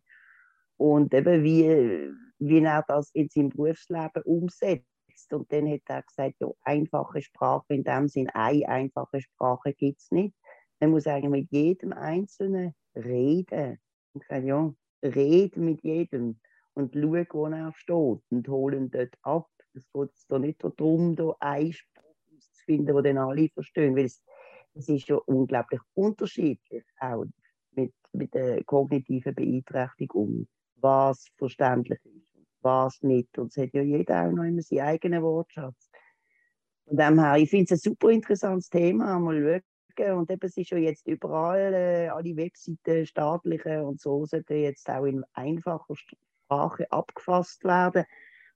Und 0.78 1.14
eben, 1.14 1.44
wie, 1.44 2.12
wie 2.40 2.60
er 2.64 2.84
das 2.88 3.12
in 3.14 3.30
seinem 3.30 3.50
Berufsleben 3.50 4.24
umsetzt. 4.24 4.86
Und 5.32 5.52
dann 5.52 5.70
hat 5.70 5.82
er 5.88 6.02
gesagt, 6.02 6.36
ja, 6.40 6.48
einfache 6.64 7.22
Sprache, 7.22 7.74
in 7.74 7.84
dem 7.84 8.08
Sinn, 8.08 8.30
eine 8.30 8.68
einfache 8.68 9.22
Sprache 9.22 9.74
gibt 9.74 10.00
es 10.00 10.10
nicht. 10.12 10.36
Man 10.80 10.92
muss 10.92 11.06
eigentlich 11.06 11.44
mit 11.44 11.52
jedem 11.52 11.94
Einzelnen 11.94 12.74
reden. 12.96 13.78
Und 14.14 14.22
gesagt, 14.22 14.46
ja, 14.46 14.74
reden 15.04 15.66
mit 15.66 15.84
jedem 15.84 16.40
und 16.74 16.94
schauen, 16.94 17.28
wo 17.32 17.46
er 17.48 17.74
steht 17.76 18.24
und 18.32 18.48
holen 18.48 18.90
dort 18.90 19.16
ab. 19.22 19.48
Es 19.74 19.90
geht 19.92 20.10
da 20.28 20.40
nicht 20.40 20.64
darum, 20.64 21.16
da 21.16 21.36
einen 21.40 21.74
Spruch 21.74 22.16
zu 22.40 22.64
finden, 22.66 23.04
den 23.04 23.16
dann 23.16 23.18
alle 23.18 23.50
verstehen, 23.50 23.96
weil 23.96 24.06
es, 24.06 24.22
es 24.74 24.90
ist 24.90 25.08
ja 25.08 25.16
unglaublich 25.16 25.82
unterschiedlich, 25.94 26.84
auch 27.00 27.26
mit, 27.72 27.94
mit 28.14 28.34
der 28.34 28.64
kognitiven 28.64 29.36
Beeinträchtigung, 29.36 30.48
was 30.76 31.28
verständlich 31.38 32.00
ist 32.06 32.32
was 32.64 33.02
nicht. 33.02 33.38
Und 33.38 33.56
es 33.56 33.58
hat 33.62 33.74
ja 33.74 33.82
jeder 33.82 34.26
auch 34.26 34.32
noch 34.32 34.44
immer 34.44 34.62
seinen 34.62 34.82
eigenen 34.82 35.24
Wortschatz. 35.24 35.90
Von 36.86 36.98
dem 36.98 37.20
her, 37.20 37.38
ich 37.38 37.50
finde 37.50 37.66
es 37.66 37.72
ein 37.72 37.92
super 37.92 38.10
interessantes 38.10 38.70
Thema, 38.70 39.20
mal 39.20 39.62
schauen. 39.98 40.18
Und 40.18 40.32
eben, 40.32 40.46
es 40.46 40.58
ist 40.58 40.72
ja 40.72 40.78
jetzt 40.78 41.08
überall, 41.08 41.74
äh, 41.74 42.08
alle 42.10 42.36
Webseiten, 42.36 43.06
staatliche 43.06 43.84
und 43.84 44.00
so, 44.00 44.26
sollten 44.26 44.58
jetzt 44.58 44.90
auch 44.90 45.06
in 45.06 45.24
einfacher 45.34 45.96
Sprache 45.96 46.92
abgefasst 46.92 47.64
werden. 47.64 48.06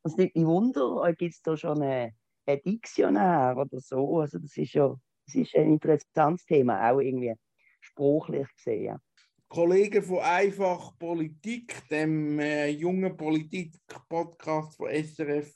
Was 0.06 0.18
nicht 0.18 0.36
ein 0.36 0.45
Wunder, 0.45 1.12
gibt 1.14 1.34
es 1.34 1.41
da 1.41 1.58
schon 1.58 1.82
ein, 1.82 2.14
ein 2.45 2.62
Diktionär 2.64 3.56
oder 3.58 3.80
so. 3.80 4.20
Also 4.20 4.38
das 4.38 4.56
ist 4.56 4.74
ja 4.74 4.95
das 5.26 5.36
ist 5.36 5.56
ein 5.56 5.74
interessantes 5.74 6.45
Thema, 6.45 6.91
auch 6.91 6.99
irgendwie 6.99 7.34
sprachlich 7.82 8.47
gesehen. 8.56 8.99
Kollegen 9.47 10.03
von 10.03 10.20
Einfach 10.20 10.97
Politik, 10.99 11.88
dem 11.89 12.39
äh, 12.39 12.68
jungen 12.68 13.16
Politik-Podcast 13.18 14.78
von 14.78 14.89
SRF, 14.89 15.51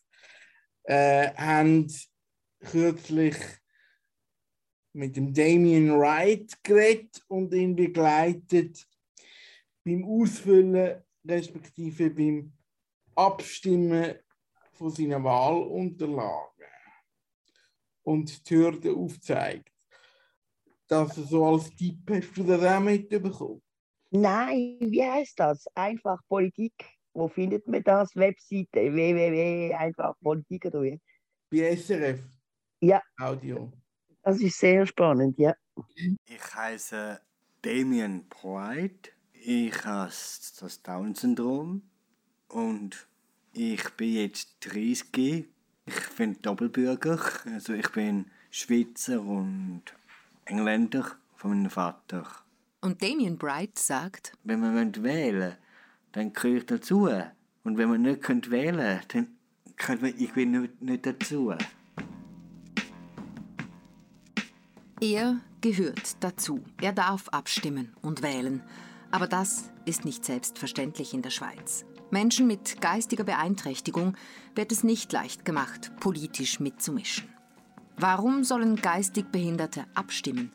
äh, 0.83 1.31
haben 1.35 1.87
kürzlich 2.59 3.35
mit 4.93 5.15
dem 5.15 5.33
Damien 5.33 5.91
Wright 5.99 6.57
geredet 6.63 7.21
und 7.27 7.53
ihn 7.53 7.75
begleitet 7.75 8.87
beim 9.83 10.03
Ausfüllen 10.03 11.03
respektive 11.23 12.09
beim 12.09 12.53
Abstimmen 13.15 14.15
von 14.79 14.89
seinen 14.91 15.21
Wahlunterlagen 15.25 16.65
und 18.03 18.49
die 18.49 18.55
Hürden 18.55 18.95
aufzeigt. 18.95 19.69
Das 20.87 21.15
so 21.15 21.45
als 21.45 21.69
Tipp 21.75 22.09
hast 22.09 22.37
du 22.37 22.43
das 22.43 22.63
auch 22.63 22.79
mitbekommen? 22.79 23.61
Nein, 24.09 24.77
wie 24.79 25.03
heißt 25.03 25.37
das? 25.37 25.67
Einfach 25.75 26.19
Politik. 26.29 26.73
Wo 27.13 27.27
findet 27.27 27.67
man 27.67 27.83
das? 27.83 28.15
Webseite 28.15 28.93
www. 28.93 29.73
Einfach 29.75 30.15
Politik 30.21 30.65
oder 30.65 30.81
wie? 30.81 30.99
Bei 31.51 31.75
SRF? 31.75 32.21
Ja. 32.79 33.01
Audio. 33.19 33.71
Das 34.23 34.39
ist 34.39 34.57
sehr 34.57 34.85
spannend, 34.85 35.37
ja. 35.37 35.53
Ich 36.25 36.55
heiße 36.55 37.19
Damien 37.61 38.29
Pride. 38.29 39.09
Ich 39.33 39.85
habe 39.85 40.09
das 40.09 40.81
Down-Syndrom 40.83 41.83
und 42.47 43.08
ich 43.53 43.89
bin 43.91 44.13
jetzt 44.13 44.57
30. 44.61 45.47
Ich 45.85 46.09
bin 46.17 46.41
Doppelbürger. 46.41 47.19
Also 47.45 47.73
ich 47.73 47.89
bin 47.89 48.25
Schweizer 48.51 49.21
und 49.21 49.83
Engländer 50.45 51.05
von 51.35 51.51
meinem 51.51 51.69
Vater. 51.69 52.25
Und 52.81 53.01
Damien 53.01 53.37
Bright 53.37 53.77
sagt, 53.77 54.33
Wenn 54.43 54.61
man 54.61 54.75
wählen 55.03 55.03
will, 55.03 55.57
dann 56.11 56.33
gehöre 56.33 56.57
ich 56.57 56.65
dazu. 56.65 57.09
Und 57.63 57.77
wenn 57.77 57.89
man 57.89 58.01
nicht 58.01 58.21
könnt 58.21 58.51
wählen 58.51 59.01
dann 59.09 59.27
kann 59.75 60.01
man, 60.01 60.13
ich 60.17 60.33
bin 60.33 60.51
nicht, 60.51 60.81
nicht 60.81 61.05
dazu. 61.05 61.53
er 65.01 65.39
gehört 65.61 66.21
dazu. 66.23 66.63
Er 66.81 66.93
darf 66.93 67.29
abstimmen 67.29 67.95
und 68.01 68.21
wählen. 68.21 68.61
Aber 69.11 69.27
das 69.27 69.71
ist 69.85 70.05
nicht 70.05 70.25
selbstverständlich 70.25 71.13
in 71.13 71.21
der 71.21 71.31
Schweiz. 71.31 71.85
Menschen 72.11 72.47
mit 72.47 72.81
geistiger 72.81 73.23
Beeinträchtigung 73.23 74.15
wird 74.55 74.71
es 74.71 74.83
nicht 74.83 75.11
leicht 75.11 75.45
gemacht, 75.45 75.91
politisch 75.99 76.59
mitzumischen. 76.59 77.29
Warum 77.97 78.43
sollen 78.43 78.77
geistig 78.77 79.25
Behinderte 79.31 79.85
abstimmen? 79.93 80.51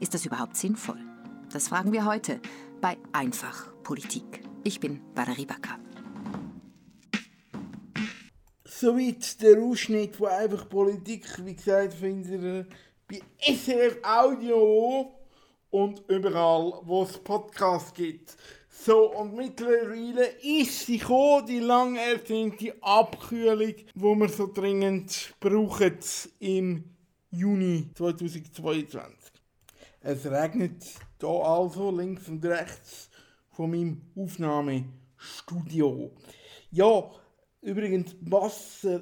Ist 0.00 0.14
das 0.14 0.24
überhaupt 0.24 0.56
sinnvoll? 0.56 0.98
Das 1.52 1.68
fragen 1.68 1.92
wir 1.92 2.06
heute 2.06 2.40
bei 2.80 2.96
Einfach 3.12 3.72
Politik. 3.82 4.42
Ich 4.64 4.80
bin 4.80 5.02
Valerie 5.14 5.46
Backer. 5.46 5.78
Soweit 8.64 9.40
der 9.42 9.58
Ausschnitt 9.62 10.16
von 10.16 10.28
einfach 10.28 10.68
Politik. 10.68 11.24
Wie 11.44 11.54
gesagt, 11.54 11.94
findet 11.94 12.42
ihr 12.42 12.66
bei 13.08 13.20
SRF 13.40 13.98
Audio 14.02 15.12
und 15.70 16.02
überall, 16.08 16.80
wo 16.84 17.02
es 17.02 17.18
Podcasts 17.18 17.92
gibt. 17.92 18.36
So, 18.84 19.10
und 19.16 19.34
mittlerweile 19.34 20.26
ist 20.42 20.86
sie 20.86 20.98
gekommen, 20.98 21.46
die 21.46 21.58
lang 21.58 21.96
ersehnte 21.96 22.74
Abkühlung, 22.80 23.74
wo 23.94 24.14
wir 24.14 24.28
so 24.28 24.46
dringend 24.52 25.34
brauchen 25.40 25.98
im 26.38 26.84
Juni 27.30 27.88
2022. 27.94 29.32
Es 30.02 30.26
regnet 30.26 30.84
hier 31.18 31.28
also 31.28 31.90
links 31.90 32.28
und 32.28 32.44
rechts 32.44 33.10
von 33.50 33.70
meinem 33.70 34.02
Aufnahmestudio. 34.14 36.12
Ja, 36.70 37.10
übrigens, 37.62 38.14
Wasser 38.20 39.00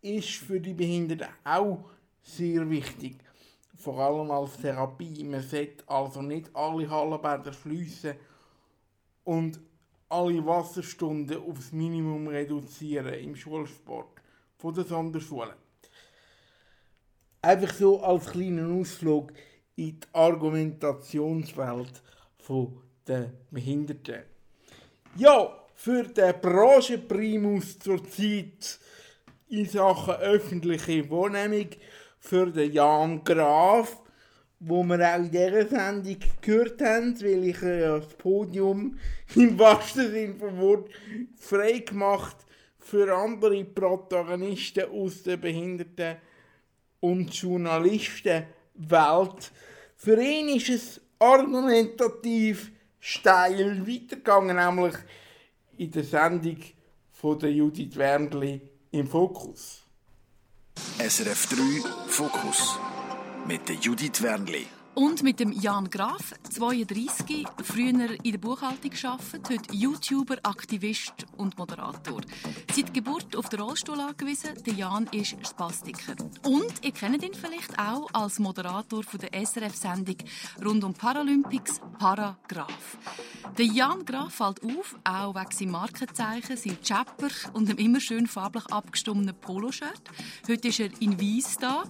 ist 0.00 0.30
für 0.30 0.60
die 0.60 0.72
Behinderten 0.72 1.28
auch 1.44 1.90
sehr 2.22 2.70
wichtig. 2.70 3.18
Vor 3.76 3.98
allem 3.98 4.30
als 4.30 4.56
Therapie. 4.56 5.24
Man 5.24 5.42
sollte 5.42 5.84
also 5.86 6.22
nicht 6.22 6.48
alle 6.54 6.88
Hallenbäder 6.88 7.52
schliessen 7.52 8.14
und 9.26 9.60
alle 10.08 10.46
Wasserstunden 10.46 11.42
aufs 11.42 11.72
Minimum 11.72 12.28
reduzieren 12.28 13.12
im 13.14 13.34
Schulsport 13.34 14.20
von 14.56 14.72
der 14.72 14.84
Sonderschule. 14.84 15.54
Einfach 17.42 17.74
so 17.74 18.00
als 18.02 18.26
kleinen 18.26 18.80
Ausflug 18.80 19.32
in 19.74 20.00
die 20.00 20.06
Argumentationswelt 20.12 22.02
der 23.06 23.32
Behinderten. 23.50 24.22
Ja, 25.16 25.52
für 25.74 26.04
den 26.04 26.40
Branchenprimus 26.40 27.78
zurzeit 27.80 28.78
in 29.48 29.66
Sachen 29.66 30.14
öffentliche 30.14 31.10
Wohnung 31.10 31.66
für 32.20 32.46
den 32.50 32.72
Jan 32.72 33.24
Graf, 33.24 34.00
wo 34.58 34.82
wir 34.84 35.00
auch 35.00 35.18
in 35.18 35.30
dieser 35.30 35.68
Sendung 35.68 36.16
gehört 36.40 36.80
haben, 36.80 37.20
weil 37.20 37.48
ich 37.48 37.60
ja 37.60 37.98
das 37.98 38.14
Podium 38.14 38.98
im 39.34 39.58
wahrsten 39.58 40.10
Sinne 40.10 40.34
vom 40.34 40.58
Wort 40.58 40.88
frei 41.36 41.80
gemacht 41.80 42.36
für 42.78 43.14
andere 43.14 43.64
Protagonisten 43.64 44.90
aus 44.90 45.22
der 45.22 45.36
Behinderten- 45.36 46.16
und 47.00 47.34
Journalistenwelt. 47.34 49.52
Für 49.96 50.22
ihn 50.22 50.56
ist 50.56 50.68
es 50.68 51.00
argumentativ 51.18 52.70
steil 53.00 53.86
weitergegangen, 53.86 54.56
nämlich 54.56 54.94
in 55.78 55.90
der 55.90 56.04
Sendung 56.04 56.58
von 57.12 57.38
der 57.38 57.52
Judith 57.52 57.96
Wernli 57.96 58.60
im 58.90 59.06
Fokus. 59.06 59.82
SRF 60.98 61.48
3 61.48 61.56
Fokus 62.08 62.78
mit 63.46 63.68
der 63.68 63.76
Judith 63.76 64.22
Wernli. 64.22 64.75
Und 64.98 65.22
mit 65.22 65.40
dem 65.40 65.52
Jan 65.52 65.90
Graf, 65.90 66.32
32, 66.50 67.46
früher 67.62 68.16
in 68.22 68.32
der 68.32 68.38
Buchhaltung 68.38 68.90
gearbeitet, 68.90 69.50
heute 69.50 69.74
YouTuber, 69.74 70.36
Aktivist 70.42 71.26
und 71.36 71.58
Moderator. 71.58 72.22
Seit 72.74 72.94
Geburt 72.94 73.36
auf 73.36 73.50
den 73.50 73.60
Rollstuhl 73.60 74.00
angewiesen, 74.00 74.54
der 74.64 74.72
Jan 74.72 75.06
ist 75.12 75.36
Spastiker. 75.46 76.14
Und 76.44 76.82
ihr 76.82 76.92
kennt 76.92 77.22
ihn 77.22 77.34
vielleicht 77.34 77.78
auch 77.78 78.08
als 78.14 78.38
Moderator 78.38 79.02
der 79.20 79.44
SRF-Sendung 79.44 80.16
rund 80.64 80.82
um 80.82 80.94
Paralympics 80.94 81.78
Paragraph. 81.98 82.96
Der 83.58 83.66
Jan 83.66 84.02
Graf 84.02 84.32
fällt 84.32 84.64
auf, 84.64 84.96
auch 85.04 85.34
wegen 85.34 85.50
seinem 85.50 85.70
Markenzeichen, 85.72 86.56
seinem 86.56 86.80
Chapper 86.82 87.28
und 87.52 87.68
einem 87.68 87.78
immer 87.78 88.00
schön 88.00 88.26
farblich 88.26 88.64
abgestummten 88.72 89.34
Poloshirt. 89.42 90.02
Heute 90.48 90.68
ist 90.68 90.80
er 90.80 90.90
in 91.00 91.20
Weiss 91.20 91.58
da. 91.58 91.84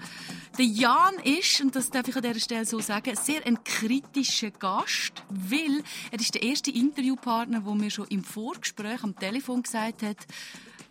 Der 0.58 0.64
Jan 0.64 1.14
ist, 1.22 1.60
und 1.60 1.76
das 1.76 1.90
darf 1.90 2.08
ich 2.08 2.16
an 2.16 2.22
dieser 2.22 2.40
Stelle 2.40 2.64
so 2.64 2.80
sagen, 2.80 2.95
sehr 3.14 3.46
ein 3.46 3.62
kritischer 3.64 4.50
Gast, 4.50 5.24
weil 5.28 5.82
er 6.10 6.20
ist 6.20 6.34
der 6.34 6.42
erste 6.42 6.70
Interviewpartner, 6.70 7.60
der 7.60 7.74
mir 7.74 7.90
schon 7.90 8.08
im 8.08 8.24
Vorgespräch 8.24 9.02
am 9.02 9.16
Telefon 9.16 9.62
gesagt 9.62 10.02
hat, 10.02 10.26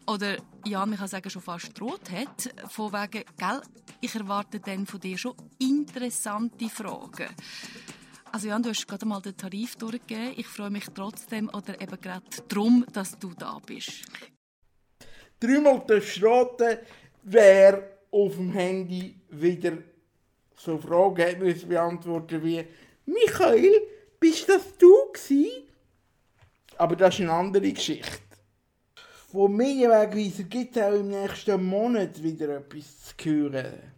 oder 0.07 0.37
Jan, 0.65 0.93
ich 0.93 0.99
kann 0.99 1.07
sagen, 1.07 1.29
schon 1.29 1.41
fast 1.41 1.79
droht 1.79 2.11
hat, 2.11 2.53
von 2.69 2.93
wegen, 2.93 3.23
gell, 3.37 3.61
ich 4.01 4.15
erwarte 4.15 4.59
dann 4.59 4.85
von 4.85 4.99
dir 4.99 5.17
schon 5.17 5.35
interessante 5.59 6.69
Fragen. 6.69 7.29
Also 8.31 8.49
Jan, 8.49 8.61
du 8.61 8.69
hast 8.69 8.87
gerade 8.87 9.05
mal 9.05 9.21
den 9.21 9.35
Tarif 9.37 9.77
durchgegeben. 9.77 10.33
Ich 10.35 10.47
freue 10.47 10.69
mich 10.69 10.85
trotzdem 10.93 11.49
oder 11.49 11.81
eben 11.81 11.99
gerade 11.99 12.25
darum, 12.47 12.85
dass 12.91 13.17
du 13.17 13.33
da 13.33 13.59
bist. 13.65 14.03
Dreimal 15.39 15.81
raten, 15.87 16.79
wer 17.23 17.99
auf 18.11 18.35
dem 18.35 18.51
Handy 18.51 19.15
wieder 19.29 19.77
so 20.65 20.77
Fragen 20.77 21.25
hat 21.25 21.39
müssen 21.39 21.69
beantworten 21.69 22.43
wie 22.43 22.65
Michael, 23.05 23.81
bist 24.19 24.49
das 24.49 24.77
du 24.77 24.93
gsi? 25.13 25.51
Aber 26.77 26.95
das 26.95 27.13
ist 27.13 27.21
eine 27.21 27.31
andere 27.31 27.71
Geschichte. 27.71 28.21
Von 29.31 29.55
Medienwegweiser 29.55 30.43
gibt 30.43 30.75
es 30.75 30.83
auch 30.83 30.93
im 30.93 31.09
nächsten 31.09 31.63
Monat 31.63 32.21
wieder 32.21 32.57
etwas 32.57 33.15
zu 33.17 33.25
hören. 33.25 33.91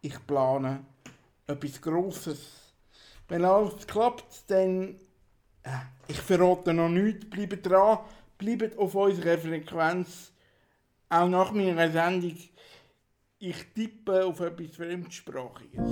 Ich 0.00 0.26
plane 0.26 0.84
etwas 1.46 1.80
Grosses. 1.80 2.40
Wenn 3.28 3.44
alles 3.44 3.86
klappt, 3.86 4.48
dann. 4.48 5.00
Äh, 5.62 5.70
ich 6.08 6.20
verrate 6.20 6.74
noch 6.74 6.90
nichts. 6.90 7.28
Bleibt 7.30 7.66
dran, 7.66 8.00
bleibt 8.36 8.78
auf 8.78 8.94
unserer 8.94 9.38
Frequenz. 9.38 10.30
Auch 11.08 11.28
nach 11.28 11.52
meiner 11.52 11.90
Sendung. 11.90 12.36
Ich 13.46 13.62
tippe 13.74 14.24
auf 14.24 14.40
etwas 14.40 14.74
Fremdsprachiges. 14.74 15.90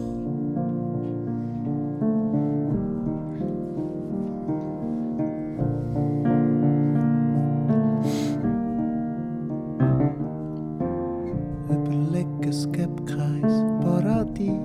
Überleg, 11.68 12.26
es 12.48 12.72
gibt 12.72 13.06
kein 13.06 13.42
Paradies. 13.82 14.56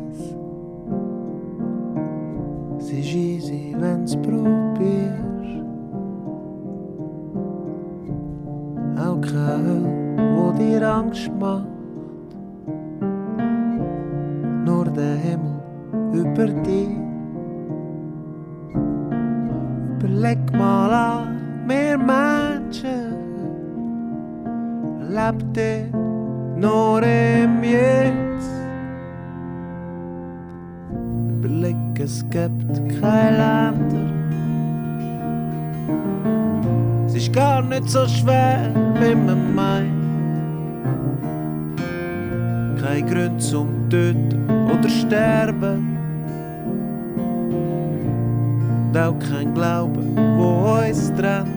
Es 2.78 2.90
ist 2.94 3.14
easy, 3.14 3.76
wenn's 3.78 4.16
probierst. 4.16 5.26
Auch 8.98 9.20
keine 9.20 10.08
wo 10.38 10.54
dir 10.54 10.90
Angst 10.90 11.30
macht. 11.38 11.77
Über 16.38 16.48
dir. 16.62 16.88
Überleg 20.00 20.40
mal 20.54 20.94
an, 20.94 21.68
wir 21.68 21.98
Menschen 21.98 23.16
lebt 25.10 25.58
ihr 25.58 25.90
nur 26.56 27.02
im 27.02 27.64
Jetzt. 27.64 28.52
Überleg, 31.30 32.00
es 32.00 32.24
gibt 32.30 33.02
kein 33.02 33.34
Länder. 33.34 34.14
Es 37.08 37.16
ist 37.16 37.34
gar 37.34 37.64
nicht 37.64 37.90
so 37.90 38.08
schwer, 38.08 38.70
wie 39.00 39.16
man 39.16 39.56
meint. 39.56 39.98
Kein 42.80 43.08
Grund 43.08 43.42
zum 43.42 43.90
Töten 43.90 44.48
oder 44.70 44.88
Sterben. 44.90 45.97
Auch 48.98 49.18
kein 49.20 49.54
Glaube, 49.54 50.00
wo 50.38 50.80
uns 50.80 51.14
trennt. 51.14 51.48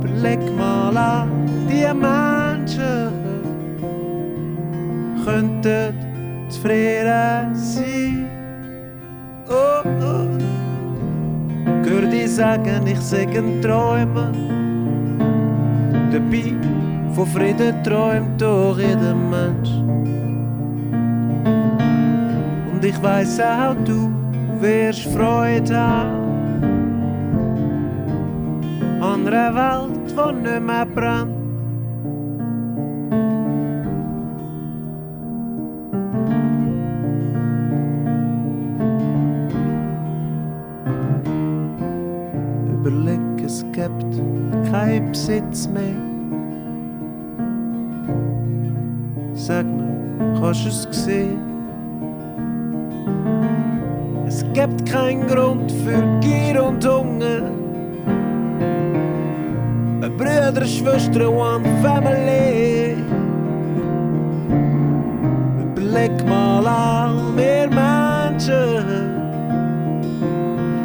Überleg 0.00 0.40
mal 0.56 0.96
an, 0.96 1.28
die 1.68 1.86
Menschen 1.94 3.12
könnten 5.24 5.94
zufrieden 6.48 7.54
sein. 7.54 8.26
Oh, 9.48 9.86
oh. 9.86 10.22
Hör 11.84 12.02
die 12.10 12.26
sagen, 12.26 12.86
ich 12.86 13.00
sei 13.00 13.26
ein 13.26 13.60
Träumer. 13.60 14.32
Dabei 16.10 16.54
von 17.14 17.26
Frieden 17.26 17.82
träumt 17.84 18.40
doch 18.40 18.78
jeder 18.78 19.14
Mensch. 19.14 19.70
Und 22.72 22.84
ich 22.84 23.02
weiß 23.02 23.40
auch, 23.40 23.76
du 23.84 24.11
wirst 24.62 25.02
Freude 25.06 25.76
haben 25.76 26.22
an 29.00 29.26
einer 29.26 29.54
Welt, 29.54 30.10
die 30.10 30.32
nicht 30.42 30.60
mehr 30.60 30.86
brennt. 30.86 31.36
Überleg, 42.72 43.44
es 43.44 43.64
gibt 43.72 44.70
keinen 44.70 45.10
Besitz 45.10 45.68
mehr. 45.68 45.96
Sag 49.34 49.66
mir, 49.66 50.38
kannst 50.38 50.64
du 50.64 50.68
es 50.68 51.04
sehen? 51.04 51.51
Gibt 54.52 54.84
keinen 54.86 55.26
Grund 55.26 55.72
für 55.84 56.20
Gier 56.20 56.62
und 56.62 56.84
Hunger. 56.86 57.42
Brüder, 60.18 60.64
Schwestern, 60.66 61.28
one 61.28 61.64
family. 61.82 62.96
Überleg 65.58 66.24
mal 66.28 66.66
an, 66.66 67.36
wir 67.36 67.68
Menschen 67.68 68.84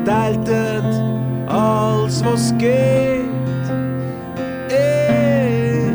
teilten 0.06 0.86
alles, 1.48 2.24
was 2.24 2.58
geht. 2.58 3.28
Eh, 4.70 5.92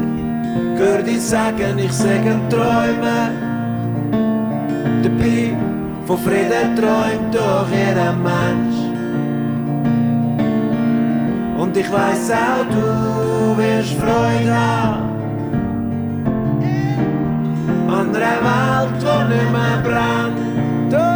hör 0.77 1.03
die 1.03 1.19
sagen, 1.19 1.79
ich 1.79 1.93
sage 1.93 2.39
Träume. 2.51 3.42
Von 6.07 6.19
Frieden 6.19 6.77
träumt 6.77 7.35
doch 7.35 7.69
jeder 7.71 8.13
Mensch. 8.13 8.79
Und 11.59 11.77
ich 11.77 11.91
weiß 11.93 12.31
auch, 12.33 12.65
du 12.71 13.57
wirst 13.57 13.95
Freude 13.95 14.55
haben 14.55 15.13
an 17.89 18.17
einer 18.17 18.41
Welt, 18.47 18.95
die 19.01 19.25
nicht 19.33 19.51
mehr 19.53 19.79
brennt. 19.85 20.39
Doch, 20.93 21.07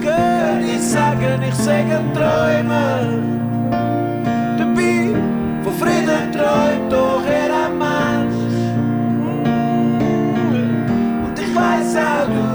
gehör 0.00 0.60
ich 0.60 0.82
sagen, 0.82 1.42
ich 1.48 1.54
sage 1.54 1.96
Träume. 2.14 2.84
Dabei 4.58 5.14
von 5.64 5.74
Frieden 5.80 6.24
träumt 6.32 6.92
doch 6.92 7.22
jeder 7.24 7.68
Mensch. 7.70 8.54
Und 11.26 11.36
ich 11.38 11.52
weiß 11.54 11.96
auch, 11.96 12.26
du 12.26 12.45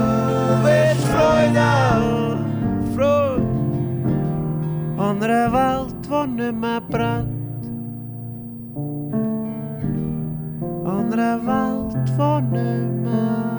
andre 5.22 5.50
valgt 5.50 6.10
vonne 6.10 6.52
med 6.52 6.82
brant. 6.90 7.64
Andre 10.86 11.38
valgt 11.46 12.10
vonne 12.18 12.90
med 13.04 13.51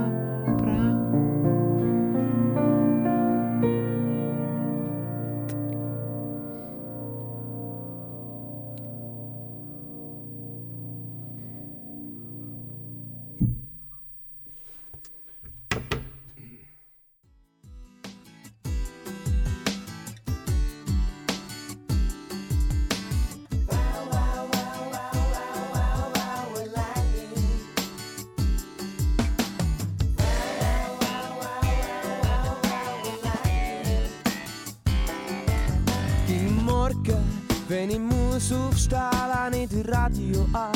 Radio 40.14 40.48
an. 40.54 40.72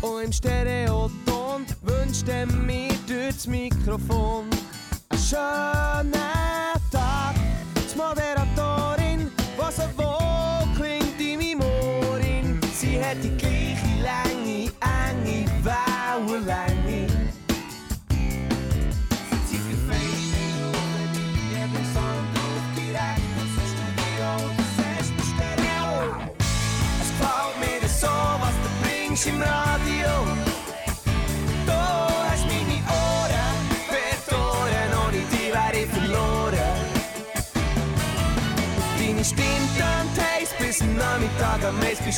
Und 0.00 0.24
im 0.24 0.32
Stereoton 0.32 1.66
wünscht 1.82 2.28
er 2.28 2.46
mir 2.46 2.90
durch 3.06 3.34
das 3.34 3.46
Mikrofon 3.48 4.44
einen 5.08 5.20
schönen 5.20 6.12
Tag. 6.90 7.34
Die 7.74 7.98
Moderatorin, 7.98 9.30
was 9.56 9.76
so 9.76 9.82
wohl 9.96 10.76
klingt 10.76 11.20
in 11.20 11.38
meinem 11.38 11.60
Ohr. 11.60 12.20
Sie 12.74 13.02
hat 13.02 13.16
die 13.22 13.36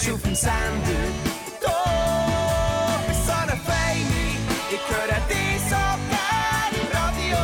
Du 0.03 0.15
auf 0.15 0.23
dem 0.23 0.35
Sender. 0.35 0.53
Du 1.61 1.69
bist 3.07 3.27
so 3.27 3.33
eine 3.33 3.53
Feine, 3.53 4.23
ich 4.69 4.81
höre 4.91 5.21
dich 5.29 5.61
so 5.71 5.85
gerne 6.11 6.77
im 6.83 6.89
Radio. 6.93 7.43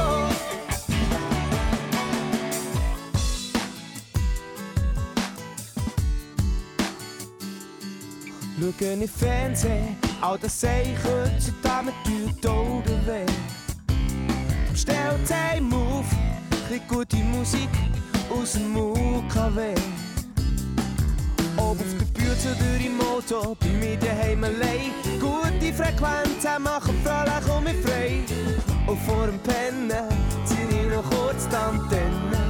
Schauen 8.59 9.01
im 9.01 9.09
Fernsehen, 9.09 9.97
all 10.21 10.37
das 10.39 10.61
sehe 10.61 10.83
ich 10.83 10.99
heutzutage 11.05 11.87
mit 11.87 11.95
Augen 12.47 13.07
weh. 13.07 13.27
Stellt 14.75 15.31
heim 15.33 15.73
auf, 15.73 16.07
bisschen 16.51 16.83
gute 16.89 17.17
Musik 17.17 17.71
aus 18.29 18.53
dem 18.53 18.77
UKW. 18.77 19.75
Im 22.43 22.99
Auto, 23.03 23.55
bei 23.61 23.67
mir 23.67 23.99
daheim 23.99 24.43
allein. 24.45 24.93
Gute 25.21 25.75
Frequenzen 25.75 26.63
machen 26.63 26.99
fröhlich 27.05 27.55
und 27.55 27.65
mich 27.65 27.77
frei. 27.85 28.21
Und 28.87 28.99
vor 29.01 29.27
dem 29.27 29.39
Pennen 29.41 30.09
zieh 30.47 30.55
ich 30.75 30.89
noch 30.89 31.05
kurz 31.11 31.47
die 31.49 31.57
Antenne. 31.57 32.50